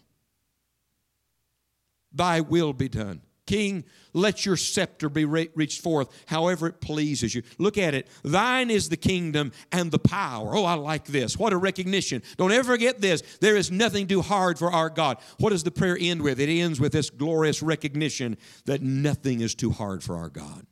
Thy 2.13 2.41
will 2.41 2.73
be 2.73 2.89
done. 2.89 3.21
King, 3.49 3.85
let 4.13 4.45
your 4.45 4.59
scepter 4.59 5.09
be 5.09 5.25
re- 5.25 5.49
reached 5.55 5.81
forth 5.81 6.11
however 6.27 6.67
it 6.67 6.83
pleases 6.83 7.35
you. 7.35 7.43
Look 7.57 7.79
at 7.79 7.95
it. 7.95 8.07
Thine 8.23 8.71
is 8.71 8.91
the 8.91 8.97
kingdom 8.99 9.53
and 9.73 9.91
the 9.91 9.99
power. 9.99 10.55
Oh, 10.55 10.67
I 10.67 10.75
like 10.75 11.07
this. 11.07 11.39
What 11.39 11.55
a 11.55 11.57
recognition. 11.57 12.23
Don't 12.37 12.53
ever 12.53 12.73
forget 12.73 13.01
this. 13.01 13.23
There 13.41 13.57
is 13.57 13.71
nothing 13.71 14.07
too 14.07 14.21
hard 14.21 14.59
for 14.59 14.71
our 14.71 14.91
God. 14.91 15.17
What 15.39 15.51
does 15.51 15.65
the 15.65 15.71
prayer 15.71 15.97
end 15.99 16.21
with? 16.21 16.39
It 16.41 16.51
ends 16.51 16.79
with 16.79 16.93
this 16.93 17.09
glorious 17.09 17.63
recognition 17.63 18.37
that 18.67 18.83
nothing 18.83 19.41
is 19.41 19.55
too 19.55 19.71
hard 19.71 20.03
for 20.03 20.17
our 20.17 20.29
God. 20.29 20.67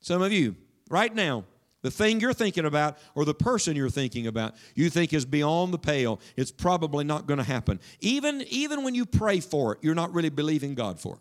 Some 0.00 0.20
of 0.20 0.32
you, 0.32 0.56
right 0.90 1.14
now, 1.14 1.44
the 1.82 1.90
thing 1.90 2.20
you're 2.20 2.34
thinking 2.34 2.64
about 2.64 2.98
or 3.14 3.24
the 3.24 3.34
person 3.34 3.76
you're 3.76 3.90
thinking 3.90 4.26
about 4.26 4.54
you 4.74 4.90
think 4.90 5.12
is 5.12 5.24
beyond 5.24 5.72
the 5.72 5.78
pale. 5.78 6.20
It's 6.36 6.50
probably 6.50 7.04
not 7.04 7.26
going 7.26 7.38
to 7.38 7.44
happen. 7.44 7.80
Even 8.00 8.42
even 8.48 8.84
when 8.84 8.94
you 8.94 9.06
pray 9.06 9.40
for 9.40 9.74
it 9.74 9.78
you're 9.82 9.94
not 9.94 10.12
really 10.12 10.28
believing 10.28 10.74
god 10.74 11.00
for 11.00 11.14
it. 11.14 11.20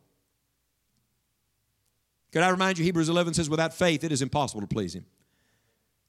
Could 2.32 2.44
i 2.44 2.50
remind 2.50 2.78
you 2.78 2.84
hebrews 2.84 3.10
11 3.10 3.34
says 3.34 3.50
without 3.50 3.74
faith 3.74 4.04
it 4.04 4.12
is 4.12 4.22
impossible 4.22 4.62
to 4.62 4.68
please 4.68 4.94
him. 4.94 5.06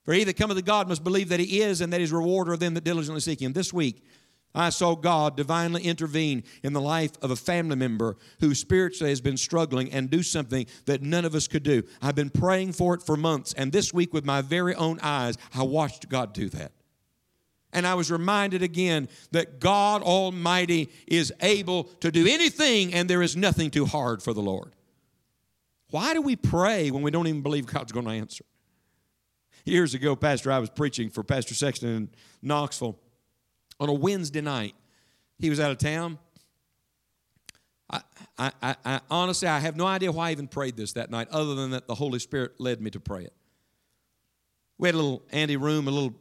For 0.04 0.14
he 0.14 0.24
that 0.24 0.36
cometh 0.36 0.56
to 0.56 0.62
god 0.62 0.88
must 0.88 1.04
believe 1.04 1.28
that 1.28 1.40
he 1.40 1.60
is 1.60 1.80
and 1.80 1.92
that 1.92 2.00
he's 2.00 2.12
rewarder 2.12 2.52
of 2.52 2.60
them 2.60 2.74
that 2.74 2.84
diligently 2.84 3.20
seek 3.20 3.40
him. 3.40 3.52
This 3.52 3.72
week 3.72 4.04
I 4.54 4.70
saw 4.70 4.96
God 4.96 5.36
divinely 5.36 5.82
intervene 5.82 6.42
in 6.64 6.72
the 6.72 6.80
life 6.80 7.12
of 7.22 7.30
a 7.30 7.36
family 7.36 7.76
member 7.76 8.16
who 8.40 8.54
spiritually 8.54 9.10
has 9.10 9.20
been 9.20 9.36
struggling 9.36 9.92
and 9.92 10.10
do 10.10 10.22
something 10.22 10.66
that 10.86 11.02
none 11.02 11.24
of 11.24 11.36
us 11.36 11.46
could 11.46 11.62
do. 11.62 11.84
I've 12.02 12.16
been 12.16 12.30
praying 12.30 12.72
for 12.72 12.94
it 12.94 13.02
for 13.02 13.16
months, 13.16 13.52
and 13.52 13.70
this 13.70 13.94
week, 13.94 14.12
with 14.12 14.24
my 14.24 14.42
very 14.42 14.74
own 14.74 14.98
eyes, 15.02 15.36
I 15.54 15.62
watched 15.62 16.08
God 16.08 16.32
do 16.32 16.48
that. 16.50 16.72
And 17.72 17.86
I 17.86 17.94
was 17.94 18.10
reminded 18.10 18.62
again 18.62 19.08
that 19.30 19.60
God 19.60 20.02
Almighty 20.02 20.90
is 21.06 21.32
able 21.40 21.84
to 22.00 22.10
do 22.10 22.26
anything, 22.26 22.92
and 22.92 23.08
there 23.08 23.22
is 23.22 23.36
nothing 23.36 23.70
too 23.70 23.86
hard 23.86 24.20
for 24.20 24.32
the 24.32 24.42
Lord. 24.42 24.72
Why 25.90 26.12
do 26.12 26.22
we 26.22 26.34
pray 26.34 26.90
when 26.90 27.02
we 27.02 27.12
don't 27.12 27.28
even 27.28 27.42
believe 27.42 27.66
God's 27.66 27.92
going 27.92 28.06
to 28.06 28.12
answer? 28.12 28.44
Years 29.64 29.94
ago, 29.94 30.16
Pastor, 30.16 30.50
I 30.50 30.58
was 30.58 30.70
preaching 30.70 31.10
for 31.10 31.22
Pastor 31.22 31.54
Sexton 31.54 31.88
in 31.88 32.10
Knoxville 32.42 32.98
on 33.80 33.88
a 33.88 33.92
Wednesday 33.92 34.42
night. 34.42 34.74
He 35.38 35.50
was 35.50 35.58
out 35.58 35.70
of 35.70 35.78
town. 35.78 36.18
I, 37.90 38.02
I, 38.38 38.52
I, 38.62 38.76
I, 38.84 39.00
honestly, 39.10 39.48
I 39.48 39.58
have 39.58 39.76
no 39.76 39.86
idea 39.86 40.12
why 40.12 40.28
I 40.28 40.32
even 40.32 40.46
prayed 40.46 40.76
this 40.76 40.92
that 40.92 41.10
night, 41.10 41.28
other 41.30 41.54
than 41.54 41.70
that 41.70 41.88
the 41.88 41.94
Holy 41.94 42.18
Spirit 42.18 42.60
led 42.60 42.80
me 42.80 42.90
to 42.90 43.00
pray 43.00 43.24
it. 43.24 43.32
We 44.78 44.86
had 44.88 44.94
a 44.94 44.98
little 44.98 45.22
ante 45.32 45.56
room, 45.56 45.88
a 45.88 45.90
little 45.90 46.14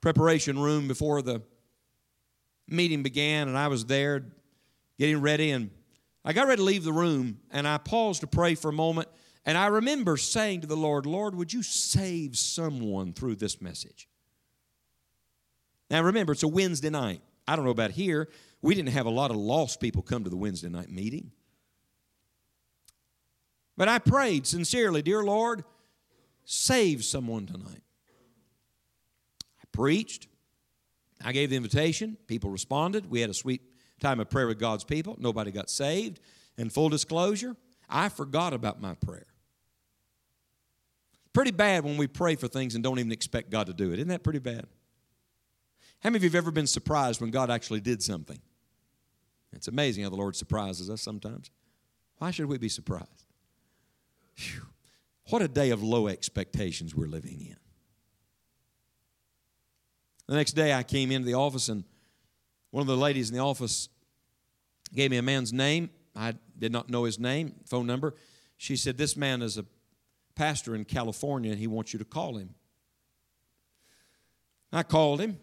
preparation 0.00 0.58
room 0.58 0.88
before 0.88 1.22
the 1.22 1.42
meeting 2.66 3.02
began, 3.02 3.46
and 3.46 3.56
I 3.56 3.68
was 3.68 3.84
there 3.84 4.24
getting 4.98 5.20
ready, 5.20 5.50
and 5.50 5.70
I 6.24 6.32
got 6.32 6.48
ready 6.48 6.58
to 6.58 6.64
leave 6.64 6.82
the 6.82 6.92
room, 6.92 7.38
and 7.52 7.68
I 7.68 7.78
paused 7.78 8.22
to 8.22 8.26
pray 8.26 8.54
for 8.54 8.70
a 8.70 8.72
moment, 8.72 9.08
and 9.44 9.56
I 9.56 9.66
remember 9.66 10.16
saying 10.16 10.62
to 10.62 10.66
the 10.66 10.76
Lord, 10.76 11.06
Lord, 11.06 11.34
would 11.36 11.52
you 11.52 11.62
save 11.62 12.36
someone 12.36 13.12
through 13.12 13.36
this 13.36 13.60
message? 13.60 14.08
Now 15.90 16.02
remember, 16.02 16.32
it's 16.32 16.42
a 16.42 16.48
Wednesday 16.48 16.90
night. 16.90 17.20
I 17.46 17.56
don't 17.56 17.64
know 17.64 17.70
about 17.70 17.92
here. 17.92 18.28
We 18.62 18.74
didn't 18.74 18.90
have 18.90 19.06
a 19.06 19.10
lot 19.10 19.30
of 19.30 19.36
lost 19.36 19.80
people 19.80 20.02
come 20.02 20.24
to 20.24 20.30
the 20.30 20.36
Wednesday 20.36 20.68
night 20.68 20.90
meeting. 20.90 21.30
But 23.76 23.88
I 23.88 23.98
prayed 23.98 24.46
sincerely, 24.46 25.02
Dear 25.02 25.22
Lord, 25.22 25.64
save 26.44 27.04
someone 27.04 27.46
tonight. 27.46 27.82
I 29.60 29.64
preached. 29.72 30.28
I 31.24 31.32
gave 31.32 31.50
the 31.50 31.56
invitation. 31.56 32.16
People 32.26 32.50
responded. 32.50 33.10
We 33.10 33.20
had 33.20 33.30
a 33.30 33.34
sweet 33.34 33.62
time 34.00 34.20
of 34.20 34.30
prayer 34.30 34.46
with 34.46 34.58
God's 34.58 34.84
people. 34.84 35.16
Nobody 35.18 35.50
got 35.50 35.70
saved. 35.70 36.20
And 36.58 36.72
full 36.72 36.88
disclosure, 36.88 37.54
I 37.88 38.08
forgot 38.08 38.52
about 38.54 38.80
my 38.80 38.94
prayer. 38.94 39.26
Pretty 41.32 41.50
bad 41.50 41.84
when 41.84 41.98
we 41.98 42.06
pray 42.06 42.34
for 42.34 42.48
things 42.48 42.74
and 42.74 42.82
don't 42.82 42.98
even 42.98 43.12
expect 43.12 43.50
God 43.50 43.66
to 43.66 43.74
do 43.74 43.92
it. 43.92 43.98
Isn't 43.98 44.08
that 44.08 44.22
pretty 44.22 44.38
bad? 44.38 44.66
How 46.06 46.10
many 46.10 46.18
of 46.18 46.22
you 46.22 46.28
have 46.28 46.36
ever 46.36 46.52
been 46.52 46.68
surprised 46.68 47.20
when 47.20 47.32
God 47.32 47.50
actually 47.50 47.80
did 47.80 48.00
something? 48.00 48.38
It's 49.52 49.66
amazing 49.66 50.04
how 50.04 50.10
the 50.10 50.14
Lord 50.14 50.36
surprises 50.36 50.88
us 50.88 51.02
sometimes. 51.02 51.50
Why 52.18 52.30
should 52.30 52.46
we 52.46 52.58
be 52.58 52.68
surprised? 52.68 53.26
Whew. 54.36 54.62
What 55.30 55.42
a 55.42 55.48
day 55.48 55.70
of 55.70 55.82
low 55.82 56.06
expectations 56.06 56.94
we're 56.94 57.08
living 57.08 57.40
in. 57.40 57.56
The 60.28 60.36
next 60.36 60.52
day 60.52 60.72
I 60.72 60.84
came 60.84 61.10
into 61.10 61.26
the 61.26 61.34
office 61.34 61.68
and 61.68 61.82
one 62.70 62.82
of 62.82 62.86
the 62.86 62.96
ladies 62.96 63.30
in 63.30 63.36
the 63.36 63.42
office 63.42 63.88
gave 64.94 65.10
me 65.10 65.16
a 65.16 65.22
man's 65.22 65.52
name. 65.52 65.90
I 66.14 66.34
did 66.56 66.70
not 66.70 66.88
know 66.88 67.02
his 67.02 67.18
name, 67.18 67.56
phone 67.64 67.88
number. 67.88 68.14
She 68.58 68.76
said, 68.76 68.96
This 68.96 69.16
man 69.16 69.42
is 69.42 69.58
a 69.58 69.64
pastor 70.36 70.76
in 70.76 70.84
California 70.84 71.50
and 71.50 71.58
he 71.58 71.66
wants 71.66 71.92
you 71.92 71.98
to 71.98 72.04
call 72.04 72.36
him. 72.36 72.54
I 74.72 74.84
called 74.84 75.20
him. 75.20 75.40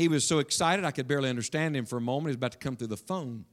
He 0.00 0.08
was 0.08 0.26
so 0.26 0.38
excited 0.38 0.84
I 0.84 0.90
could 0.92 1.06
barely 1.06 1.28
understand 1.28 1.76
him 1.76 1.84
for 1.84 1.98
a 1.98 2.00
moment. 2.00 2.24
He 2.24 2.28
was 2.28 2.36
about 2.36 2.52
to 2.52 2.58
come 2.58 2.76
through 2.76 2.86
the 2.86 2.96
phone. 2.96 3.44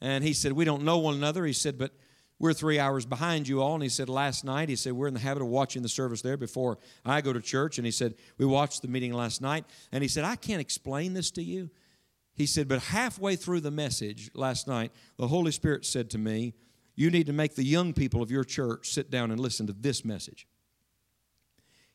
And 0.00 0.24
he 0.24 0.32
said, 0.32 0.52
We 0.52 0.64
don't 0.64 0.82
know 0.82 0.98
one 0.98 1.14
another. 1.14 1.44
He 1.44 1.52
said, 1.52 1.76
But 1.76 1.92
we're 2.38 2.52
three 2.52 2.78
hours 2.78 3.04
behind 3.04 3.48
you 3.48 3.60
all. 3.60 3.74
And 3.74 3.82
he 3.82 3.88
said, 3.88 4.08
last 4.08 4.44
night, 4.44 4.68
he 4.68 4.76
said, 4.76 4.92
we're 4.92 5.08
in 5.08 5.14
the 5.14 5.18
habit 5.18 5.42
of 5.42 5.48
watching 5.48 5.82
the 5.82 5.88
service 5.88 6.22
there 6.22 6.36
before 6.36 6.78
I 7.04 7.20
go 7.20 7.32
to 7.32 7.40
church. 7.40 7.78
And 7.78 7.84
he 7.84 7.90
said, 7.90 8.14
we 8.38 8.46
watched 8.46 8.80
the 8.80 8.86
meeting 8.86 9.12
last 9.12 9.42
night. 9.42 9.64
And 9.90 10.02
he 10.02 10.08
said, 10.08 10.24
I 10.24 10.36
can't 10.36 10.60
explain 10.60 11.14
this 11.14 11.32
to 11.32 11.42
you. 11.42 11.68
He 12.34 12.46
said, 12.46 12.68
but 12.68 12.78
halfway 12.78 13.34
through 13.34 13.62
the 13.62 13.72
message 13.72 14.30
last 14.34 14.68
night, 14.68 14.92
the 15.16 15.26
Holy 15.26 15.50
Spirit 15.50 15.84
said 15.84 16.10
to 16.10 16.18
me, 16.18 16.54
you 16.94 17.10
need 17.10 17.26
to 17.26 17.32
make 17.32 17.56
the 17.56 17.64
young 17.64 17.92
people 17.92 18.22
of 18.22 18.30
your 18.30 18.44
church 18.44 18.90
sit 18.90 19.10
down 19.10 19.32
and 19.32 19.40
listen 19.40 19.66
to 19.66 19.72
this 19.72 20.04
message. 20.04 20.46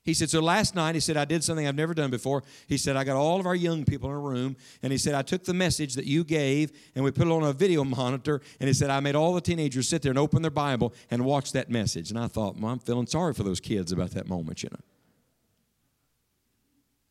He 0.04 0.14
said, 0.14 0.30
So 0.30 0.42
last 0.42 0.76
night, 0.76 0.96
he 0.96 1.02
said, 1.02 1.16
I 1.16 1.24
did 1.24 1.44
something 1.44 1.66
I've 1.66 1.76
never 1.76 1.94
done 1.94 2.12
before. 2.12 2.44
He 2.68 2.78
said, 2.78 2.98
I 2.98 3.06
got 3.06 3.16
all 3.16 3.40
of 3.40 3.46
our 3.46 3.56
young 3.56 3.86
people 3.86 4.10
in 4.10 4.16
a 4.16 4.20
room, 4.20 4.58
and 4.82 4.92
he 4.92 4.98
said, 4.98 5.16
I 5.16 5.22
took 5.22 5.46
the 5.46 5.54
message 5.54 5.94
that 5.94 6.06
you 6.06 6.26
gave 6.26 6.74
and 6.94 7.06
we 7.06 7.12
put 7.12 7.28
it 7.28 7.32
on 7.32 7.44
a 7.44 7.54
video 7.54 7.86
monitor, 7.86 8.42
and 8.60 8.68
he 8.68 8.74
said, 8.74 8.90
I 8.90 9.00
made 9.00 9.16
all 9.16 9.34
the 9.34 9.42
teenagers 9.42 9.88
sit 9.88 10.02
there 10.02 10.10
and 10.10 10.20
open 10.20 10.42
their 10.42 10.52
Bible 10.52 10.94
and 11.10 11.24
watch 11.24 11.54
that 11.54 11.70
message. 11.70 12.10
And 12.10 12.20
I 12.20 12.28
thought, 12.28 12.60
well, 12.60 12.72
I'm 12.72 12.80
feeling 12.80 13.08
sorry 13.08 13.34
for 13.34 13.44
those 13.44 13.62
kids 13.62 13.94
about 13.94 14.12
that 14.12 14.28
moment, 14.28 14.62
you 14.62 14.70
know. 14.72 14.80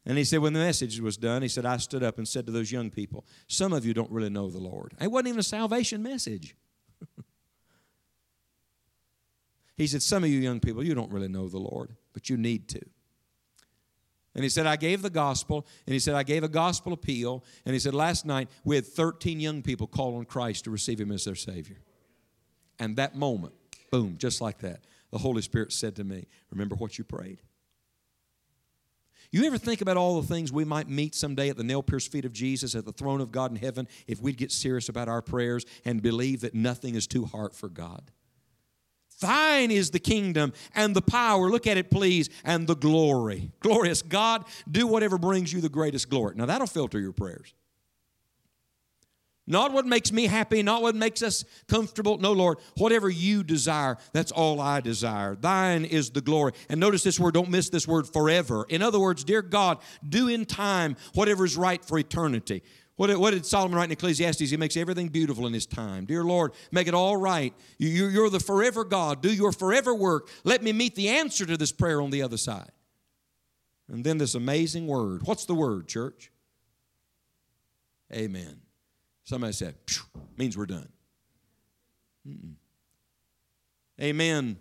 And 0.05 0.19
he 0.19 0.25
said, 0.25 0.41
when 0.41 0.53
the 0.53 0.59
message 0.59 1.01
was 1.01 1.17
done, 1.17 1.43
he 1.43 1.49
said, 1.49 1.65
I 1.65 1.79
stood 1.79 2.03
up 2.03 2.19
and 2.19 2.29
said 2.29 2.45
to 2.47 2.53
those 2.53 2.73
young 2.73 2.91
people, 2.91 3.25
Some 3.47 3.73
of 3.73 3.87
you 3.87 3.95
don't 3.95 4.11
really 4.11 4.31
know 4.31 4.51
the 4.51 4.59
Lord. 4.59 4.95
It 5.01 5.11
wasn't 5.11 5.29
even 5.29 5.39
a 5.39 5.45
salvation 5.45 6.03
message. 6.03 6.57
he 9.77 9.87
said, 9.87 10.03
Some 10.03 10.25
of 10.25 10.31
you 10.31 10.41
young 10.41 10.59
people, 10.59 10.83
you 10.83 10.95
don't 10.95 11.13
really 11.13 11.29
know 11.29 11.49
the 11.49 11.61
Lord 11.61 11.95
but 12.13 12.29
you 12.29 12.37
need 12.37 12.69
to. 12.69 12.81
And 14.35 14.43
he 14.43 14.49
said, 14.49 14.67
I 14.67 14.77
gave 14.77 15.03
the 15.03 15.11
gospel, 15.11 15.67
and 15.87 15.93
he 15.93 15.99
said, 15.99 16.15
I 16.15 16.23
gave 16.23 16.43
a 16.43 16.49
gospel 16.49 16.93
appeal, 16.93 17.45
and 17.67 17.75
he 17.75 17.79
said, 17.79 17.95
last 17.95 18.25
night 18.25 18.49
we 18.65 18.77
had 18.77 18.87
13 18.87 19.41
young 19.41 19.63
people 19.63 19.87
call 19.87 20.17
on 20.17 20.25
Christ 20.25 20.65
to 20.65 20.71
receive 20.71 20.99
him 21.01 21.13
as 21.13 21.25
their 21.25 21.35
Savior. 21.35 21.83
And 22.79 22.97
that 22.97 23.15
moment, 23.15 23.55
boom, 23.91 24.17
just 24.19 24.41
like 24.41 24.59
that, 24.61 24.81
the 25.11 25.19
Holy 25.19 25.43
Spirit 25.43 25.73
said 25.73 25.95
to 25.97 26.05
me, 26.05 26.27
Remember 26.51 26.75
what 26.75 26.99
you 26.99 27.05
prayed. 27.05 27.43
You 29.31 29.45
ever 29.45 29.57
think 29.57 29.81
about 29.81 29.97
all 29.97 30.21
the 30.21 30.27
things 30.27 30.53
we 30.53 30.65
might 30.65 30.89
meet 30.89 31.15
someday 31.15 31.49
at 31.49 31.57
the 31.57 31.65
nail 31.65 31.83
pierced 31.83 32.13
feet 32.13 32.25
of 32.25 32.33
Jesus 32.33 32.75
at 32.75 32.85
the 32.85 32.93
throne 32.93 33.21
of 33.21 33.33
God 33.33 33.51
in 33.51 33.57
heaven 33.57 33.89
if 34.07 34.21
we'd 34.21 34.37
get 34.37 34.53
serious 34.53 34.89
about 34.89 35.09
our 35.09 35.23
prayers 35.23 35.65
and 35.87 36.03
believe 36.03 36.43
that 36.43 36.55
nothing 36.55 36.97
is 36.97 37.07
too 37.07 37.25
hard 37.25 37.55
for 37.55 37.69
God? 37.69 38.11
Thine 39.23 39.71
is 39.71 39.91
the 39.91 39.99
kingdom 39.99 40.53
and 40.75 40.95
the 40.95 41.01
power. 41.01 41.51
Look 41.51 41.67
at 41.67 41.79
it, 41.79 41.91
please, 41.91 42.29
and 42.45 42.67
the 42.67 42.77
glory. 42.77 43.51
Glorious 43.61 44.03
God, 44.03 44.45
do 44.71 44.87
whatever 44.87 45.17
brings 45.17 45.53
you 45.53 45.61
the 45.61 45.71
greatest 45.71 46.11
glory. 46.11 46.35
Now, 46.37 46.47
that'll 46.47 46.67
filter 46.67 47.01
your 47.01 47.13
prayers. 47.13 47.55
Not 49.47 49.73
what 49.73 49.87
makes 49.87 50.13
me 50.13 50.27
happy, 50.27 50.63
not 50.63 50.83
what 50.83 50.95
makes 50.95 51.21
us 51.21 51.45
comfortable. 51.67 52.17
No, 52.19 52.33
Lord, 52.33 52.59
whatever 52.77 53.11
you 53.11 53.43
desire, 53.43 53.99
that's 54.13 54.31
all 54.31 54.61
I 54.61 54.81
desire. 54.81 55.35
Thine 55.35 55.85
is 55.85 56.11
the 56.11 56.21
glory. 56.21 56.53
And 56.69 56.79
notice 56.79 57.03
this 57.03 57.19
word, 57.19 57.35
don't 57.35 57.51
miss 57.51 57.69
this 57.69 57.89
word 57.89 58.07
forever. 58.07 58.65
In 58.69 58.83
other 58.83 59.01
words, 59.01 59.25
dear 59.25 59.43
God, 59.43 59.79
do 60.09 60.29
in 60.29 60.45
time 60.45 60.97
whatever 61.15 61.45
is 61.45 61.57
right 61.57 61.85
for 61.85 61.99
eternity. 61.99 62.63
What 62.97 63.07
did, 63.07 63.17
what 63.17 63.33
did, 63.33 63.47
Solomon 63.47 63.77
write 63.77 63.87
in 63.87 63.93
Ecclesiastes? 63.93 64.51
He 64.51 64.57
makes 64.57 64.77
everything 64.77 65.09
beautiful 65.09 65.47
in 65.47 65.53
his 65.53 65.67
time. 65.67 66.05
Dear 66.05 66.25
Lord, 66.25 66.53
make 66.71 66.89
it 66.89 66.95
all 66.95 67.17
right. 67.17 67.55
You, 67.79 68.07
you're 68.07 68.31
the 68.31 68.41
forever 68.41 68.85
God. 68.85 69.23
Do 69.23 69.33
your 69.33 69.53
forever 69.53 69.95
work. 69.95 70.29
Let 70.45 70.63
me 70.63 70.73
meet 70.73 70.95
the 70.95 71.09
answer 71.09 71.47
to 71.47 71.57
this 71.57 71.73
prayer 71.73 72.01
on 72.03 72.11
the 72.11 72.23
other 72.23 72.37
side. 72.37 72.71
And 73.89 74.05
then 74.05 74.19
this 74.19 74.35
amazing 74.35 74.87
word. 74.87 75.23
What's 75.25 75.47
the 75.47 75.55
word, 75.55 75.89
church? 75.89 76.31
Amen. 78.13 78.61
Somebody 79.25 79.55
said, 79.55 79.75
means 80.37 80.57
we're 80.57 80.67
done. 80.67 80.89
Mm-mm. 82.27 82.55
Amen 84.01 84.59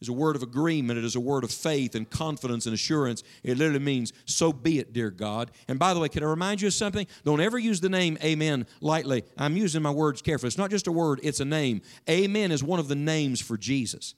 is 0.00 0.08
a 0.08 0.12
word 0.12 0.34
of 0.34 0.42
agreement. 0.42 0.98
It 0.98 1.04
is 1.04 1.16
a 1.16 1.20
word 1.20 1.44
of 1.44 1.50
faith 1.50 1.94
and 1.94 2.08
confidence 2.08 2.66
and 2.66 2.74
assurance. 2.74 3.22
It 3.42 3.58
literally 3.58 3.80
means, 3.80 4.12
so 4.24 4.52
be 4.52 4.78
it, 4.78 4.92
dear 4.92 5.10
God. 5.10 5.50
And 5.68 5.78
by 5.78 5.92
the 5.92 6.00
way, 6.00 6.08
can 6.08 6.22
I 6.22 6.26
remind 6.26 6.62
you 6.62 6.68
of 6.68 6.74
something? 6.74 7.06
Don't 7.24 7.40
ever 7.40 7.58
use 7.58 7.80
the 7.80 7.88
name 7.88 8.16
amen 8.24 8.66
lightly. 8.80 9.24
I'm 9.36 9.56
using 9.56 9.82
my 9.82 9.90
words 9.90 10.22
carefully. 10.22 10.48
It's 10.48 10.58
not 10.58 10.70
just 10.70 10.86
a 10.86 10.92
word, 10.92 11.20
it's 11.22 11.40
a 11.40 11.44
name. 11.44 11.82
Amen 12.08 12.50
is 12.50 12.64
one 12.64 12.80
of 12.80 12.88
the 12.88 12.94
names 12.94 13.40
for 13.40 13.58
Jesus. 13.58 14.14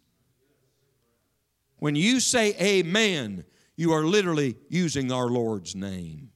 When 1.79 1.97
you 1.97 2.21
say 2.21 2.55
amen, 2.61 3.45
you 3.77 3.93
are 3.93 4.05
literally 4.05 4.57
using 4.69 5.11
our 5.11 5.27
Lord's 5.27 5.75
name. 5.75 6.31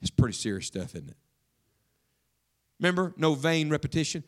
It's 0.00 0.10
pretty 0.10 0.34
serious 0.34 0.66
stuff, 0.66 0.94
isn't 0.94 1.10
it? 1.10 1.16
Remember, 2.80 3.12
no 3.18 3.34
vain 3.34 3.68
repetition. 3.68 4.24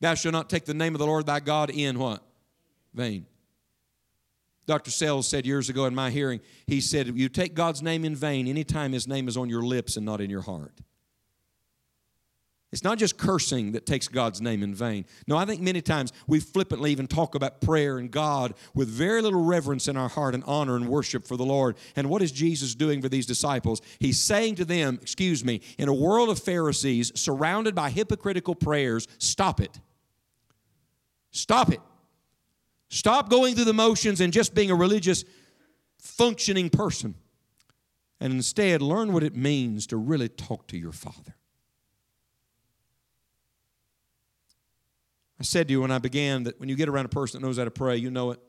Thou 0.00 0.14
shalt 0.14 0.32
not 0.32 0.48
take 0.48 0.64
the 0.64 0.74
name 0.74 0.94
of 0.94 0.98
the 0.98 1.06
Lord 1.06 1.26
thy 1.26 1.38
God 1.38 1.70
in 1.70 1.98
what? 1.98 2.22
Vain. 2.94 3.26
Dr. 4.68 4.90
Sells 4.90 5.26
said 5.26 5.46
years 5.46 5.70
ago 5.70 5.86
in 5.86 5.94
my 5.94 6.10
hearing, 6.10 6.40
he 6.66 6.82
said, 6.82 7.08
You 7.16 7.30
take 7.30 7.54
God's 7.54 7.82
name 7.82 8.04
in 8.04 8.14
vain 8.14 8.46
anytime 8.46 8.92
his 8.92 9.08
name 9.08 9.26
is 9.26 9.34
on 9.34 9.48
your 9.48 9.62
lips 9.62 9.96
and 9.96 10.04
not 10.04 10.20
in 10.20 10.28
your 10.28 10.42
heart. 10.42 10.82
It's 12.70 12.84
not 12.84 12.98
just 12.98 13.16
cursing 13.16 13.72
that 13.72 13.86
takes 13.86 14.08
God's 14.08 14.42
name 14.42 14.62
in 14.62 14.74
vain. 14.74 15.06
No, 15.26 15.38
I 15.38 15.46
think 15.46 15.62
many 15.62 15.80
times 15.80 16.12
we 16.26 16.38
flippantly 16.38 16.92
even 16.92 17.06
talk 17.06 17.34
about 17.34 17.62
prayer 17.62 17.96
and 17.96 18.10
God 18.10 18.52
with 18.74 18.88
very 18.88 19.22
little 19.22 19.42
reverence 19.42 19.88
in 19.88 19.96
our 19.96 20.10
heart 20.10 20.34
and 20.34 20.44
honor 20.46 20.76
and 20.76 20.86
worship 20.86 21.26
for 21.26 21.38
the 21.38 21.46
Lord. 21.46 21.78
And 21.96 22.10
what 22.10 22.20
is 22.20 22.30
Jesus 22.30 22.74
doing 22.74 23.00
for 23.00 23.08
these 23.08 23.24
disciples? 23.24 23.80
He's 23.98 24.20
saying 24.20 24.56
to 24.56 24.66
them, 24.66 24.98
excuse 25.00 25.42
me, 25.46 25.62
in 25.78 25.88
a 25.88 25.94
world 25.94 26.28
of 26.28 26.38
Pharisees 26.38 27.10
surrounded 27.18 27.74
by 27.74 27.88
hypocritical 27.88 28.54
prayers, 28.54 29.08
stop 29.16 29.60
it. 29.60 29.80
Stop 31.30 31.72
it. 31.72 31.80
Stop 32.88 33.28
going 33.28 33.54
through 33.54 33.66
the 33.66 33.72
motions 33.72 34.20
and 34.20 34.32
just 34.32 34.54
being 34.54 34.70
a 34.70 34.74
religious, 34.74 35.24
functioning 35.98 36.70
person. 36.70 37.14
And 38.20 38.32
instead, 38.32 38.82
learn 38.82 39.12
what 39.12 39.22
it 39.22 39.36
means 39.36 39.86
to 39.88 39.96
really 39.96 40.28
talk 40.28 40.66
to 40.68 40.78
your 40.78 40.92
Father. 40.92 41.34
I 45.40 45.44
said 45.44 45.68
to 45.68 45.72
you 45.72 45.82
when 45.82 45.92
I 45.92 45.98
began 45.98 46.44
that 46.44 46.58
when 46.58 46.68
you 46.68 46.74
get 46.74 46.88
around 46.88 47.04
a 47.04 47.10
person 47.10 47.40
that 47.40 47.46
knows 47.46 47.58
how 47.58 47.64
to 47.64 47.70
pray, 47.70 47.96
you 47.96 48.10
know 48.10 48.32
it. 48.32 48.40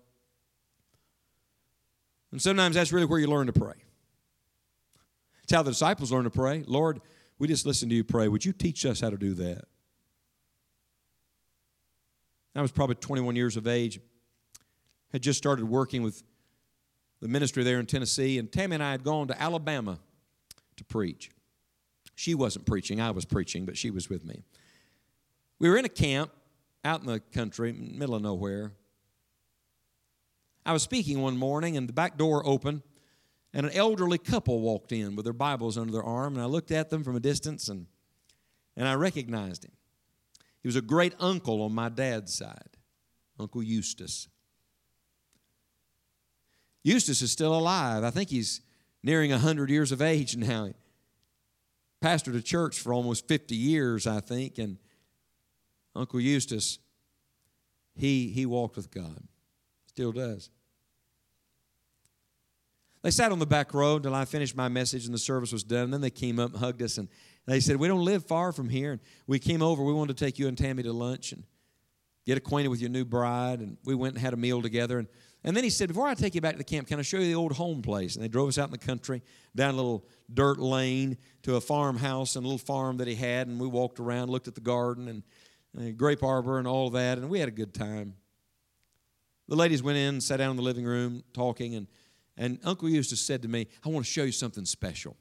And 2.32 2.42
sometimes 2.42 2.76
that's 2.76 2.92
really 2.92 3.06
where 3.06 3.20
you 3.20 3.28
learn 3.28 3.48
to 3.48 3.54
pray. 3.54 3.76
It's 5.44 5.54
how 5.54 5.62
the 5.62 5.72
disciples 5.72 6.12
learn 6.12 6.24
to 6.24 6.30
pray. 6.30 6.64
Lord, 6.66 7.02
we 7.38 7.48
just 7.48 7.66
listen 7.66 7.90
to 7.90 7.96
you 7.96 8.04
pray. 8.04 8.28
Would 8.28 8.46
you 8.46 8.54
teach 8.54 8.86
us 8.86 9.02
how 9.02 9.10
to 9.10 9.18
do 9.18 9.34
that? 9.36 9.66
I 12.56 12.62
was 12.62 12.72
probably 12.72 12.96
21 12.96 13.36
years 13.36 13.56
of 13.56 13.68
age 13.68 14.00
had 15.12 15.22
just 15.22 15.38
started 15.38 15.66
working 15.66 16.04
with 16.04 16.24
the 17.22 17.28
ministry 17.28 17.64
there 17.64 17.80
in 17.80 17.86
Tennessee, 17.86 18.38
and 18.38 18.52
Tammy 18.52 18.76
and 18.76 18.84
I 18.84 18.92
had 18.92 19.04
gone 19.04 19.28
to 19.28 19.42
Alabama 19.42 20.00
to 20.78 20.84
preach. 20.86 21.32
She 22.16 22.36
wasn't 22.36 22.66
preaching, 22.66 23.02
I 23.02 23.12
was 23.12 23.26
preaching, 23.26 23.66
but 23.66 23.78
she 23.78 23.92
was 23.92 24.10
with 24.10 24.26
me. 24.26 24.44
We 25.60 25.70
were 25.70 25.78
in 25.78 25.86
a 25.86 25.90
camp 25.90 26.32
out 26.84 27.02
in 27.02 27.08
the 27.08 27.20
country, 27.20 27.72
middle 27.74 28.16
of 28.16 28.22
nowhere. 28.22 28.74
I 30.66 30.74
was 30.74 30.84
speaking 30.84 31.22
one 31.22 31.38
morning, 31.38 31.76
and 31.78 31.90
the 31.90 31.94
back 31.94 32.18
door 32.18 32.46
opened, 32.46 32.84
and 33.54 33.66
an 33.66 33.72
elderly 33.74 34.18
couple 34.18 34.62
walked 34.62 34.92
in 34.92 35.16
with 35.16 35.26
their 35.26 35.34
Bibles 35.34 35.78
under 35.78 35.92
their 35.92 36.04
arm, 36.04 36.36
and 36.36 36.42
I 36.42 36.46
looked 36.46 36.72
at 36.72 36.90
them 36.90 37.04
from 37.04 37.16
a 37.16 37.20
distance, 37.20 37.68
and, 37.68 37.88
and 38.78 38.88
I 38.88 38.94
recognized 38.94 39.66
him. 39.66 39.72
He 40.62 40.68
was 40.68 40.76
a 40.76 40.82
great 40.82 41.16
uncle 41.20 41.62
on 41.62 41.74
my 41.74 41.90
dad's 41.90 42.34
side, 42.34 42.78
Uncle 43.40 43.64
Eustace. 43.64 44.28
Eustace 46.84 47.22
is 47.22 47.32
still 47.32 47.56
alive. 47.56 48.04
I 48.04 48.10
think 48.10 48.30
he's 48.30 48.62
nearing 49.04 49.32
100 49.32 49.70
years 49.70 49.92
of 49.92 50.02
age 50.02 50.36
now. 50.36 50.72
Pastored 52.02 52.38
a 52.38 52.42
church 52.42 52.80
for 52.80 52.94
almost 52.94 53.28
50 53.28 53.56
years, 53.56 54.08
I 54.08 54.22
think, 54.22 54.58
and 54.58 54.78
Uncle 55.96 56.22
Eustace, 56.22 56.80
he, 57.96 58.30
he 58.30 58.46
walked 58.46 58.78
with 58.78 58.90
God. 58.90 59.22
Still 59.88 60.14
does. 60.14 60.50
They 63.02 63.12
sat 63.12 63.32
on 63.32 63.40
the 63.40 63.46
back 63.46 63.74
row 63.74 63.96
until 63.96 64.16
I 64.16 64.26
finished 64.26 64.56
my 64.56 64.68
message 64.68 65.06
and 65.06 65.14
the 65.14 65.20
service 65.20 65.52
was 65.52 65.64
done. 65.64 65.86
And 65.86 65.94
then 65.94 66.02
they 66.02 66.10
came 66.10 66.40
up 66.40 66.52
and 66.52 66.60
hugged 66.60 66.82
us 66.82 66.98
and 66.98 67.08
they 67.46 67.60
said, 67.60 67.78
We 67.78 67.88
don't 67.88 68.04
live 68.04 68.26
far 68.26 68.52
from 68.52 68.70
here. 68.70 68.92
And 68.92 69.02
we 69.26 69.40
came 69.40 69.62
over. 69.62 69.84
We 69.84 69.94
wanted 69.94 70.18
to 70.18 70.26
take 70.26 70.38
you 70.38 70.48
and 70.48 70.58
Tammy 70.58 70.84
to 70.84 70.92
lunch 70.92 71.32
and 71.32 71.44
get 72.26 72.38
acquainted 72.38 72.70
with 72.70 72.82
your 72.82 72.90
new 72.90 73.06
bride. 73.06 73.60
And 73.60 73.78
we 73.86 73.96
went 73.96 74.16
and 74.16 74.22
had 74.22 74.34
a 74.34 74.38
meal 74.38 74.62
together. 74.62 75.00
And 75.00 75.08
and 75.44 75.56
then 75.56 75.64
he 75.64 75.70
said, 75.70 75.88
Before 75.88 76.08
I 76.08 76.14
take 76.16 76.36
you 76.36 76.42
back 76.42 76.54
to 76.54 76.58
the 76.58 76.64
camp, 76.64 76.88
can 76.88 77.00
I 77.00 77.02
show 77.02 77.18
you 77.18 77.26
the 77.26 77.36
old 77.36 77.54
home 77.54 77.82
place? 77.82 78.16
And 78.16 78.24
they 78.24 78.28
drove 78.28 78.50
us 78.50 78.58
out 78.58 78.66
in 78.66 78.72
the 78.72 78.78
country, 78.78 79.22
down 79.56 79.74
a 79.74 79.78
little 79.78 80.06
dirt 80.34 80.60
lane 80.60 81.18
to 81.44 81.56
a 81.56 81.62
farmhouse 81.62 82.36
and 82.36 82.46
a 82.46 82.48
little 82.48 82.58
farm 82.58 82.98
that 82.98 83.08
he 83.08 83.16
had. 83.16 83.48
And 83.48 83.60
we 83.60 83.68
walked 83.68 84.00
around, 84.00 84.30
looked 84.30 84.50
at 84.50 84.56
the 84.56 84.62
garden 84.62 85.08
and, 85.08 85.24
and 85.78 85.98
grape 85.98 86.24
arbor 86.24 86.60
and 86.60 86.68
all 86.68 86.90
that. 86.92 87.18
And 87.18 87.30
we 87.30 87.40
had 87.40 87.48
a 87.48 87.54
good 87.54 87.74
time. 87.74 88.16
The 89.48 89.56
ladies 89.56 89.82
went 89.82 89.98
in, 89.98 90.20
sat 90.20 90.38
down 90.38 90.52
in 90.52 90.58
the 90.58 90.62
living 90.62 90.86
room 90.86 91.24
talking. 91.34 91.74
And, 91.74 91.88
and 92.38 92.60
Uncle 92.66 92.90
Eustace 92.90 93.22
said 93.22 93.42
to 93.44 93.48
me, 93.48 93.68
I 93.86 93.90
want 93.90 94.06
to 94.06 94.12
show 94.12 94.24
you 94.24 94.34
something 94.34 94.66
special. 94.66 95.16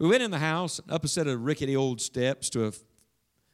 We 0.00 0.08
went 0.08 0.22
in 0.22 0.30
the 0.30 0.38
house, 0.38 0.80
up 0.88 1.04
a 1.04 1.08
set 1.08 1.26
of 1.28 1.44
rickety 1.44 1.76
old 1.76 2.00
steps 2.00 2.50
to 2.50 2.66
a 2.66 2.72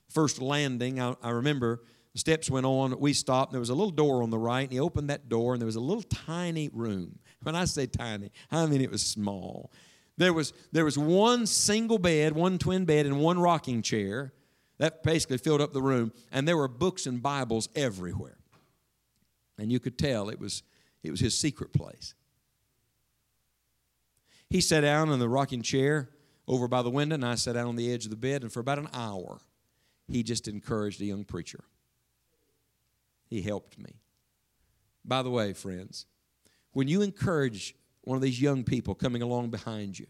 first 0.08 0.40
landing, 0.40 1.00
I, 1.00 1.14
I 1.22 1.30
remember 1.30 1.82
steps 2.14 2.48
went 2.48 2.66
on, 2.66 2.98
we 2.98 3.12
stopped, 3.12 3.52
there 3.52 3.60
was 3.60 3.70
a 3.70 3.74
little 3.74 3.90
door 3.90 4.22
on 4.22 4.30
the 4.30 4.38
right, 4.38 4.62
and 4.62 4.72
he 4.72 4.80
opened 4.80 5.10
that 5.10 5.28
door, 5.28 5.52
and 5.52 5.60
there 5.60 5.66
was 5.66 5.76
a 5.76 5.80
little 5.80 6.02
tiny 6.02 6.70
room. 6.72 7.18
When 7.42 7.56
I 7.56 7.64
say 7.64 7.86
tiny, 7.86 8.30
I 8.50 8.66
mean 8.66 8.80
it 8.80 8.90
was 8.90 9.02
small. 9.02 9.72
There 10.16 10.32
was, 10.32 10.52
there 10.72 10.84
was 10.84 10.96
one 10.96 11.46
single 11.46 11.98
bed, 11.98 12.34
one 12.34 12.58
twin 12.58 12.84
bed, 12.84 13.06
and 13.06 13.20
one 13.20 13.38
rocking 13.38 13.82
chair. 13.82 14.32
That 14.78 15.02
basically 15.02 15.38
filled 15.38 15.60
up 15.60 15.72
the 15.72 15.82
room, 15.82 16.12
and 16.32 16.46
there 16.46 16.56
were 16.56 16.68
books 16.68 17.06
and 17.06 17.22
Bibles 17.22 17.68
everywhere. 17.74 18.38
And 19.58 19.70
you 19.70 19.78
could 19.78 19.98
tell 19.98 20.28
it 20.28 20.40
was, 20.40 20.62
it 21.02 21.10
was 21.10 21.20
his 21.20 21.36
secret 21.36 21.72
place. 21.72 22.14
He 24.50 24.60
sat 24.60 24.80
down 24.80 25.10
in 25.10 25.18
the 25.18 25.28
rocking 25.28 25.62
chair 25.62 26.10
over 26.46 26.68
by 26.68 26.82
the 26.82 26.90
window, 26.90 27.14
and 27.14 27.24
I 27.24 27.34
sat 27.36 27.54
down 27.54 27.68
on 27.68 27.76
the 27.76 27.92
edge 27.92 28.04
of 28.04 28.10
the 28.10 28.16
bed, 28.16 28.42
and 28.42 28.52
for 28.52 28.60
about 28.60 28.78
an 28.78 28.88
hour, 28.92 29.40
he 30.06 30.22
just 30.22 30.48
encouraged 30.48 31.00
a 31.00 31.04
young 31.04 31.24
preacher. 31.24 31.64
He 33.34 33.42
helped 33.42 33.80
me. 33.80 33.96
By 35.04 35.24
the 35.24 35.30
way, 35.30 35.54
friends, 35.54 36.06
when 36.70 36.86
you 36.86 37.02
encourage 37.02 37.74
one 38.02 38.14
of 38.14 38.22
these 38.22 38.40
young 38.40 38.62
people 38.62 38.94
coming 38.94 39.22
along 39.22 39.50
behind 39.50 39.98
you, 39.98 40.06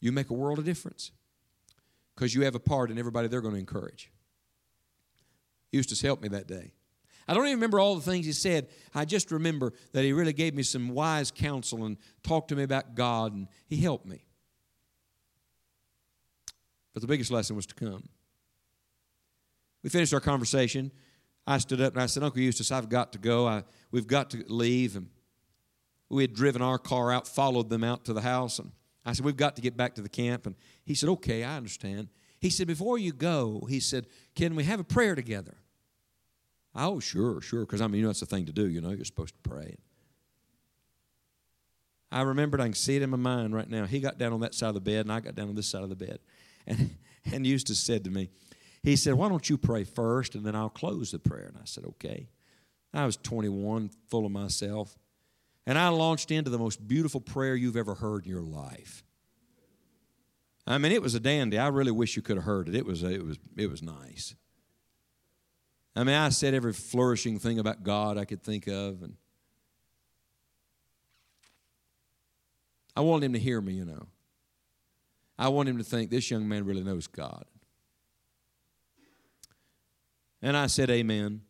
you 0.00 0.12
make 0.12 0.28
a 0.28 0.34
world 0.34 0.58
of 0.58 0.66
difference 0.66 1.12
because 2.14 2.34
you 2.34 2.42
have 2.42 2.54
a 2.54 2.60
part 2.60 2.90
in 2.90 2.98
everybody 2.98 3.26
they're 3.26 3.40
going 3.40 3.54
to 3.54 3.58
encourage. 3.58 4.12
Eustace 5.72 6.02
helped 6.02 6.22
me 6.22 6.28
that 6.28 6.46
day. 6.46 6.74
I 7.26 7.32
don't 7.32 7.46
even 7.46 7.56
remember 7.56 7.80
all 7.80 7.94
the 7.94 8.02
things 8.02 8.26
he 8.26 8.32
said. 8.32 8.68
I 8.94 9.06
just 9.06 9.32
remember 9.32 9.72
that 9.92 10.04
he 10.04 10.12
really 10.12 10.34
gave 10.34 10.54
me 10.54 10.62
some 10.62 10.90
wise 10.90 11.30
counsel 11.30 11.86
and 11.86 11.96
talked 12.22 12.48
to 12.48 12.54
me 12.54 12.64
about 12.64 12.94
God, 12.94 13.32
and 13.32 13.48
he 13.66 13.78
helped 13.78 14.04
me. 14.04 14.26
But 16.92 17.00
the 17.00 17.08
biggest 17.08 17.30
lesson 17.30 17.56
was 17.56 17.64
to 17.64 17.74
come. 17.74 18.10
We 19.82 19.88
finished 19.88 20.12
our 20.12 20.20
conversation. 20.20 20.92
I 21.46 21.58
stood 21.58 21.80
up 21.80 21.92
and 21.92 22.02
I 22.02 22.06
said, 22.06 22.22
Uncle 22.22 22.40
Eustace, 22.40 22.72
I've 22.72 22.88
got 22.88 23.12
to 23.12 23.18
go. 23.18 23.46
I, 23.46 23.62
we've 23.90 24.06
got 24.06 24.30
to 24.30 24.44
leave. 24.48 24.96
And 24.96 25.08
we 26.08 26.22
had 26.22 26.34
driven 26.34 26.60
our 26.60 26.78
car 26.78 27.12
out, 27.12 27.28
followed 27.28 27.70
them 27.70 27.84
out 27.84 28.04
to 28.06 28.12
the 28.12 28.20
house. 28.20 28.58
And 28.58 28.72
I 29.04 29.12
said, 29.12 29.24
We've 29.24 29.36
got 29.36 29.56
to 29.56 29.62
get 29.62 29.76
back 29.76 29.94
to 29.94 30.02
the 30.02 30.08
camp. 30.08 30.46
And 30.46 30.56
he 30.84 30.94
said, 30.94 31.08
Okay, 31.08 31.44
I 31.44 31.56
understand. 31.56 32.08
He 32.40 32.50
said, 32.50 32.66
Before 32.66 32.98
you 32.98 33.12
go, 33.12 33.66
he 33.68 33.80
said, 33.80 34.06
Can 34.34 34.56
we 34.56 34.64
have 34.64 34.80
a 34.80 34.84
prayer 34.84 35.14
together? 35.14 35.56
Oh, 36.74 37.00
sure, 37.00 37.40
sure. 37.40 37.60
Because 37.60 37.80
I 37.80 37.86
mean, 37.86 38.00
you 38.00 38.04
know, 38.04 38.10
it's 38.10 38.20
the 38.20 38.26
thing 38.26 38.46
to 38.46 38.52
do. 38.52 38.68
You 38.68 38.80
know, 38.80 38.90
you're 38.90 39.04
supposed 39.04 39.34
to 39.34 39.48
pray. 39.48 39.76
I 42.12 42.22
remembered, 42.22 42.60
I 42.60 42.64
can 42.64 42.74
see 42.74 42.96
it 42.96 43.02
in 43.02 43.10
my 43.10 43.16
mind 43.16 43.54
right 43.54 43.68
now. 43.68 43.84
He 43.84 44.00
got 44.00 44.18
down 44.18 44.32
on 44.32 44.40
that 44.40 44.54
side 44.54 44.68
of 44.68 44.74
the 44.74 44.80
bed, 44.80 45.00
and 45.06 45.12
I 45.12 45.20
got 45.20 45.34
down 45.34 45.48
on 45.48 45.54
this 45.54 45.66
side 45.66 45.82
of 45.82 45.88
the 45.88 45.96
bed. 45.96 46.18
And, 46.66 46.96
and 47.32 47.46
Eustace 47.46 47.80
said 47.80 48.04
to 48.04 48.10
me, 48.10 48.30
he 48.86 48.94
said, 48.94 49.14
Why 49.14 49.28
don't 49.28 49.50
you 49.50 49.58
pray 49.58 49.82
first, 49.82 50.36
and 50.36 50.46
then 50.46 50.54
I'll 50.54 50.68
close 50.70 51.10
the 51.10 51.18
prayer? 51.18 51.46
And 51.46 51.56
I 51.58 51.64
said, 51.64 51.84
Okay. 51.84 52.28
I 52.94 53.04
was 53.04 53.16
21, 53.16 53.90
full 54.08 54.24
of 54.24 54.30
myself. 54.30 54.96
And 55.66 55.76
I 55.76 55.88
launched 55.88 56.30
into 56.30 56.50
the 56.50 56.58
most 56.58 56.86
beautiful 56.86 57.20
prayer 57.20 57.56
you've 57.56 57.76
ever 57.76 57.94
heard 57.94 58.24
in 58.24 58.30
your 58.30 58.42
life. 58.42 59.02
I 60.68 60.78
mean, 60.78 60.92
it 60.92 61.02
was 61.02 61.16
a 61.16 61.20
dandy. 61.20 61.58
I 61.58 61.66
really 61.66 61.90
wish 61.90 62.14
you 62.14 62.22
could 62.22 62.36
have 62.36 62.44
heard 62.44 62.68
it. 62.68 62.76
It 62.76 62.86
was, 62.86 63.02
it 63.02 63.24
was, 63.24 63.38
it 63.56 63.68
was 63.68 63.82
nice. 63.82 64.36
I 65.96 66.04
mean, 66.04 66.14
I 66.14 66.28
said 66.28 66.54
every 66.54 66.72
flourishing 66.72 67.40
thing 67.40 67.58
about 67.58 67.82
God 67.82 68.16
I 68.16 68.24
could 68.24 68.42
think 68.42 68.68
of. 68.68 69.02
And 69.02 69.16
I 72.94 73.00
wanted 73.00 73.26
him 73.26 73.32
to 73.32 73.40
hear 73.40 73.60
me, 73.60 73.74
you 73.74 73.84
know. 73.84 74.06
I 75.36 75.48
wanted 75.48 75.70
him 75.70 75.78
to 75.78 75.84
think 75.84 76.10
this 76.10 76.30
young 76.30 76.48
man 76.48 76.64
really 76.64 76.84
knows 76.84 77.08
God. 77.08 77.46
And 80.42 80.56
I 80.56 80.66
said, 80.66 80.90
Amen. 80.90 81.42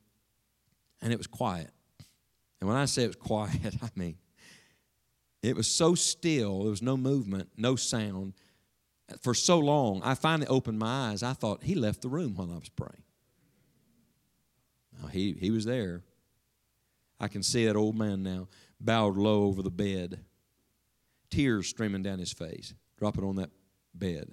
And 1.03 1.12
it 1.12 1.18
was 1.18 1.26
quiet. 1.26 1.70
And 2.61 2.68
when 2.68 2.76
I 2.76 2.87
say 2.87 3.05
it 3.05 3.09
was 3.09 3.16
quiet, 3.20 3.74
I 3.82 3.91
mean, 3.95 4.16
it 5.43 5.55
was 5.55 5.68
so 5.68 5.95
still, 5.95 6.62
there 6.62 6.70
was 6.70 6.82
no 6.82 6.97
movement, 6.97 7.51
no 7.57 7.76
sound. 7.76 8.34
For 9.20 9.34
so 9.34 9.59
long, 9.59 10.03
I 10.03 10.14
finally 10.14 10.49
opened 10.49 10.78
my 10.78 11.11
eyes. 11.11 11.22
I 11.22 11.32
thought 11.34 11.62
he 11.62 11.74
left 11.74 12.03
the 12.03 12.09
room 12.09 12.34
while 12.34 12.51
I 12.51 12.59
was 12.59 12.68
praying. 12.68 13.03
Now, 15.01 15.09
he, 15.09 15.37
he 15.39 15.51
was 15.51 15.64
there. 15.64 16.03
I 17.20 17.28
can 17.28 17.43
see 17.43 17.66
that 17.66 17.76
old 17.76 17.97
man 17.97 18.22
now, 18.22 18.49
bowed 18.80 19.16
low 19.16 19.45
over 19.45 19.62
the 19.62 19.70
bed, 19.70 20.24
tears 21.30 21.68
streaming 21.68 22.03
down 22.03 22.18
his 22.18 22.32
face, 22.32 22.74
dropping 22.99 23.24
on 23.24 23.37
that 23.37 23.51
bed. 23.95 24.30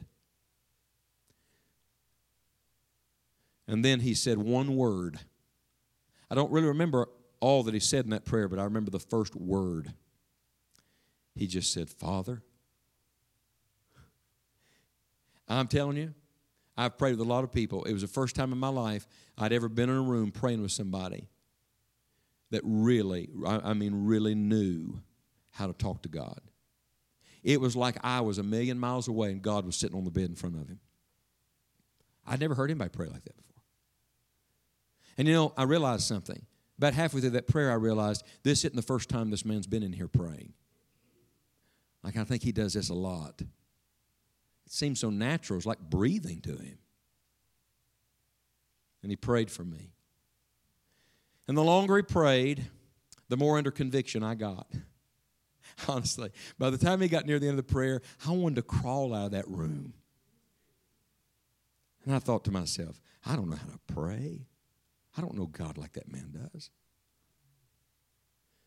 And 3.67 3.83
then 3.83 4.01
he 4.01 4.13
said 4.13 4.37
one 4.37 4.75
word. 4.75 5.19
I 6.29 6.35
don't 6.35 6.51
really 6.51 6.67
remember 6.67 7.07
all 7.39 7.63
that 7.63 7.73
he 7.73 7.79
said 7.79 8.05
in 8.05 8.11
that 8.11 8.25
prayer, 8.25 8.47
but 8.47 8.59
I 8.59 8.63
remember 8.63 8.91
the 8.91 8.99
first 8.99 9.35
word. 9.35 9.93
He 11.35 11.47
just 11.47 11.73
said, 11.73 11.89
Father. 11.89 12.41
I'm 15.47 15.67
telling 15.67 15.97
you, 15.97 16.13
I've 16.75 16.97
prayed 16.97 17.11
with 17.11 17.19
a 17.19 17.29
lot 17.29 17.43
of 17.43 17.51
people. 17.51 17.83
It 17.83 17.93
was 17.93 18.01
the 18.01 18.07
first 18.07 18.35
time 18.35 18.51
in 18.51 18.57
my 18.57 18.69
life 18.69 19.07
I'd 19.37 19.53
ever 19.53 19.69
been 19.69 19.89
in 19.89 19.95
a 19.97 20.01
room 20.01 20.31
praying 20.31 20.61
with 20.61 20.71
somebody 20.71 21.29
that 22.51 22.61
really, 22.63 23.29
I 23.45 23.73
mean, 23.73 24.05
really 24.05 24.35
knew 24.35 25.01
how 25.51 25.67
to 25.67 25.73
talk 25.73 26.03
to 26.03 26.09
God. 26.09 26.39
It 27.43 27.59
was 27.59 27.75
like 27.75 27.97
I 28.03 28.21
was 28.21 28.37
a 28.37 28.43
million 28.43 28.79
miles 28.79 29.07
away 29.07 29.31
and 29.31 29.41
God 29.41 29.65
was 29.65 29.75
sitting 29.75 29.97
on 29.97 30.05
the 30.05 30.11
bed 30.11 30.29
in 30.29 30.35
front 30.35 30.55
of 30.55 30.67
him. 30.67 30.79
I'd 32.25 32.39
never 32.39 32.55
heard 32.55 32.71
anybody 32.71 32.89
pray 32.89 33.07
like 33.07 33.23
that 33.25 33.35
before. 33.35 33.52
And 35.17 35.27
you 35.27 35.33
know, 35.33 35.53
I 35.57 35.63
realized 35.63 36.03
something. 36.03 36.45
About 36.77 36.93
halfway 36.93 37.21
through 37.21 37.31
that 37.31 37.47
prayer, 37.47 37.71
I 37.71 37.75
realized 37.75 38.23
this 38.43 38.59
isn't 38.59 38.75
the 38.75 38.81
first 38.81 39.09
time 39.09 39.29
this 39.29 39.45
man's 39.45 39.67
been 39.67 39.83
in 39.83 39.93
here 39.93 40.07
praying. 40.07 40.53
Like, 42.03 42.17
I 42.17 42.23
think 42.23 42.43
he 42.43 42.51
does 42.51 42.73
this 42.73 42.89
a 42.89 42.93
lot. 42.93 43.41
It 43.41 43.47
seems 44.71 44.99
so 44.99 45.09
natural. 45.09 45.57
It's 45.57 45.65
like 45.65 45.79
breathing 45.79 46.41
to 46.41 46.51
him. 46.51 46.77
And 49.01 49.11
he 49.11 49.15
prayed 49.15 49.51
for 49.51 49.63
me. 49.63 49.91
And 51.47 51.57
the 51.57 51.63
longer 51.63 51.97
he 51.97 52.03
prayed, 52.03 52.65
the 53.29 53.37
more 53.37 53.57
under 53.57 53.71
conviction 53.71 54.23
I 54.23 54.35
got. 54.35 54.67
Honestly, 55.87 56.31
by 56.57 56.69
the 56.69 56.77
time 56.77 57.01
he 57.01 57.07
got 57.07 57.25
near 57.25 57.39
the 57.39 57.47
end 57.47 57.57
of 57.59 57.65
the 57.65 57.73
prayer, 57.73 58.01
I 58.27 58.31
wanted 58.31 58.55
to 58.55 58.61
crawl 58.63 59.13
out 59.13 59.25
of 59.25 59.31
that 59.31 59.47
room. 59.47 59.93
And 62.05 62.13
I 62.13 62.19
thought 62.19 62.43
to 62.45 62.51
myself, 62.51 63.01
I 63.25 63.35
don't 63.35 63.49
know 63.49 63.55
how 63.55 63.71
to 63.71 63.93
pray. 63.93 64.47
I 65.17 65.21
don't 65.21 65.35
know 65.35 65.45
God 65.45 65.77
like 65.77 65.93
that 65.93 66.11
man 66.11 66.49
does. 66.51 66.69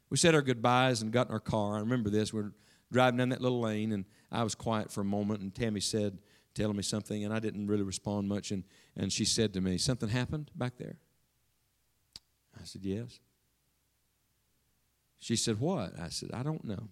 We 0.09 0.16
said 0.16 0.34
our 0.34 0.42
goodbyes 0.42 1.03
and 1.03 1.12
got 1.12 1.26
in 1.28 1.32
our 1.32 1.40
car. 1.40 1.76
I 1.76 1.80
remember 1.80 2.11
this. 2.11 2.32
We're 2.32 2.53
driving 2.92 3.18
down 3.18 3.30
that 3.30 3.40
little 3.40 3.61
lane, 3.61 3.92
and 3.92 4.05
I 4.30 4.44
was 4.44 4.55
quiet 4.55 4.92
for 4.92 5.01
a 5.01 5.05
moment, 5.05 5.40
and 5.40 5.53
Tammy 5.53 5.80
said, 5.80 6.18
telling 6.57 6.76
me 6.76 6.82
something, 6.82 7.24
and 7.24 7.32
I 7.32 7.38
didn't 7.38 7.68
really 7.68 7.82
respond 7.82 8.28
much. 8.28 8.51
And, 8.51 8.64
and 8.97 9.12
she 9.12 9.24
said 9.24 9.53
to 9.55 9.61
me, 9.61 9.78
Something 9.78 10.09
happened 10.09 10.51
back 10.57 10.78
there? 10.78 10.97
I 12.59 12.64
said, 12.64 12.84
Yes. 12.84 13.20
She 15.18 15.36
said, 15.36 15.61
What? 15.61 15.99
I 16.01 16.09
said, 16.09 16.30
I 16.32 16.42
don't 16.42 16.64
know. 16.64 16.88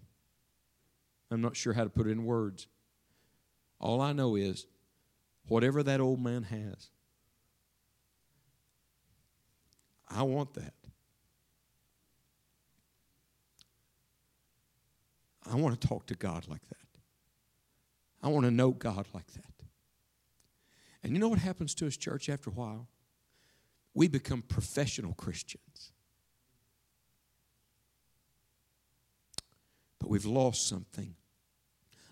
I'm 1.31 1.41
not 1.41 1.57
sure 1.57 1.73
how 1.73 1.83
to 1.83 1.89
put 1.89 2.07
it 2.07 2.11
in 2.11 2.23
words. 2.23 2.67
All 3.79 3.99
I 3.99 4.13
know 4.13 4.35
is 4.35 4.67
whatever 5.47 5.83
that 5.83 5.99
old 5.99 6.21
man 6.21 6.43
has, 6.43 6.91
I 10.07 10.23
want 10.23 10.53
that. 10.53 10.73
I 15.49 15.55
want 15.55 15.79
to 15.79 15.87
talk 15.87 16.07
to 16.07 16.15
God 16.15 16.47
like 16.47 16.67
that. 16.69 16.77
I 18.23 18.29
want 18.29 18.45
to 18.45 18.51
know 18.51 18.71
God 18.71 19.07
like 19.13 19.31
that. 19.33 19.43
And 21.03 21.13
you 21.13 21.19
know 21.19 21.27
what 21.27 21.39
happens 21.39 21.75
to 21.75 21.87
us, 21.87 21.95
church, 21.95 22.29
after 22.29 22.49
a 22.49 22.53
while? 22.53 22.87
We 23.93 24.07
become 24.07 24.41
professional 24.41 25.13
Christians. 25.13 25.91
But 29.99 30.09
we've 30.09 30.25
lost 30.25 30.67
something 30.67 31.15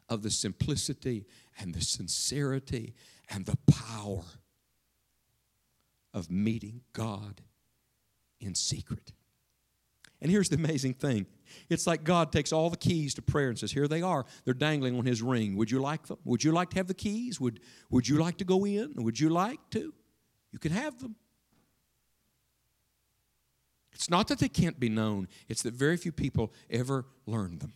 of 0.10 0.22
the 0.22 0.30
simplicity 0.30 1.26
and 1.60 1.74
the 1.74 1.82
sincerity 1.82 2.94
and 3.30 3.46
the 3.46 3.58
power 3.72 4.24
of 6.14 6.30
meeting 6.30 6.82
God 6.94 7.42
in 8.44 8.56
secret. 8.56 9.14
And 10.22 10.32
here's 10.32 10.50
the 10.50 10.56
amazing 10.56 10.94
thing 10.94 11.26
it's 11.70 11.86
like 11.86 12.04
God 12.04 12.32
takes 12.32 12.52
all 12.52 12.70
the 12.70 12.78
keys 12.78 13.14
to 13.16 13.22
prayer 13.22 13.50
and 13.50 13.60
says, 13.60 13.72
Here 13.72 13.88
they 13.88 14.02
are. 14.02 14.26
They're 14.46 14.54
dangling 14.54 14.98
on 14.98 15.06
his 15.06 15.22
ring. 15.22 15.56
Would 15.58 15.70
you 15.70 15.80
like 15.80 16.08
them? 16.08 16.18
Would 16.24 16.44
you 16.44 16.52
like 16.52 16.70
to 16.72 16.78
have 16.78 16.88
the 16.88 16.94
keys? 16.94 17.40
Would, 17.40 17.60
would 17.90 18.08
you 18.08 18.18
like 18.18 18.38
to 18.38 18.46
go 18.46 18.66
in? 18.66 18.94
Would 18.96 19.20
you 19.20 19.30
like 19.30 19.60
to? 19.72 19.94
You 20.52 20.60
can 20.60 20.72
have 20.72 21.00
them. 21.00 21.16
It's 23.92 24.10
not 24.10 24.28
that 24.30 24.40
they 24.40 24.50
can't 24.50 24.80
be 24.80 24.90
known, 24.90 25.28
it's 25.48 25.62
that 25.64 25.74
very 25.74 25.98
few 25.98 26.12
people 26.12 26.54
ever 26.70 27.06
learn 27.26 27.60
them. 27.60 27.74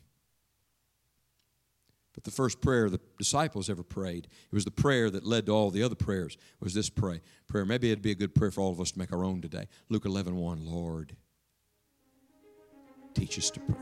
But 2.17 2.23
the 2.23 2.31
first 2.31 2.61
prayer 2.61 2.89
the 2.89 2.99
disciples 3.19 3.69
ever 3.69 3.83
prayed, 3.83 4.25
it 4.25 4.55
was 4.55 4.65
the 4.65 4.71
prayer 4.71 5.11
that 5.11 5.23
led 5.23 5.45
to 5.45 5.51
all 5.51 5.69
the 5.69 5.83
other 5.83 5.93
prayers, 5.93 6.35
was 6.59 6.73
this 6.73 6.89
pray, 6.89 7.21
prayer. 7.47 7.63
Maybe 7.63 7.91
it'd 7.91 8.01
be 8.01 8.09
a 8.09 8.15
good 8.15 8.33
prayer 8.33 8.49
for 8.49 8.61
all 8.61 8.71
of 8.71 8.81
us 8.81 8.89
to 8.93 8.97
make 8.97 9.13
our 9.13 9.23
own 9.23 9.39
today. 9.39 9.67
Luke 9.89 10.03
11, 10.03 10.35
1, 10.35 10.65
Lord, 10.65 11.15
teach 13.13 13.37
us 13.37 13.51
to 13.51 13.59
pray. 13.59 13.75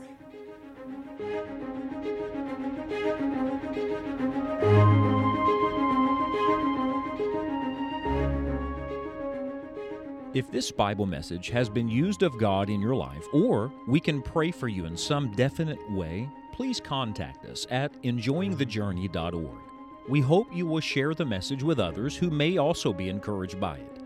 If 10.34 10.50
this 10.50 10.70
Bible 10.70 11.06
message 11.06 11.48
has 11.48 11.70
been 11.70 11.88
used 11.88 12.22
of 12.22 12.38
God 12.38 12.68
in 12.68 12.82
your 12.82 12.94
life, 12.94 13.24
or 13.32 13.72
we 13.88 13.98
can 13.98 14.20
pray 14.20 14.50
for 14.50 14.68
you 14.68 14.84
in 14.84 14.94
some 14.94 15.32
definite 15.32 15.90
way, 15.90 16.28
please 16.56 16.80
contact 16.80 17.44
us 17.44 17.66
at 17.70 17.92
enjoyingthejourney.org. 18.02 19.60
We 20.08 20.22
hope 20.22 20.48
you 20.54 20.64
will 20.64 20.80
share 20.80 21.12
the 21.12 21.26
message 21.26 21.62
with 21.62 21.78
others 21.78 22.16
who 22.16 22.30
may 22.30 22.56
also 22.56 22.94
be 22.94 23.10
encouraged 23.10 23.60
by 23.60 23.76
it. 23.76 24.02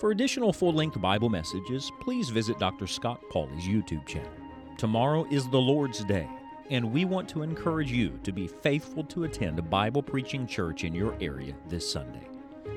For 0.00 0.10
additional 0.10 0.52
full 0.52 0.72
length 0.72 1.00
Bible 1.00 1.28
messages, 1.28 1.92
please 2.00 2.28
visit 2.28 2.58
Dr. 2.58 2.88
Scott 2.88 3.22
Pauley's 3.30 3.68
YouTube 3.68 4.04
channel. 4.04 4.32
Tomorrow 4.78 5.26
is 5.30 5.48
the 5.48 5.60
Lord's 5.60 6.04
Day, 6.04 6.28
and 6.70 6.92
we 6.92 7.04
want 7.04 7.28
to 7.28 7.42
encourage 7.44 7.92
you 7.92 8.18
to 8.24 8.32
be 8.32 8.48
faithful 8.48 9.04
to 9.04 9.22
attend 9.22 9.60
a 9.60 9.62
Bible 9.62 10.02
preaching 10.02 10.44
church 10.44 10.82
in 10.82 10.92
your 10.92 11.14
area 11.20 11.54
this 11.68 11.88
Sunday. 11.88 12.26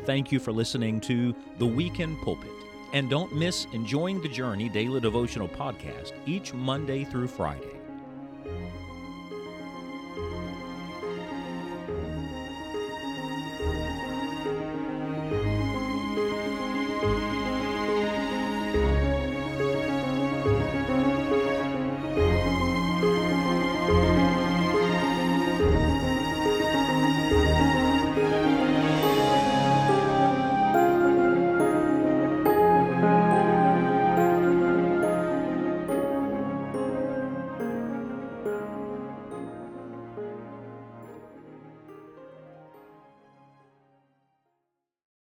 Thank 0.06 0.32
you 0.32 0.40
for 0.40 0.52
listening 0.52 1.02
to 1.02 1.34
The 1.58 1.66
Weekend 1.66 2.22
Pulpit. 2.22 2.52
And 2.94 3.10
don't 3.10 3.36
miss 3.36 3.66
Enjoying 3.74 4.22
the 4.22 4.30
Journey 4.30 4.70
Daily 4.70 5.00
Devotional 5.00 5.48
Podcast 5.48 6.12
each 6.28 6.54
Monday 6.54 7.06
through 7.06 7.28
Friday. 7.28 7.75